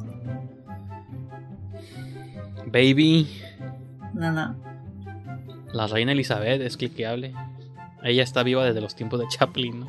Baby. 2.67 3.27
No, 4.13 4.31
no. 4.31 4.55
La 5.73 5.87
reina 5.87 6.13
Elizabeth 6.13 6.61
es 6.61 6.77
cliqueable. 6.77 7.33
Ella 8.03 8.23
está 8.23 8.43
viva 8.43 8.63
desde 8.63 8.81
los 8.81 8.95
tiempos 8.95 9.19
de 9.19 9.27
Chaplin, 9.27 9.81
¿no? 9.81 9.87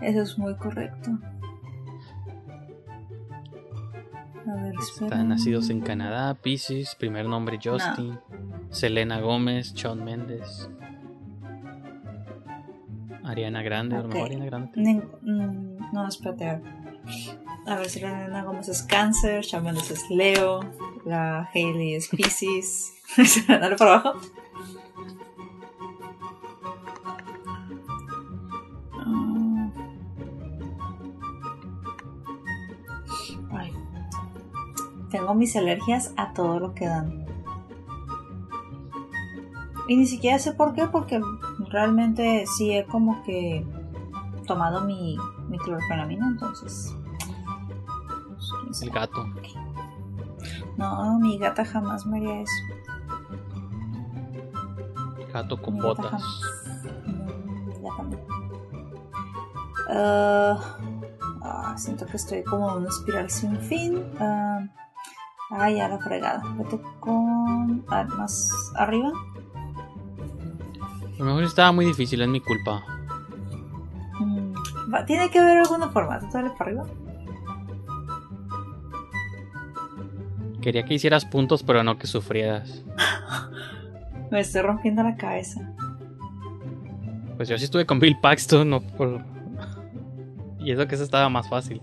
Eso 0.00 0.22
es 0.22 0.38
muy 0.38 0.54
correcto. 0.56 1.10
A 4.46 4.54
ver. 4.62 4.74
Están 4.78 5.28
nacidos 5.28 5.70
en 5.70 5.80
Canadá, 5.80 6.34
Pisces, 6.34 6.94
primer 6.94 7.26
nombre 7.26 7.58
Justin, 7.62 8.18
Selena 8.70 9.20
Gómez, 9.20 9.72
Shawn 9.74 10.04
Mendes, 10.04 10.68
Ariana 13.24 13.62
Grande, 13.62 13.96
a 13.96 14.00
lo 14.02 14.08
mejor 14.08 14.26
Ariana 14.26 14.44
Grande. 14.46 14.70
Nin- 14.76 15.04
mm, 15.22 15.92
no, 15.92 16.08
espérate. 16.08 16.48
a 16.48 16.54
ver. 16.58 16.62
A 17.66 17.76
ver 17.76 17.88
si 17.88 18.00
la 18.00 18.14
nena 18.18 18.42
Gómez 18.44 18.68
es 18.68 18.82
cáncer, 18.82 19.44
Mendes 19.62 19.90
es 19.90 20.10
Leo, 20.10 20.60
la 21.06 21.48
Hailey 21.54 21.94
es 21.94 22.08
Pisces. 22.08 22.92
Dale 23.48 23.76
para 23.76 23.94
abajo. 23.94 24.20
Ah. 28.92 29.70
Ay. 33.52 33.72
Tengo 35.10 35.34
mis 35.34 35.54
alergias 35.56 36.12
a 36.16 36.32
todo 36.32 36.58
lo 36.60 36.74
que 36.74 36.86
dan. 36.86 37.24
Y 39.86 39.96
ni 39.96 40.06
siquiera 40.06 40.38
sé 40.38 40.52
por 40.54 40.74
qué, 40.74 40.86
porque 40.86 41.20
realmente 41.74 42.44
sí 42.46 42.72
he 42.72 42.86
como 42.86 43.20
que 43.24 43.66
tomado 44.46 44.82
mi, 44.82 45.16
mi 45.48 45.58
clorfenamina, 45.58 46.28
entonces. 46.28 46.94
El 48.80 48.90
gato. 48.90 49.26
No, 50.76 51.18
mi 51.18 51.36
gata 51.36 51.64
jamás 51.64 52.06
me 52.06 52.18
haría 52.18 52.42
eso. 52.42 52.62
Gato 55.32 55.60
con 55.60 55.74
Mi 55.74 55.80
botas. 55.80 56.06
jamás. 56.06 56.24
Gata. 57.82 58.16
Ah, 59.90 60.58
ah, 61.42 61.74
siento 61.76 62.06
que 62.06 62.16
estoy 62.16 62.44
como 62.44 62.70
en 62.70 62.76
una 62.78 62.88
espiral 62.88 63.28
sin 63.30 63.56
fin. 63.60 64.04
Ah, 64.20 64.60
ah, 65.50 65.70
ya 65.70 65.88
la 65.88 65.98
fregada. 65.98 66.42
Vete 66.56 66.80
con. 67.00 67.84
más 68.16 68.72
arriba. 68.76 69.12
A 71.14 71.18
lo 71.18 71.24
mejor 71.26 71.44
estaba 71.44 71.72
muy 71.72 71.86
difícil, 71.86 72.20
es 72.22 72.28
mi 72.28 72.40
culpa. 72.40 72.84
Mm, 74.20 74.54
Tiene 75.06 75.30
que 75.30 75.38
haber 75.38 75.58
alguna 75.58 75.88
forma. 75.90 76.18
Dale 76.32 76.50
para 76.50 76.64
arriba. 76.70 76.84
Quería 80.60 80.84
que 80.84 80.94
hicieras 80.94 81.24
puntos, 81.24 81.62
pero 81.62 81.84
no 81.84 81.98
que 81.98 82.06
sufrieras. 82.06 82.82
Me 84.30 84.40
estoy 84.40 84.62
rompiendo 84.62 85.02
la 85.02 85.16
cabeza. 85.16 85.60
Pues 87.36 87.48
yo 87.48 87.58
sí 87.58 87.64
estuve 87.64 87.84
con 87.86 87.98
Bill 88.00 88.18
Paxton, 88.20 88.68
no 88.70 88.80
por... 88.80 89.22
Y 90.58 90.70
eso 90.72 90.86
que 90.88 90.94
eso 90.94 91.04
estaba 91.04 91.28
más 91.28 91.48
fácil. 91.48 91.82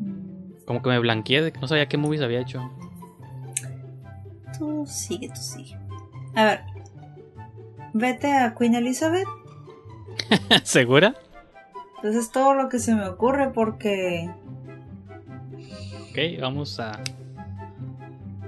Mm, 0.00 0.64
Como 0.66 0.80
que 0.82 0.88
me 0.88 0.98
blanqueé 0.98 1.42
de 1.42 1.52
que 1.52 1.60
no 1.60 1.68
sabía 1.68 1.86
qué 1.86 1.98
movies 1.98 2.22
había 2.22 2.40
hecho. 2.40 2.70
Tú 4.58 4.84
sigue, 4.86 5.28
tú 5.28 5.40
sigue. 5.40 5.76
A 6.34 6.44
ver. 6.44 6.60
Vete 7.92 8.32
a 8.32 8.54
Queen 8.54 8.74
Elizabeth. 8.74 9.26
¿Segura? 10.64 11.14
Pues 12.00 12.14
es 12.16 12.30
todo 12.30 12.54
lo 12.54 12.68
que 12.68 12.78
se 12.78 12.94
me 12.94 13.06
ocurre 13.06 13.50
porque. 13.50 14.30
Ok, 16.10 16.40
vamos 16.40 16.80
a. 16.80 17.00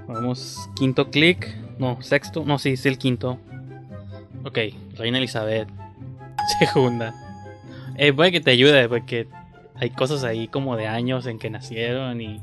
Vamos, 0.07 0.69
quinto 0.75 1.09
clic. 1.09 1.55
No, 1.77 2.01
sexto. 2.01 2.43
No, 2.45 2.57
sí, 2.59 2.71
es 2.71 2.85
el 2.85 2.97
quinto. 2.97 3.39
Ok, 4.43 4.57
Reina 4.97 5.17
Elizabeth. 5.17 5.69
Segunda. 6.59 7.13
Eh, 7.97 8.11
puede 8.11 8.31
que 8.31 8.41
te 8.41 8.51
ayude, 8.51 8.89
porque 8.89 9.27
hay 9.75 9.91
cosas 9.91 10.23
ahí 10.23 10.47
como 10.47 10.75
de 10.75 10.87
años 10.87 11.25
en 11.25 11.39
que 11.39 11.49
nacieron 11.49 12.21
y. 12.21 12.41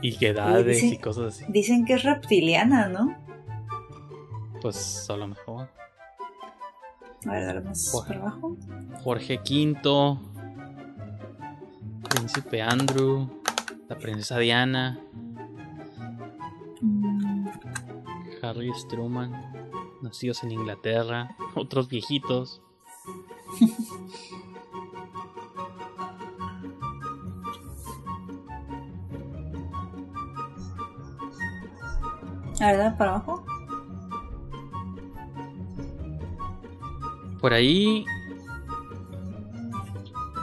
Y 0.00 0.16
que 0.16 0.28
edades 0.28 0.82
y 0.82 0.96
cosas 0.98 1.34
así. 1.34 1.44
Dicen 1.48 1.84
que 1.84 1.94
es 1.94 2.04
reptiliana, 2.04 2.88
¿no? 2.88 3.16
Pues 4.60 5.08
a 5.08 5.16
lo 5.16 5.28
mejor. 5.28 5.68
A 7.26 7.30
ver, 7.32 7.46
dale 7.46 7.60
más 7.60 8.04
para 8.06 8.20
abajo. 8.20 8.56
Jorge 9.02 9.38
V. 9.38 10.18
Príncipe 12.08 12.62
Andrew. 12.62 13.28
La 13.88 13.98
princesa 13.98 14.38
Diana. 14.38 14.98
Mm, 16.80 17.48
Harry 18.42 18.72
Struman, 18.74 19.32
nacidos 20.02 20.44
en 20.44 20.52
Inglaterra, 20.52 21.36
otros 21.54 21.88
viejitos. 21.88 22.62
A 32.60 32.66
ver, 32.66 32.78
dale 32.78 32.96
para 32.96 33.10
abajo. 33.14 33.44
Por 37.40 37.52
ahí 37.52 38.04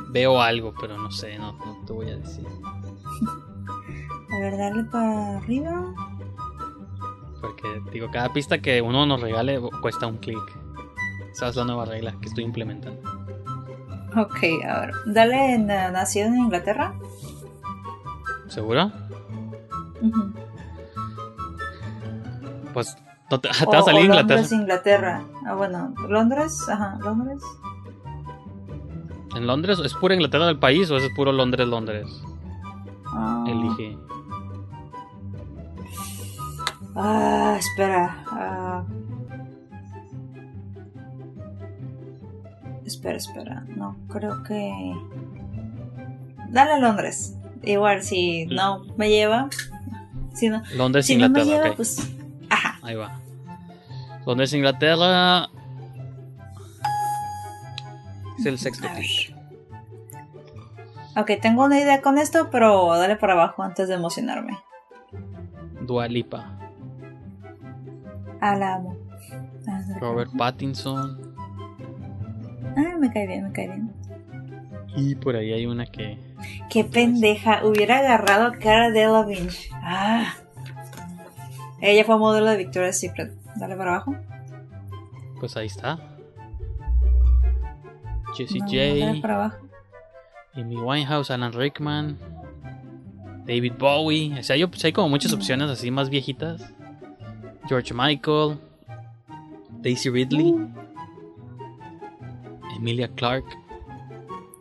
veo 0.09 0.41
algo, 0.41 0.73
pero 0.79 0.97
no 0.97 1.11
sé, 1.11 1.37
no, 1.37 1.53
no 1.53 1.85
te 1.85 1.93
voy 1.93 2.09
a 2.09 2.17
decir. 2.17 2.45
A 4.31 4.39
ver, 4.39 4.57
darle 4.57 4.83
para 4.85 5.37
arriba. 5.37 5.93
Porque, 7.41 7.81
digo, 7.91 8.09
cada 8.11 8.31
pista 8.33 8.59
que 8.59 8.81
uno 8.81 9.05
nos 9.05 9.21
regale 9.21 9.59
cuesta 9.81 10.07
un 10.07 10.17
clic. 10.17 10.41
Esa 11.31 11.49
es 11.49 11.55
la 11.55 11.65
nueva 11.65 11.85
regla 11.85 12.15
que 12.21 12.27
estoy 12.27 12.43
implementando. 12.43 13.01
Ok, 14.15 14.37
a 14.65 14.79
ver. 14.79 14.93
Dale 15.07 15.55
en 15.55 15.69
eh, 15.69 15.91
nacido 15.91 16.27
en 16.27 16.37
Inglaterra. 16.37 16.95
¿Seguro? 18.47 18.91
Pues 22.73 22.95
no 23.31 23.39
te, 23.39 23.49
te 23.59 23.65
O- 23.65 23.71
va 23.71 23.79
a 23.79 23.83
salir 23.83 24.01
o 24.01 24.03
Inglaterra. 24.05 24.35
Londres, 24.41 24.51
Inglaterra. 24.51 25.23
Ah, 25.47 25.53
bueno, 25.55 25.93
Londres, 26.09 26.57
ajá, 26.69 26.97
Londres. 27.01 27.41
¿En 29.35 29.47
Londres? 29.47 29.79
¿Es 29.83 29.93
pura 29.93 30.13
Inglaterra 30.15 30.45
del 30.47 30.59
país 30.59 30.89
o 30.91 30.97
es 30.97 31.09
puro 31.15 31.31
Londres, 31.33 31.67
Londres? 31.67 32.07
Ah, 33.07 33.43
Elige. 33.47 33.97
Ah, 36.95 37.55
espera. 37.59 38.23
ah. 38.31 38.83
Espera, 42.85 43.17
espera. 43.17 43.65
No, 43.75 43.95
creo 44.07 44.43
que. 44.43 44.93
Dale 46.49 46.73
a 46.73 46.79
Londres. 46.79 47.35
Igual, 47.63 48.03
si 48.03 48.45
no 48.45 48.85
me 48.95 49.09
lleva. 49.09 49.49
Si 50.33 50.49
no, 50.49 50.61
Londres, 50.77 51.05
si 51.07 51.15
no 51.17 51.29
me 51.29 51.39
Inglaterra, 51.41 51.63
lleva, 51.63 51.75
pues. 51.75 52.09
Ahí 52.85 52.95
va. 52.95 53.19
Londres, 54.25 54.53
Inglaterra. 54.53 55.49
Es 58.37 58.45
el 58.45 58.59
sexto 58.59 58.87
clic. 58.95 59.35
Ok, 61.17 61.31
tengo 61.41 61.63
una 61.63 61.79
idea 61.79 62.01
con 62.01 62.17
esto, 62.17 62.49
pero 62.51 62.95
dale 62.97 63.15
para 63.15 63.33
abajo 63.33 63.63
antes 63.63 63.87
de 63.87 63.95
emocionarme. 63.95 64.59
Dua 65.81 66.07
Lipa. 66.07 66.57
Ah. 68.41 68.81
Ah, 69.67 69.81
Robert. 69.99 70.31
Pattinson. 70.37 71.33
Ah, 72.77 72.95
me 72.99 73.11
cae 73.11 73.25
bien, 73.25 73.45
me 73.45 73.51
cae 73.51 73.67
bien. 73.67 73.93
Y 74.95 75.15
por 75.15 75.35
ahí 75.35 75.53
hay 75.53 75.65
una 75.65 75.85
que. 75.85 76.19
Qué 76.69 76.83
pendeja. 76.83 77.65
Hubiera 77.65 77.99
agarrado 77.99 78.47
a 78.47 78.51
Cara 78.51 78.91
Delevingne. 78.91 79.49
Ah. 79.73 80.35
Ella 81.87 82.03
fue 82.03 82.17
modelo 82.17 82.49
de 82.49 82.57
Victoria's 82.57 82.99
Secret. 82.99 83.31
Dale 83.57 83.75
para 83.75 83.91
abajo. 83.95 84.15
Pues 85.39 85.55
ahí 85.55 85.67
está. 85.67 85.99
Jessie 88.35 88.59
No, 88.59 88.65
J. 88.65 89.21
para 89.21 89.35
abajo. 89.35 89.57
Amy 90.55 90.77
Winehouse, 90.77 91.29
Alan 91.29 91.53
Rickman. 91.53 92.17
David 93.45 93.73
Bowie. 93.77 94.39
O 94.39 94.41
sea, 94.43 94.55
yo, 94.55 94.67
pues 94.67 94.83
hay 94.83 94.93
como 94.93 95.09
muchas 95.09 95.31
opciones 95.31 95.69
así 95.69 95.91
más 95.91 96.09
viejitas. 96.09 96.73
George 97.67 97.93
Michael. 97.93 98.57
Daisy 99.81 100.09
Ridley. 100.09 100.55
Emilia 102.77 103.07
Clarke. 103.09 103.55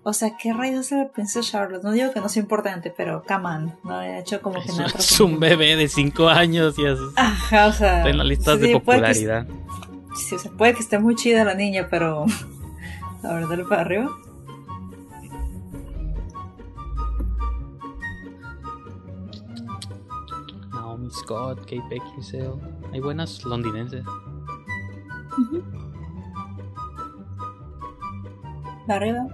O 0.06 0.12
sea, 0.12 0.36
¿qué 0.36 0.52
rayos 0.52 0.90
la 0.90 1.08
princesa 1.08 1.40
Charlotte? 1.50 1.82
No 1.82 1.90
digo 1.90 2.12
que 2.12 2.20
no 2.20 2.28
sea 2.28 2.42
importante, 2.42 2.92
pero 2.94 3.22
come 3.26 3.46
on. 3.48 3.72
No 3.84 4.02
he 4.02 4.18
hecho 4.18 4.42
como 4.42 4.60
que 4.62 4.68
nada. 4.72 4.92
es 4.98 5.18
un 5.20 5.40
bebé 5.40 5.76
de 5.76 5.88
5 5.88 6.28
años 6.28 6.78
y 6.78 6.84
es, 6.84 6.98
Ajá, 7.16 7.68
o 7.68 7.72
sea. 7.72 7.98
está 7.98 8.10
en 8.10 8.18
las 8.18 8.26
listas 8.26 8.56
sí, 8.60 8.60
de 8.60 8.66
puede 8.66 8.72
que- 8.74 8.80
popularidad. 8.80 9.46
sí, 10.28 10.34
o 10.34 10.38
sea, 10.38 10.50
puede 10.52 10.74
que 10.74 10.80
esté 10.80 10.98
muy 10.98 11.14
chida 11.16 11.42
la 11.44 11.54
niña, 11.54 11.88
pero. 11.90 12.26
A 13.24 13.32
ver, 13.34 13.48
dale 13.48 13.64
para 13.64 13.80
arriba. 13.80 14.10
Naomi 20.72 21.10
Scott, 21.10 21.60
Kate 21.60 21.82
Beckinsale. 21.88 22.54
Hay 22.92 23.00
buenas 23.00 23.44
londinenses. 23.44 24.04
Para 28.86 28.96
arriba. 28.96 29.26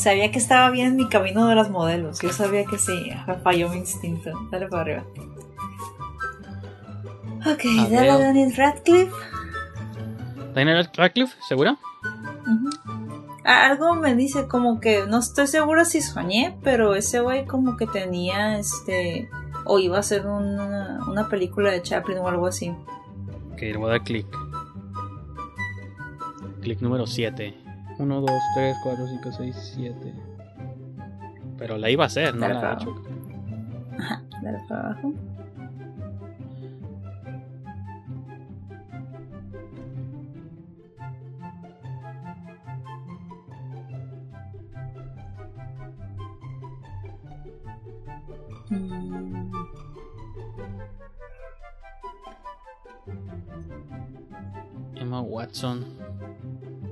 Sabía 0.00 0.32
que 0.32 0.38
estaba 0.38 0.70
bien 0.70 0.86
en 0.86 0.96
mi 0.96 1.10
camino 1.10 1.46
de 1.46 1.54
los 1.54 1.68
modelos. 1.68 2.20
Yo 2.20 2.32
sabía 2.32 2.64
que 2.64 2.78
sí. 2.78 3.12
Falló 3.44 3.68
mi 3.68 3.76
instinto. 3.76 4.30
Dale 4.50 4.66
para 4.66 4.80
arriba. 4.80 5.04
Ok, 7.40 7.64
A 7.80 7.88
dale 7.90 8.10
a. 8.10 8.18
Daniel 8.18 8.56
Radcliffe. 8.56 9.12
Daniel 10.54 10.88
Radcliffe, 10.96 11.36
¿segura? 11.46 11.76
Algo 13.44 13.94
me 13.94 14.14
dice 14.14 14.48
como 14.48 14.80
que 14.80 15.04
no 15.06 15.18
estoy 15.18 15.46
segura 15.46 15.84
si 15.84 16.00
soñé, 16.00 16.56
pero 16.64 16.94
ese 16.94 17.20
güey 17.20 17.44
como 17.44 17.76
que 17.76 17.86
tenía 17.86 18.58
este 18.58 19.28
o 19.66 19.78
iba 19.78 19.98
a 19.98 20.00
hacer 20.00 20.26
una, 20.26 21.00
una 21.08 21.28
película 21.28 21.70
de 21.72 21.82
Chaplin 21.82 22.16
o 22.18 22.28
algo 22.28 22.46
así. 22.46 22.70
Ok, 23.52 23.60
le 23.60 23.76
voy 23.76 23.88
a 23.88 23.90
dar 23.90 24.02
clic. 24.02 24.26
Clic 26.62 26.80
número 26.80 27.06
7. 27.06 27.69
1, 28.00 28.20
2, 28.22 28.30
3, 28.54 28.76
4, 28.82 29.06
5, 29.08 29.32
6, 29.32 29.56
7. 29.74 30.14
Pero 31.58 31.76
la 31.76 31.90
iba 31.90 32.04
a 32.04 32.06
hacer, 32.06 32.34
no 32.34 32.48
la 32.48 32.54
para 32.54 32.70
ha 32.70 32.74
hecho. 32.74 32.94
Ajá, 33.98 34.22
dale 34.42 34.58
para 34.66 34.92
abajo. 34.92 35.12
Mm, 48.70 49.52
Emma 54.96 55.20
Watson. 55.20 55.84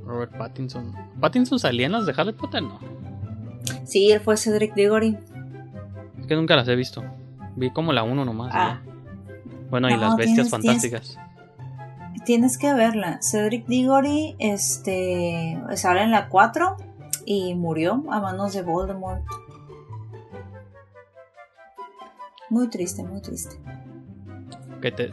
Robert 0.08 0.36
Pattinson. 0.36 0.92
¿Pattinson 1.20 1.58
salía 1.58 1.86
en 1.86 1.92
las 1.92 2.06
de 2.06 2.14
Harry 2.16 2.32
Potter? 2.32 2.62
No. 2.62 2.78
Sí, 3.84 4.10
él 4.10 4.20
fue 4.20 4.36
Cedric 4.38 4.74
Diggory. 4.74 5.16
Es 6.18 6.26
que 6.26 6.34
nunca 6.34 6.56
las 6.56 6.66
he 6.68 6.74
visto. 6.74 7.04
Vi 7.56 7.70
como 7.70 7.92
la 7.92 8.02
1 8.02 8.24
nomás. 8.24 8.50
Ah. 8.54 8.80
Bueno, 9.70 9.88
y 9.90 9.96
las 9.96 10.16
bestias 10.16 10.48
tienes- 10.48 10.50
tienes- 10.50 10.50
fantásticas. 10.50 11.18
Tienes 12.24 12.58
que 12.58 12.72
verla. 12.74 13.20
Cedric 13.22 13.66
Diggory 13.66 14.34
este, 14.38 15.60
sale 15.76 16.02
en 16.02 16.10
la 16.10 16.28
4 16.28 16.76
y 17.26 17.54
murió 17.54 18.02
a 18.10 18.20
manos 18.20 18.54
de 18.54 18.62
Voldemort. 18.62 19.22
Muy 22.50 22.68
triste, 22.68 23.02
muy 23.02 23.20
triste. 23.20 23.56
Que 24.80 24.90
te. 24.92 25.12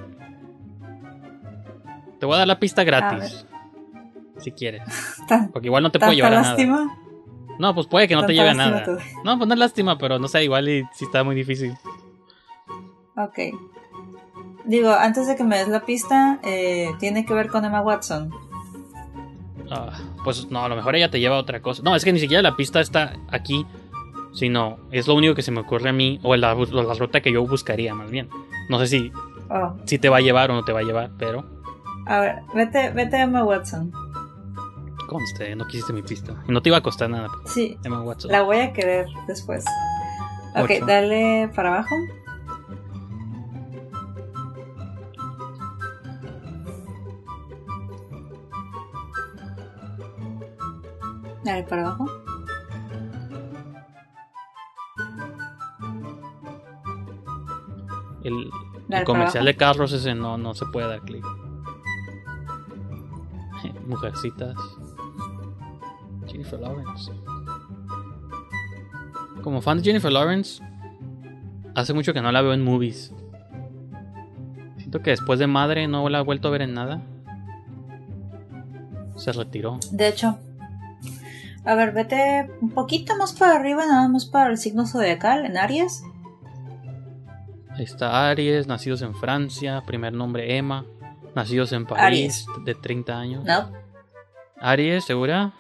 Te 2.20 2.26
voy 2.26 2.36
a 2.36 2.40
dar 2.40 2.48
la 2.48 2.60
pista 2.60 2.84
gratis. 2.86 3.46
Si 4.46 4.52
quieres. 4.52 4.84
Tan, 5.28 5.52
Porque 5.52 5.68
igual 5.68 5.82
no 5.84 5.92
te 5.92 6.00
puedo 6.00 6.12
tanta 6.12 6.16
llevar 6.16 6.34
a 6.34 6.36
nada. 6.42 6.50
lástima. 6.50 6.98
No, 7.58 7.74
pues 7.74 7.88
puede 7.88 8.08
que 8.08 8.16
no 8.16 8.26
te 8.26 8.34
lleve 8.34 8.50
a 8.50 8.54
nada. 8.54 8.84
No, 9.24 9.38
pues 9.38 9.48
no 9.48 9.54
es 9.54 9.60
lástima, 9.60 9.98
pero 9.98 10.20
no 10.20 10.28
sé, 10.28 10.44
igual 10.44 10.70
y 10.70 10.84
si 10.94 11.06
está 11.06 11.24
muy 11.24 11.36
difícil. 11.36 11.74
Ok. 13.18 13.40
Digo, 14.66 14.92
antes 14.92 15.26
de 15.26 15.36
que 15.36 15.44
me 15.44 15.58
des 15.58 15.68
la 15.70 15.80
pista, 15.86 16.40
eh, 16.44 16.92
tiene 17.00 17.26
que 17.26 17.34
ver 17.34 17.48
con 17.48 17.66
Emma 17.66 17.82
Watson. 17.82 18.30
Ah, 19.72 19.92
pues 20.24 20.50
no, 20.52 20.64
a 20.64 20.70
lo 20.70 20.76
mejor 20.76 20.96
ella 20.96 21.10
te 21.10 21.20
lleva 21.20 21.38
a 21.38 21.40
otra 21.40 21.62
cosa. 21.62 21.82
No, 21.84 21.96
es 21.96 22.04
que 22.06 22.14
ni 22.14 22.20
siquiera 22.20 22.44
la 22.44 22.56
pista 22.56 22.82
está 22.82 23.14
aquí, 23.32 23.66
sino 24.34 24.78
es 24.92 25.08
lo 25.08 25.16
único 25.16 25.34
que 25.34 25.42
se 25.42 25.52
me 25.52 25.62
ocurre 25.62 25.90
a 25.90 25.94
mí, 25.94 26.20
o 26.24 26.36
la 26.36 26.54
ruta 26.54 27.22
que 27.22 27.32
yo 27.32 27.46
buscaría 27.48 27.96
más 27.96 28.12
bien. 28.12 28.30
No 28.70 28.78
sé 28.80 28.88
si, 28.88 29.12
Oh, 29.50 29.76
si 29.86 30.00
te 30.00 30.10
va 30.10 30.18
a 30.18 30.22
llevar 30.22 30.50
o 30.50 30.56
no 30.56 30.64
te 30.64 30.72
va 30.74 30.80
a 30.80 30.84
llevar, 30.84 31.12
pero 31.20 31.46
a 32.08 32.20
ver, 32.20 32.36
vete, 32.54 32.90
vete 32.92 33.18
a 33.18 33.22
Emma 33.24 33.44
Watson. 33.44 33.92
Conste, 35.06 35.56
no 35.56 35.66
quisiste 35.68 35.94
mi 35.94 36.02
pista. 36.02 36.44
Y 36.48 36.52
no 36.52 36.62
te 36.62 36.70
iba 36.70 36.78
a 36.78 36.82
costar 36.82 37.10
nada, 37.10 37.30
Sí, 37.46 37.78
Emma 37.84 38.02
Watson. 38.02 38.32
la 38.32 38.42
voy 38.42 38.58
a 38.58 38.74
querer 38.74 39.08
después. 39.28 39.66
Ok, 40.56 40.86
dale 40.86 41.50
para 41.54 41.74
abajo. 41.74 41.96
Dale 51.44 51.64
para 51.64 51.82
abajo. 51.88 52.06
El, 58.24 58.50
comercial 59.06 59.44
abajo. 59.44 59.46
de 59.46 59.56
carros 59.56 59.92
ese 59.92 60.16
no, 60.16 60.38
no 60.40 60.56
se 60.56 60.66
puede 60.66 60.88
dar 60.88 61.02
clic. 61.02 61.24
Mujercitas. 63.88 64.56
Jennifer 66.46 66.60
Lawrence. 66.60 67.12
Como 69.42 69.62
fan 69.62 69.78
de 69.78 69.84
Jennifer 69.84 70.12
Lawrence, 70.12 70.62
hace 71.74 71.94
mucho 71.94 72.14
que 72.14 72.22
no 72.22 72.32
la 72.32 72.42
veo 72.42 72.54
en 72.54 72.64
movies. 72.64 73.14
Siento 74.78 75.02
que 75.02 75.12
después 75.12 75.40
de 75.40 75.48
Madre 75.48 75.88
no 75.88 76.08
la 76.10 76.20
he 76.20 76.24
vuelto 76.24 76.48
a 76.48 76.52
ver 76.52 76.62
en 76.62 76.74
nada. 76.74 77.02
Se 79.16 79.32
retiró. 79.32 79.80
De 79.92 80.08
hecho, 80.08 80.38
a 81.64 81.76
ver, 81.76 81.94
vete 81.94 82.50
un 82.62 82.70
poquito 82.70 83.16
más 83.18 83.34
para 83.34 83.56
arriba, 83.56 83.86
nada 83.86 84.08
más 84.08 84.26
para 84.26 84.52
el 84.52 84.58
signo 84.58 84.86
zodiacal, 84.86 85.46
en 85.46 85.58
Aries. 85.58 86.04
Ahí 87.72 87.84
está 87.84 88.30
Aries, 88.30 88.68
nacidos 88.68 89.02
en 89.02 89.16
Francia, 89.16 89.84
primer 89.86 90.14
nombre 90.14 90.58
Emma, 90.58 90.86
nacidos 91.36 91.72
en 91.72 91.86
París, 91.86 92.46
de 92.64 92.76
30 92.76 93.18
años. 93.18 93.44
No, 93.44 93.72
Aries, 94.60 95.06
¿segura? 95.06 95.54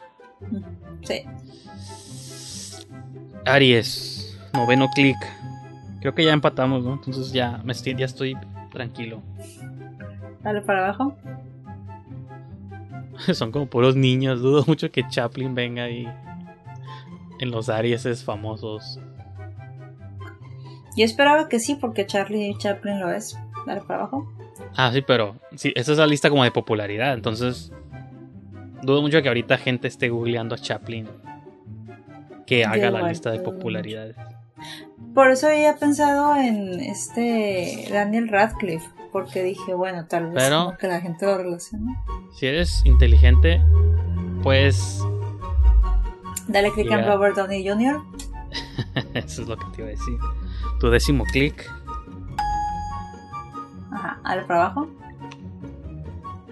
Sí. 1.03 1.23
Aries, 3.45 4.37
noveno 4.53 4.87
clic. 4.93 5.17
Creo 6.01 6.13
que 6.13 6.25
ya 6.25 6.33
empatamos, 6.33 6.83
¿no? 6.83 6.93
Entonces 6.93 7.31
ya, 7.31 7.61
me 7.63 7.73
estoy, 7.73 7.95
ya 7.95 8.05
estoy 8.05 8.37
tranquilo. 8.71 9.21
Dale 10.43 10.61
para 10.61 10.85
abajo. 10.85 11.15
Son 13.33 13.51
como 13.51 13.67
puros 13.67 13.95
niños, 13.95 14.41
dudo 14.41 14.63
mucho 14.67 14.91
que 14.91 15.07
Chaplin 15.07 15.55
venga 15.55 15.83
ahí 15.83 16.07
en 17.39 17.51
los 17.51 17.69
Arieses 17.69 18.23
famosos. 18.23 18.99
Yo 20.97 21.03
esperaba 21.03 21.49
que 21.49 21.59
sí, 21.59 21.75
porque 21.75 22.05
Charlie 22.05 22.55
Chaplin 22.57 22.99
lo 22.99 23.11
es. 23.11 23.37
Dale 23.65 23.81
para 23.81 24.01
abajo. 24.01 24.31
Ah, 24.75 24.91
sí, 24.93 25.01
pero 25.01 25.35
sí, 25.55 25.73
esa 25.75 25.91
es 25.91 25.97
la 25.97 26.07
lista 26.07 26.29
como 26.29 26.43
de 26.43 26.51
popularidad, 26.51 27.13
entonces 27.13 27.71
dudo 28.85 29.01
mucho 29.01 29.21
que 29.21 29.27
ahorita 29.27 29.57
gente 29.57 29.87
esté 29.87 30.09
googleando 30.09 30.55
a 30.55 30.57
Chaplin 30.57 31.07
que 32.45 32.63
haga 32.65 32.91
la 32.91 33.07
lista 33.09 33.31
de 33.31 33.39
popularidades. 33.39 34.15
Por 35.13 35.29
eso 35.31 35.47
había 35.47 35.77
pensado 35.77 36.35
en 36.35 36.79
este 36.79 37.87
Daniel 37.91 38.27
Radcliffe, 38.27 38.87
porque 39.11 39.43
dije, 39.43 39.73
bueno, 39.73 40.05
tal 40.07 40.25
vez 40.31 40.43
Pero- 40.43 40.65
como 40.65 40.77
que 40.77 40.87
la 40.87 41.01
gente 41.01 41.25
lo 41.25 41.37
relaciona. 41.37 42.03
Si 42.37 42.45
eres 42.45 42.85
inteligente, 42.85 43.61
pues 44.43 45.01
Dale 46.47 46.71
clic 46.71 46.91
en 46.91 46.99
Ya. 46.99 47.07
Robert 47.15 47.35
Downey 47.35 47.67
Jr. 47.67 48.01
eso 49.15 49.41
es 49.41 49.47
lo 49.47 49.57
que 49.57 49.65
te 49.73 49.81
iba 49.81 49.87
a 49.87 49.91
decir. 49.91 50.17
Tu 50.79 50.89
décimo 50.89 51.23
clic, 51.25 51.67
Ajá, 53.91 54.19
dale 54.23 54.43
para 54.43 54.65
abajo. 54.65 54.87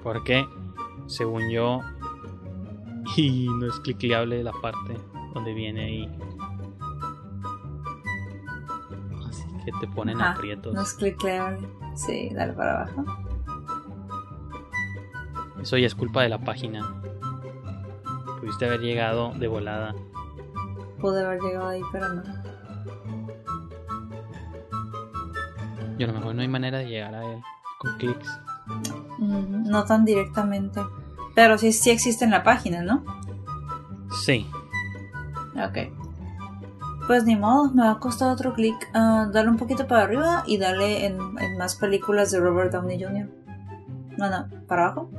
porque 0.02 0.46
según 1.08 1.50
yo, 1.50 1.82
y 3.18 3.48
no 3.50 3.68
es 3.68 3.80
clicleable 3.82 4.44
la 4.44 4.52
parte 4.62 4.98
donde 5.34 5.54
viene 5.54 5.84
ahí. 5.86 6.18
Así 9.28 9.44
que 9.66 9.72
te 9.80 9.88
ponen 9.88 10.20
Ajá, 10.22 10.32
aprietos. 10.32 10.74
No 10.74 10.82
es 10.82 10.94
clicleable. 10.94 11.68
Sí, 11.96 12.30
dale 12.34 12.54
para 12.54 12.82
abajo. 12.84 13.06
Eso 15.62 15.78
ya 15.78 15.88
es 15.88 15.96
culpa 15.96 16.22
de 16.24 16.30
la 16.30 16.40
página. 16.40 16.82
Pudiste 18.40 18.66
haber 18.66 18.82
llegado 18.82 19.34
de 19.34 19.48
volada. 19.48 19.96
Pude 21.00 21.24
haber 21.26 21.40
llegado 21.42 21.68
ahí, 21.70 21.82
pero 21.92 22.10
no. 22.10 22.24
Y 25.98 26.04
a 26.04 26.08
lo 26.08 26.14
mejor 26.14 26.36
no 26.36 26.42
hay 26.42 26.48
manera 26.48 26.80
de 26.80 26.88
llegar 26.88 27.16
a 27.16 27.24
él 27.34 27.40
con 27.80 27.98
clics. 27.98 28.40
Mm, 29.20 29.70
No 29.70 29.84
tan 29.86 30.04
directamente. 30.04 30.82
Pero 31.36 31.58
sí, 31.58 31.72
sí 31.72 31.90
existe 31.90 32.26
en 32.26 32.32
la 32.32 32.44
página, 32.44 32.82
¿no? 32.82 33.04
Sí, 34.24 34.46
Ok. 35.56 35.78
Pues 37.08 37.26
ni 37.26 37.36
modo, 37.36 37.72
me 37.74 37.84
va 37.84 37.92
a 37.92 38.00
costar 38.00 38.32
otro 38.32 38.54
clic. 38.54 38.76
Ah, 38.94 39.30
dale 39.32 39.50
un 39.50 39.58
poquito 39.58 39.88
para 39.88 40.04
arriba 40.04 40.44
y 40.48 40.58
dale 40.58 41.06
en, 41.06 41.18
en 41.40 41.58
más 41.58 41.76
películas 41.76 42.32
de 42.32 42.40
Robert 42.40 42.72
Downey 42.72 43.02
Jr. 43.02 43.30
No, 44.18 44.30
no, 44.30 44.48
para 44.68 44.86
abajo. 44.86 45.12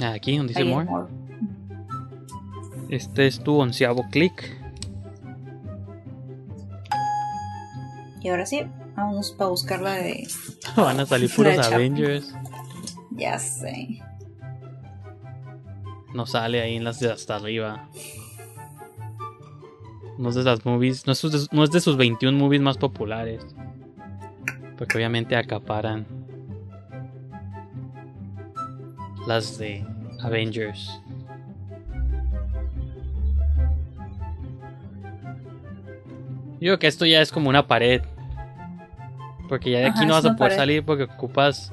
Ah, 0.00 0.12
aquí 0.12 0.36
donde 0.36 0.54
dice 0.54 0.64
more. 0.64 0.86
more. 0.86 1.08
Este 2.88 3.26
es 3.26 3.40
tu 3.40 3.58
onceavo 3.58 4.08
clic. 4.10 4.56
Y 8.22 8.28
ahora 8.30 8.46
sí, 8.46 8.62
vamos 8.96 9.32
para 9.32 9.50
buscar 9.50 9.82
la 9.82 9.92
de. 9.94 10.26
Van 10.76 10.98
a 11.00 11.06
salir 11.06 11.30
puros. 11.34 11.58
Avengers. 11.58 12.34
Ya 13.10 13.38
sé. 13.38 14.00
No 16.14 16.26
sale 16.26 16.60
ahí 16.62 16.76
en 16.76 16.84
las 16.84 17.00
de 17.00 17.10
hasta 17.12 17.36
arriba. 17.36 17.88
No 20.16 20.30
es 20.30 20.34
de 20.34 20.42
las 20.44 20.64
movies. 20.64 21.06
No 21.06 21.12
es, 21.12 21.18
sus- 21.18 21.52
no 21.52 21.62
es 21.64 21.70
de 21.70 21.80
sus 21.80 21.96
21 21.96 22.36
movies 22.38 22.60
más 22.62 22.76
populares. 22.78 23.46
Porque 24.76 24.96
obviamente 24.96 25.36
acaparan 25.36 26.06
las 29.26 29.58
de 29.58 29.84
Avengers. 30.22 31.00
Yo 36.54 36.58
Digo 36.60 36.78
que 36.78 36.86
esto 36.88 37.06
ya 37.06 37.20
es 37.20 37.30
como 37.30 37.48
una 37.48 37.66
pared. 37.66 38.02
Porque 39.48 39.70
ya 39.70 39.78
de 39.78 39.86
aquí 39.86 39.98
Ajá, 40.00 40.06
no 40.06 40.14
vas 40.14 40.24
a 40.24 40.28
poder 40.30 40.38
pared. 40.38 40.56
salir 40.56 40.84
porque 40.84 41.04
ocupas. 41.04 41.72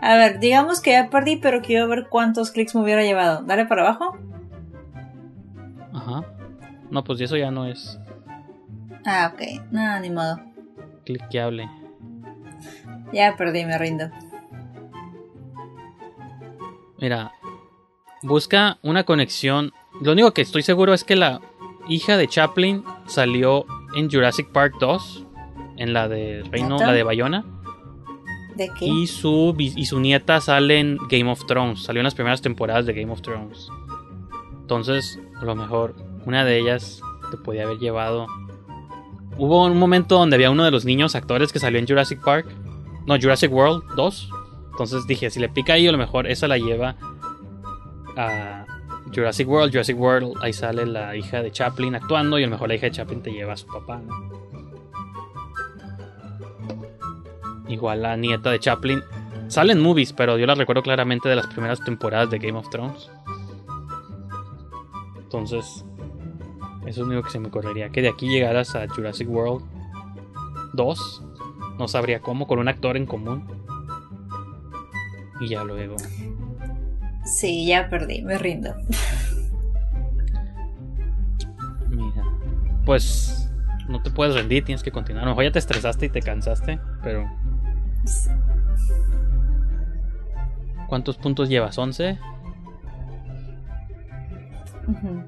A 0.00 0.16
ver, 0.16 0.38
digamos 0.38 0.80
que 0.80 0.92
ya 0.92 1.10
perdí, 1.10 1.36
pero 1.36 1.60
quiero 1.60 1.88
ver 1.88 2.06
cuántos 2.08 2.50
clics 2.52 2.74
me 2.74 2.82
hubiera 2.82 3.02
llevado. 3.02 3.42
Dale 3.42 3.66
para 3.66 3.82
abajo. 3.82 4.16
Ajá. 5.92 6.24
No, 6.90 7.02
pues 7.04 7.20
eso 7.20 7.36
ya 7.36 7.50
no 7.50 7.66
es 7.66 7.98
Ah, 9.04 9.32
ok. 9.34 9.42
Nada, 9.70 10.00
ni 10.00 10.10
modo. 10.10 10.38
cliqueable. 11.04 11.68
Ya 13.12 13.34
perdí, 13.36 13.64
me 13.64 13.78
rindo. 13.78 14.10
Mira, 17.00 17.32
busca 18.22 18.78
una 18.82 19.04
conexión. 19.04 19.72
Lo 20.00 20.12
único 20.12 20.32
que 20.32 20.42
estoy 20.42 20.62
seguro 20.62 20.92
es 20.94 21.04
que 21.04 21.16
la 21.16 21.40
hija 21.88 22.16
de 22.16 22.28
Chaplin 22.28 22.84
salió 23.06 23.64
en 23.94 24.10
Jurassic 24.10 24.50
Park 24.52 24.74
2, 24.80 25.26
en 25.76 25.92
la 25.92 26.08
de 26.08 26.42
Reino, 26.50 26.70
¿Neta? 26.76 26.86
la 26.88 26.92
de 26.92 27.02
Bayona, 27.04 27.44
Y 28.80 29.06
su 29.06 29.54
y 29.58 29.86
su 29.86 30.00
nieta 30.00 30.40
sale 30.40 30.80
en 30.80 30.98
Game 31.08 31.30
of 31.30 31.46
Thrones, 31.46 31.82
salió 31.82 32.00
en 32.00 32.04
las 32.04 32.14
primeras 32.14 32.42
temporadas 32.42 32.86
de 32.86 32.92
Game 32.92 33.12
of 33.12 33.22
Thrones. 33.22 33.68
Entonces, 34.60 35.18
a 35.40 35.44
lo 35.44 35.54
mejor 35.54 35.94
una 36.26 36.44
de 36.44 36.58
ellas 36.58 37.00
te 37.30 37.36
podía 37.36 37.64
haber 37.64 37.78
llevado. 37.78 38.26
Hubo 39.36 39.64
un 39.64 39.78
momento 39.78 40.18
donde 40.18 40.36
había 40.36 40.50
uno 40.50 40.64
de 40.64 40.70
los 40.70 40.84
niños 40.84 41.14
actores 41.14 41.52
que 41.52 41.58
salió 41.58 41.78
en 41.78 41.86
Jurassic 41.86 42.22
Park, 42.22 42.48
no, 43.06 43.16
Jurassic 43.18 43.52
World 43.52 43.84
2. 43.96 44.30
Entonces 44.72 45.06
dije, 45.06 45.30
si 45.30 45.40
le 45.40 45.48
pica 45.48 45.72
ahí, 45.72 45.86
a 45.88 45.92
lo 45.92 45.98
mejor 45.98 46.26
esa 46.26 46.46
la 46.46 46.58
lleva 46.58 46.96
a 48.16 48.66
Jurassic 49.14 49.48
World. 49.48 49.72
Jurassic 49.72 49.98
World, 49.98 50.34
ahí 50.42 50.52
sale 50.52 50.84
la 50.84 51.16
hija 51.16 51.42
de 51.42 51.50
Chaplin 51.50 51.94
actuando 51.94 52.38
y 52.38 52.42
a 52.42 52.46
lo 52.46 52.52
mejor 52.52 52.68
la 52.68 52.74
hija 52.74 52.86
de 52.86 52.92
Chaplin 52.92 53.22
te 53.22 53.32
lleva 53.32 53.54
a 53.54 53.56
su 53.56 53.66
papá, 53.66 54.00
¿no? 54.06 54.37
Igual 57.68 58.02
la 58.02 58.16
nieta 58.16 58.50
de 58.50 58.58
Chaplin. 58.58 59.02
Sale 59.48 59.72
en 59.72 59.80
movies, 59.80 60.12
pero 60.12 60.36
yo 60.38 60.46
la 60.46 60.54
recuerdo 60.54 60.82
claramente 60.82 61.28
de 61.28 61.36
las 61.36 61.46
primeras 61.46 61.82
temporadas 61.84 62.30
de 62.30 62.38
Game 62.38 62.58
of 62.58 62.68
Thrones. 62.70 63.10
Entonces, 65.18 65.84
eso 66.82 66.88
es 66.88 66.96
lo 66.98 67.06
único 67.06 67.22
que 67.24 67.30
se 67.30 67.38
me 67.38 67.48
ocurriría. 67.48 67.90
Que 67.90 68.02
de 68.02 68.08
aquí 68.08 68.28
llegaras 68.28 68.74
a 68.74 68.88
Jurassic 68.88 69.28
World 69.28 69.64
2. 70.72 71.22
No 71.78 71.86
sabría 71.86 72.20
cómo, 72.20 72.46
con 72.46 72.58
un 72.58 72.68
actor 72.68 72.96
en 72.96 73.06
común. 73.06 73.46
Y 75.40 75.48
ya 75.48 75.64
luego. 75.64 75.96
Sí, 77.24 77.66
ya 77.66 77.88
perdí, 77.90 78.22
me 78.22 78.38
rindo. 78.38 78.74
Mira. 81.90 82.24
Pues 82.86 83.50
no 83.88 84.02
te 84.02 84.10
puedes 84.10 84.34
rendir, 84.34 84.64
tienes 84.64 84.82
que 84.82 84.90
continuar. 84.90 85.24
A 85.24 85.26
lo 85.26 85.32
mejor 85.32 85.44
ya 85.44 85.52
te 85.52 85.58
estresaste 85.58 86.06
y 86.06 86.08
te 86.08 86.22
cansaste, 86.22 86.80
pero. 87.02 87.28
¿Cuántos 90.88 91.16
puntos 91.18 91.48
llevas? 91.48 91.76
¿11? 91.78 92.18
Ujú. 94.88 95.22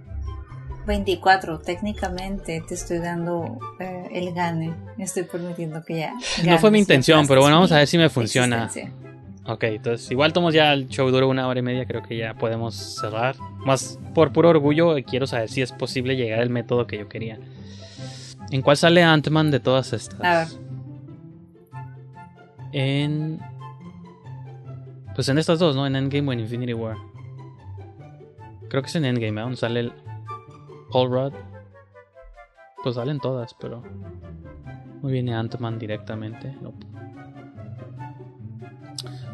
24, 0.86 1.58
técnicamente 1.60 2.64
te 2.66 2.74
estoy 2.74 2.98
dando 2.98 3.58
eh, 3.78 4.08
el 4.12 4.32
gane. 4.32 4.74
Estoy 4.98 5.24
permitiendo 5.24 5.84
que 5.84 5.98
ya. 5.98 6.14
No 6.44 6.58
fue 6.58 6.70
mi 6.70 6.78
intención, 6.78 7.26
pero 7.28 7.42
bueno, 7.42 7.56
vamos 7.56 7.72
a 7.72 7.76
ver 7.76 7.86
si 7.86 7.98
me 7.98 8.08
funciona. 8.08 8.64
existencia. 8.64 9.00
Ok, 9.44 9.64
entonces 9.64 10.10
igual 10.10 10.32
tomamos 10.32 10.54
ya 10.54 10.72
el 10.72 10.88
show 10.88 11.10
dura 11.10 11.26
una 11.26 11.48
hora 11.48 11.60
y 11.60 11.62
media, 11.62 11.84
creo 11.86 12.02
que 12.02 12.16
ya 12.16 12.34
podemos 12.34 12.74
cerrar. 12.74 13.36
Más 13.64 13.98
por 14.14 14.32
puro 14.32 14.48
orgullo, 14.50 14.94
quiero 15.04 15.26
saber 15.26 15.48
si 15.48 15.62
es 15.62 15.72
posible 15.72 16.16
llegar 16.16 16.40
al 16.40 16.50
método 16.50 16.86
que 16.86 16.98
yo 16.98 17.08
quería. 17.08 17.38
¿En 18.50 18.62
cuál 18.62 18.76
sale 18.76 19.02
Ant-Man 19.02 19.50
de 19.50 19.60
todas 19.60 19.92
estas? 19.92 20.20
A 20.22 20.38
ver. 20.40 20.69
En. 22.72 23.40
Pues 25.14 25.28
en 25.28 25.38
estas 25.38 25.58
dos, 25.58 25.76
¿no? 25.76 25.86
En 25.86 25.96
Endgame 25.96 26.28
o 26.28 26.32
en 26.32 26.40
Infinity 26.40 26.72
War. 26.72 26.96
Creo 28.68 28.82
que 28.82 28.88
es 28.88 28.96
en 28.96 29.04
Endgame, 29.04 29.42
¿eh? 29.42 29.56
Sale 29.56 29.80
el 29.80 29.92
Paul 30.92 31.10
Rudd. 31.10 31.32
Pues 32.82 32.94
salen 32.94 33.18
todas, 33.20 33.54
pero. 33.54 33.82
No 35.02 35.08
viene 35.08 35.34
Ant-Man 35.34 35.78
directamente. 35.78 36.56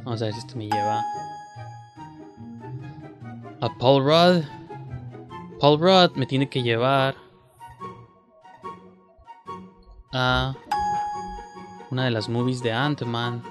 Vamos 0.04 0.22
a 0.22 0.26
ver 0.26 0.34
si 0.34 0.38
esto 0.38 0.56
me 0.56 0.68
lleva 0.68 1.02
a 3.60 3.78
Paul 3.78 4.04
Rudd. 4.04 4.44
Paul 5.60 5.80
Rudd 5.80 6.16
me 6.16 6.26
tiene 6.26 6.48
que 6.48 6.62
llevar 6.62 7.16
a 10.12 10.54
una 11.96 12.04
de 12.04 12.10
las 12.10 12.28
movies 12.28 12.62
de 12.62 12.70
Ant-Man. 12.70 13.42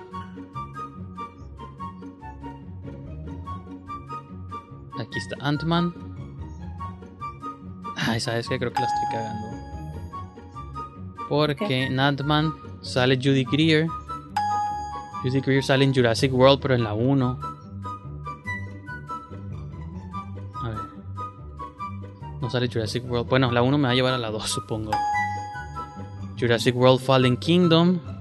Aquí 4.99 5.17
está 5.17 5.35
Ant-Man. 5.39 5.95
Ay, 7.95 8.19
¿sabes 8.19 8.47
qué? 8.47 8.59
Creo 8.59 8.71
que 8.71 8.81
la 8.81 8.85
estoy 8.85 9.03
cagando. 9.11 9.47
Porque 11.27 11.85
en 11.87 11.99
Ant-Man 11.99 12.53
sale 12.83 13.15
Judy 13.15 13.45
Greer. 13.45 13.87
Judy 15.23 15.41
Greer 15.41 15.63
sale 15.63 15.83
en 15.83 15.95
Jurassic 15.95 16.31
World, 16.31 16.59
pero 16.61 16.75
en 16.75 16.83
la 16.83 16.93
1. 16.93 17.39
A 20.61 20.69
ver. 20.69 20.77
No 22.41 22.49
sale 22.51 22.69
Jurassic 22.71 23.09
World. 23.09 23.27
Bueno, 23.27 23.51
la 23.51 23.63
1 23.63 23.75
me 23.79 23.87
va 23.87 23.93
a 23.93 23.95
llevar 23.95 24.13
a 24.13 24.19
la 24.19 24.29
2, 24.29 24.47
supongo. 24.47 24.91
Jurassic 26.39 26.75
World 26.75 26.99
Fallen 26.99 27.37
Kingdom. 27.37 28.13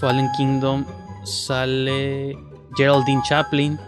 Fallen 0.00 0.28
Kingdom 0.36 0.84
sale 1.24 2.36
Geraldine 2.76 3.22
Chaplin. 3.28 3.78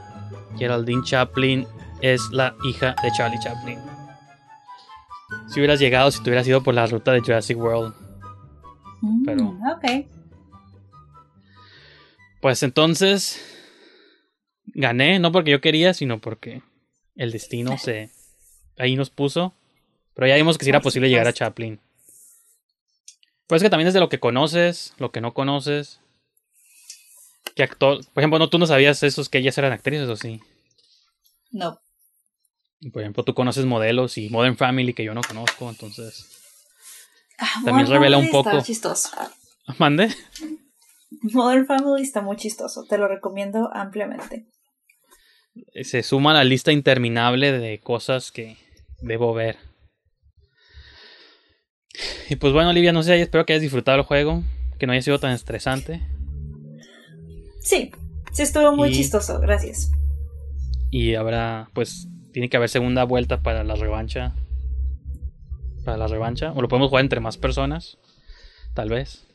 Geraldine 0.58 1.02
Chaplin 1.04 1.66
es 2.00 2.20
la 2.32 2.54
hija 2.64 2.94
de 3.02 3.10
Charlie 3.12 3.38
Chaplin. 3.38 3.78
Si 5.48 5.60
hubieras 5.60 5.78
llegado, 5.78 6.10
si 6.10 6.22
te 6.22 6.30
hubieras 6.30 6.46
ido 6.48 6.62
por 6.62 6.74
la 6.74 6.86
ruta 6.86 7.12
de 7.12 7.20
Jurassic 7.20 7.56
World. 7.58 7.94
Mm, 9.00 9.24
Pero- 9.24 9.56
Ok. 9.72 10.06
Pues 12.40 12.62
entonces 12.62 13.38
gané, 14.66 15.18
no 15.18 15.30
porque 15.30 15.50
yo 15.50 15.60
quería, 15.60 15.92
sino 15.94 16.20
porque 16.20 16.62
el 17.14 17.32
destino 17.32 17.76
se 17.78 18.10
ahí 18.78 18.96
nos 18.96 19.10
puso. 19.10 19.52
Pero 20.14 20.26
ya 20.26 20.36
vimos 20.36 20.56
que 20.58 20.64
sí 20.64 20.70
era 20.70 20.80
posible 20.80 21.08
llegar 21.08 21.26
a 21.26 21.30
supuesto. 21.30 21.44
Chaplin. 21.44 21.80
Pues 23.50 23.62
es 23.62 23.66
que 23.66 23.70
también 23.70 23.88
es 23.88 23.94
de 23.94 23.98
lo 23.98 24.08
que 24.08 24.20
conoces, 24.20 24.94
lo 24.98 25.10
que 25.10 25.20
no 25.20 25.34
conoces. 25.34 25.98
Que 27.56 27.64
actor, 27.64 27.98
por 28.14 28.22
ejemplo, 28.22 28.38
no 28.38 28.48
tú 28.48 28.60
no 28.60 28.66
sabías 28.66 29.02
esos 29.02 29.28
que 29.28 29.38
ellas 29.38 29.58
eran 29.58 29.72
actrices 29.72 30.08
o 30.08 30.14
sí. 30.14 30.40
No. 31.50 31.80
Por 32.92 33.02
ejemplo, 33.02 33.24
tú 33.24 33.34
conoces 33.34 33.64
modelos 33.64 34.18
y 34.18 34.30
Modern 34.30 34.56
Family 34.56 34.94
que 34.94 35.02
yo 35.02 35.14
no 35.14 35.22
conozco, 35.22 35.68
entonces. 35.68 36.28
Ah, 37.38 37.48
También 37.64 37.88
Modern 37.88 37.92
revela 37.94 38.18
un 38.18 38.28
Family 38.28 38.38
está 38.38 38.50
poco. 38.52 38.64
chistoso. 38.64 39.08
Mande. 39.78 40.14
Modern 41.22 41.66
Family 41.66 42.02
está 42.02 42.22
muy 42.22 42.36
chistoso. 42.36 42.84
Te 42.88 42.98
lo 42.98 43.08
recomiendo 43.08 43.68
ampliamente. 43.74 44.46
Se 45.82 46.04
suma 46.04 46.30
a 46.30 46.34
la 46.34 46.44
lista 46.44 46.70
interminable 46.70 47.50
de 47.50 47.80
cosas 47.80 48.30
que 48.30 48.58
debo 49.00 49.34
ver. 49.34 49.69
Y 52.28 52.36
pues 52.36 52.52
bueno, 52.52 52.70
Olivia, 52.70 52.92
no 52.92 53.02
sé, 53.02 53.20
espero 53.20 53.44
que 53.44 53.52
hayas 53.54 53.62
disfrutado 53.62 53.98
el 53.98 54.04
juego, 54.04 54.42
que 54.78 54.86
no 54.86 54.92
haya 54.92 55.02
sido 55.02 55.18
tan 55.18 55.32
estresante. 55.32 56.00
Sí. 57.60 57.90
Sí 58.32 58.42
estuvo 58.42 58.74
muy 58.76 58.90
Y- 58.90 58.94
chistoso. 58.94 59.40
Gracias. 59.40 59.90
Y 60.90 61.14
habrá, 61.14 61.68
pues, 61.74 62.08
tiene 62.32 62.48
que 62.48 62.56
haber 62.56 62.68
segunda 62.68 63.04
vuelta 63.04 63.42
para 63.42 63.64
la 63.64 63.74
revancha. 63.74 64.34
Para 65.84 65.96
la 65.96 66.06
revancha. 66.06 66.52
O 66.52 66.62
lo 66.62 66.68
podemos 66.68 66.88
jugar 66.90 67.04
entre 67.04 67.20
más 67.20 67.36
personas. 67.36 67.98
Tal 68.74 68.88
vez. 68.88 69.26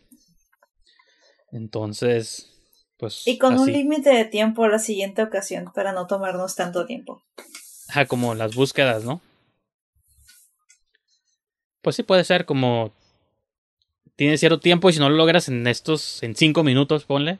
Entonces, 1.51 2.51
pues. 2.97 3.25
Y 3.27 3.37
con 3.37 3.57
un 3.59 3.71
límite 3.71 4.09
de 4.09 4.25
tiempo 4.25 4.63
a 4.63 4.69
la 4.69 4.79
siguiente 4.79 5.21
ocasión 5.23 5.71
para 5.73 5.91
no 5.93 6.07
tomarnos 6.07 6.55
tanto 6.55 6.85
tiempo. 6.85 7.21
Ajá, 7.89 8.05
como 8.05 8.33
las 8.35 8.55
búsquedas, 8.55 9.03
¿no? 9.03 9.21
Pues 11.85 11.95
sí 11.97 12.01
puede 12.01 12.23
ser 12.23 12.45
como 12.47 12.91
tienes 14.15 14.39
cierto 14.39 14.59
tiempo 14.59 14.89
y 14.89 14.93
si 14.93 14.97
no 14.99 15.07
lo 15.07 15.15
logras 15.17 15.49
en 15.49 15.67
estos 15.67 16.23
en 16.23 16.35
5 16.35 16.63
minutos, 16.63 17.05
ponle. 17.05 17.37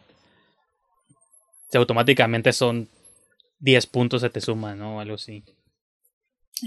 si 1.71 1.79
automáticamente 1.79 2.53
son 2.53 2.87
10 3.57 3.87
puntos 3.87 4.21
se 4.21 4.29
te 4.29 4.39
suman, 4.41 4.77
¿no? 4.77 4.99
Algo 4.99 5.15
así. 5.15 5.43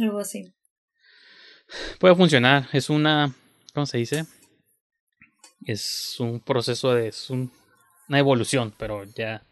Algo 0.03 0.19
así. 0.19 0.53
Puede 2.01 2.17
funcionar, 2.17 2.69
es 2.73 2.91
una 2.91 3.33
¿cómo 3.73 3.87
se 3.87 3.99
dice? 3.99 4.27
Es 5.65 6.17
un 6.19 6.41
proceso 6.41 6.93
de 6.93 7.07
es 7.07 7.31
un- 7.31 7.53
una 8.09 8.19
evolución, 8.19 8.75
pero 8.77 9.05
ya 9.05 9.45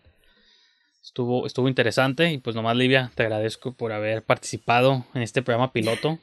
estuvo 1.01 1.47
estuvo 1.47 1.69
interesante 1.69 2.33
y 2.33 2.39
pues 2.39 2.57
nomás 2.57 2.77
Livia, 2.77 3.13
te 3.15 3.23
agradezco 3.23 3.71
por 3.73 3.93
haber 3.93 4.25
participado 4.25 5.07
en 5.15 5.23
este 5.23 5.43
programa 5.43 5.73
piloto. 5.73 6.19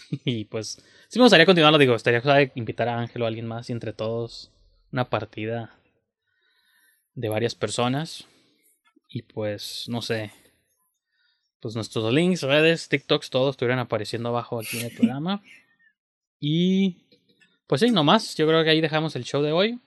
y 0.24 0.44
pues 0.44 0.82
sí 1.08 1.18
me 1.18 1.24
gustaría 1.24 1.46
continuarlo, 1.46 1.78
digo, 1.78 1.94
estaría 1.94 2.22
suave 2.22 2.52
invitar 2.54 2.88
a 2.88 2.98
Ángel 2.98 3.22
o 3.22 3.24
a 3.24 3.28
alguien 3.28 3.46
más 3.46 3.68
y 3.70 3.72
entre 3.72 3.92
todos 3.92 4.50
una 4.92 5.08
partida 5.10 5.74
de 7.14 7.28
varias 7.28 7.54
personas 7.54 8.26
y 9.08 9.22
pues 9.22 9.86
no 9.88 10.02
sé, 10.02 10.32
pues 11.60 11.74
nuestros 11.74 12.12
links, 12.12 12.42
redes, 12.42 12.88
TikToks, 12.88 13.30
todos 13.30 13.54
estuvieran 13.54 13.78
apareciendo 13.78 14.28
abajo 14.28 14.60
aquí 14.60 14.78
en 14.78 14.86
el 14.86 14.94
programa. 14.94 15.42
Y 16.38 16.98
pues 17.66 17.80
sí, 17.80 17.90
nomás, 17.90 18.36
yo 18.36 18.46
creo 18.46 18.62
que 18.62 18.70
ahí 18.70 18.80
dejamos 18.80 19.16
el 19.16 19.24
show 19.24 19.42
de 19.42 19.52
hoy. 19.52 19.80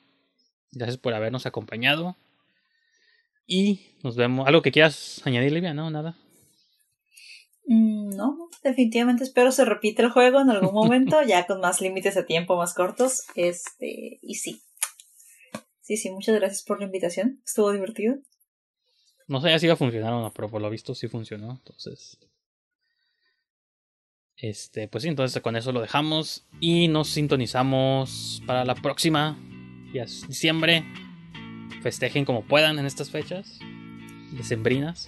Gracias 0.71 0.97
por 0.97 1.13
habernos 1.13 1.45
acompañado. 1.45 2.15
Y 3.45 3.81
nos 4.03 4.15
vemos. 4.15 4.47
¿Algo 4.47 4.61
que 4.61 4.71
quieras 4.71 5.21
añadir, 5.25 5.51
Livia? 5.51 5.73
No, 5.73 5.89
nada. 5.89 6.15
Mm, 7.65 8.09
No, 8.15 8.49
definitivamente 8.63 9.23
espero 9.23 9.51
se 9.51 9.65
repite 9.65 10.01
el 10.01 10.11
juego 10.11 10.41
en 10.41 10.49
algún 10.49 10.73
momento, 10.73 11.21
ya 11.27 11.45
con 11.47 11.61
más 11.61 11.81
límites 11.81 12.15
de 12.15 12.23
tiempo 12.23 12.57
más 12.57 12.73
cortos. 12.73 13.23
Este, 13.35 14.19
y 14.21 14.35
sí. 14.35 14.61
Sí, 15.81 15.97
sí, 15.97 16.09
muchas 16.11 16.35
gracias 16.35 16.63
por 16.63 16.79
la 16.79 16.85
invitación. 16.85 17.41
Estuvo 17.45 17.71
divertido. 17.71 18.15
No 19.27 19.41
sé 19.41 19.57
si 19.59 19.65
iba 19.65 19.73
a 19.73 19.77
funcionar 19.77 20.13
o 20.13 20.21
no, 20.21 20.33
pero 20.33 20.49
por 20.49 20.61
lo 20.61 20.69
visto 20.69 20.93
sí 20.93 21.07
funcionó. 21.07 21.51
Entonces. 21.51 22.17
Este, 24.35 24.87
pues 24.87 25.03
sí, 25.03 25.09
entonces 25.09 25.41
con 25.41 25.55
eso 25.55 25.71
lo 25.71 25.81
dejamos. 25.81 26.45
Y 26.59 26.87
nos 26.87 27.09
sintonizamos 27.09 28.41
para 28.45 28.65
la 28.65 28.75
próxima. 28.75 29.37
Ya 29.93 30.03
es 30.03 30.27
diciembre. 30.27 30.83
Festejen 31.81 32.25
como 32.25 32.43
puedan 32.43 32.79
en 32.79 32.85
estas 32.85 33.09
fechas. 33.09 33.59
Decembrinas. 34.31 35.07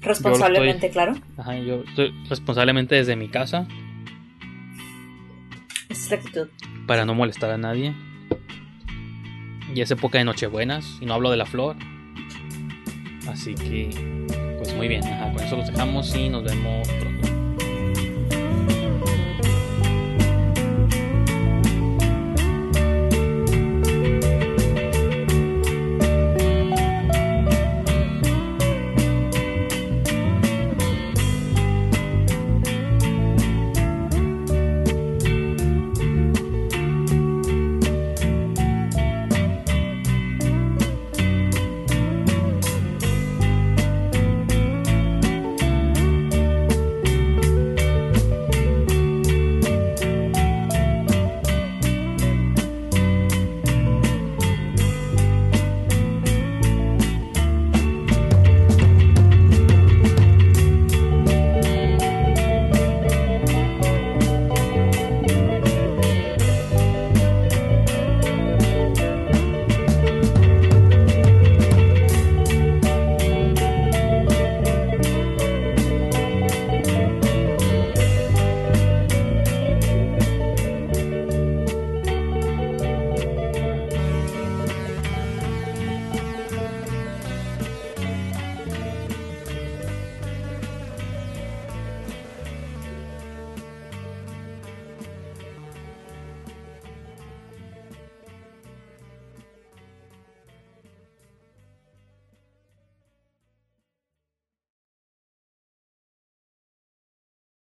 Responsablemente, 0.00 0.90
claro. 0.90 1.14
Ajá, 1.36 1.58
yo 1.58 1.82
estoy 1.86 2.14
responsablemente 2.28 2.94
desde 2.94 3.16
mi 3.16 3.28
casa. 3.28 3.66
Esa 5.88 6.02
es 6.02 6.10
la 6.10 6.16
actitud. 6.16 6.48
Para 6.86 7.04
no 7.04 7.14
molestar 7.14 7.50
a 7.50 7.58
nadie. 7.58 7.94
Y 9.74 9.80
es 9.80 9.90
época 9.90 10.18
de 10.18 10.24
Nochebuenas. 10.24 10.98
Y 11.00 11.06
no 11.06 11.14
hablo 11.14 11.30
de 11.30 11.36
la 11.36 11.46
flor. 11.46 11.76
Así 13.28 13.54
que. 13.54 13.90
Pues 14.58 14.74
muy 14.74 14.88
bien. 14.88 15.04
Ajá, 15.04 15.32
con 15.32 15.42
eso 15.42 15.56
los 15.56 15.66
dejamos 15.66 16.14
y 16.14 16.28
nos 16.28 16.44
vemos 16.44 16.88
pronto. 16.88 17.19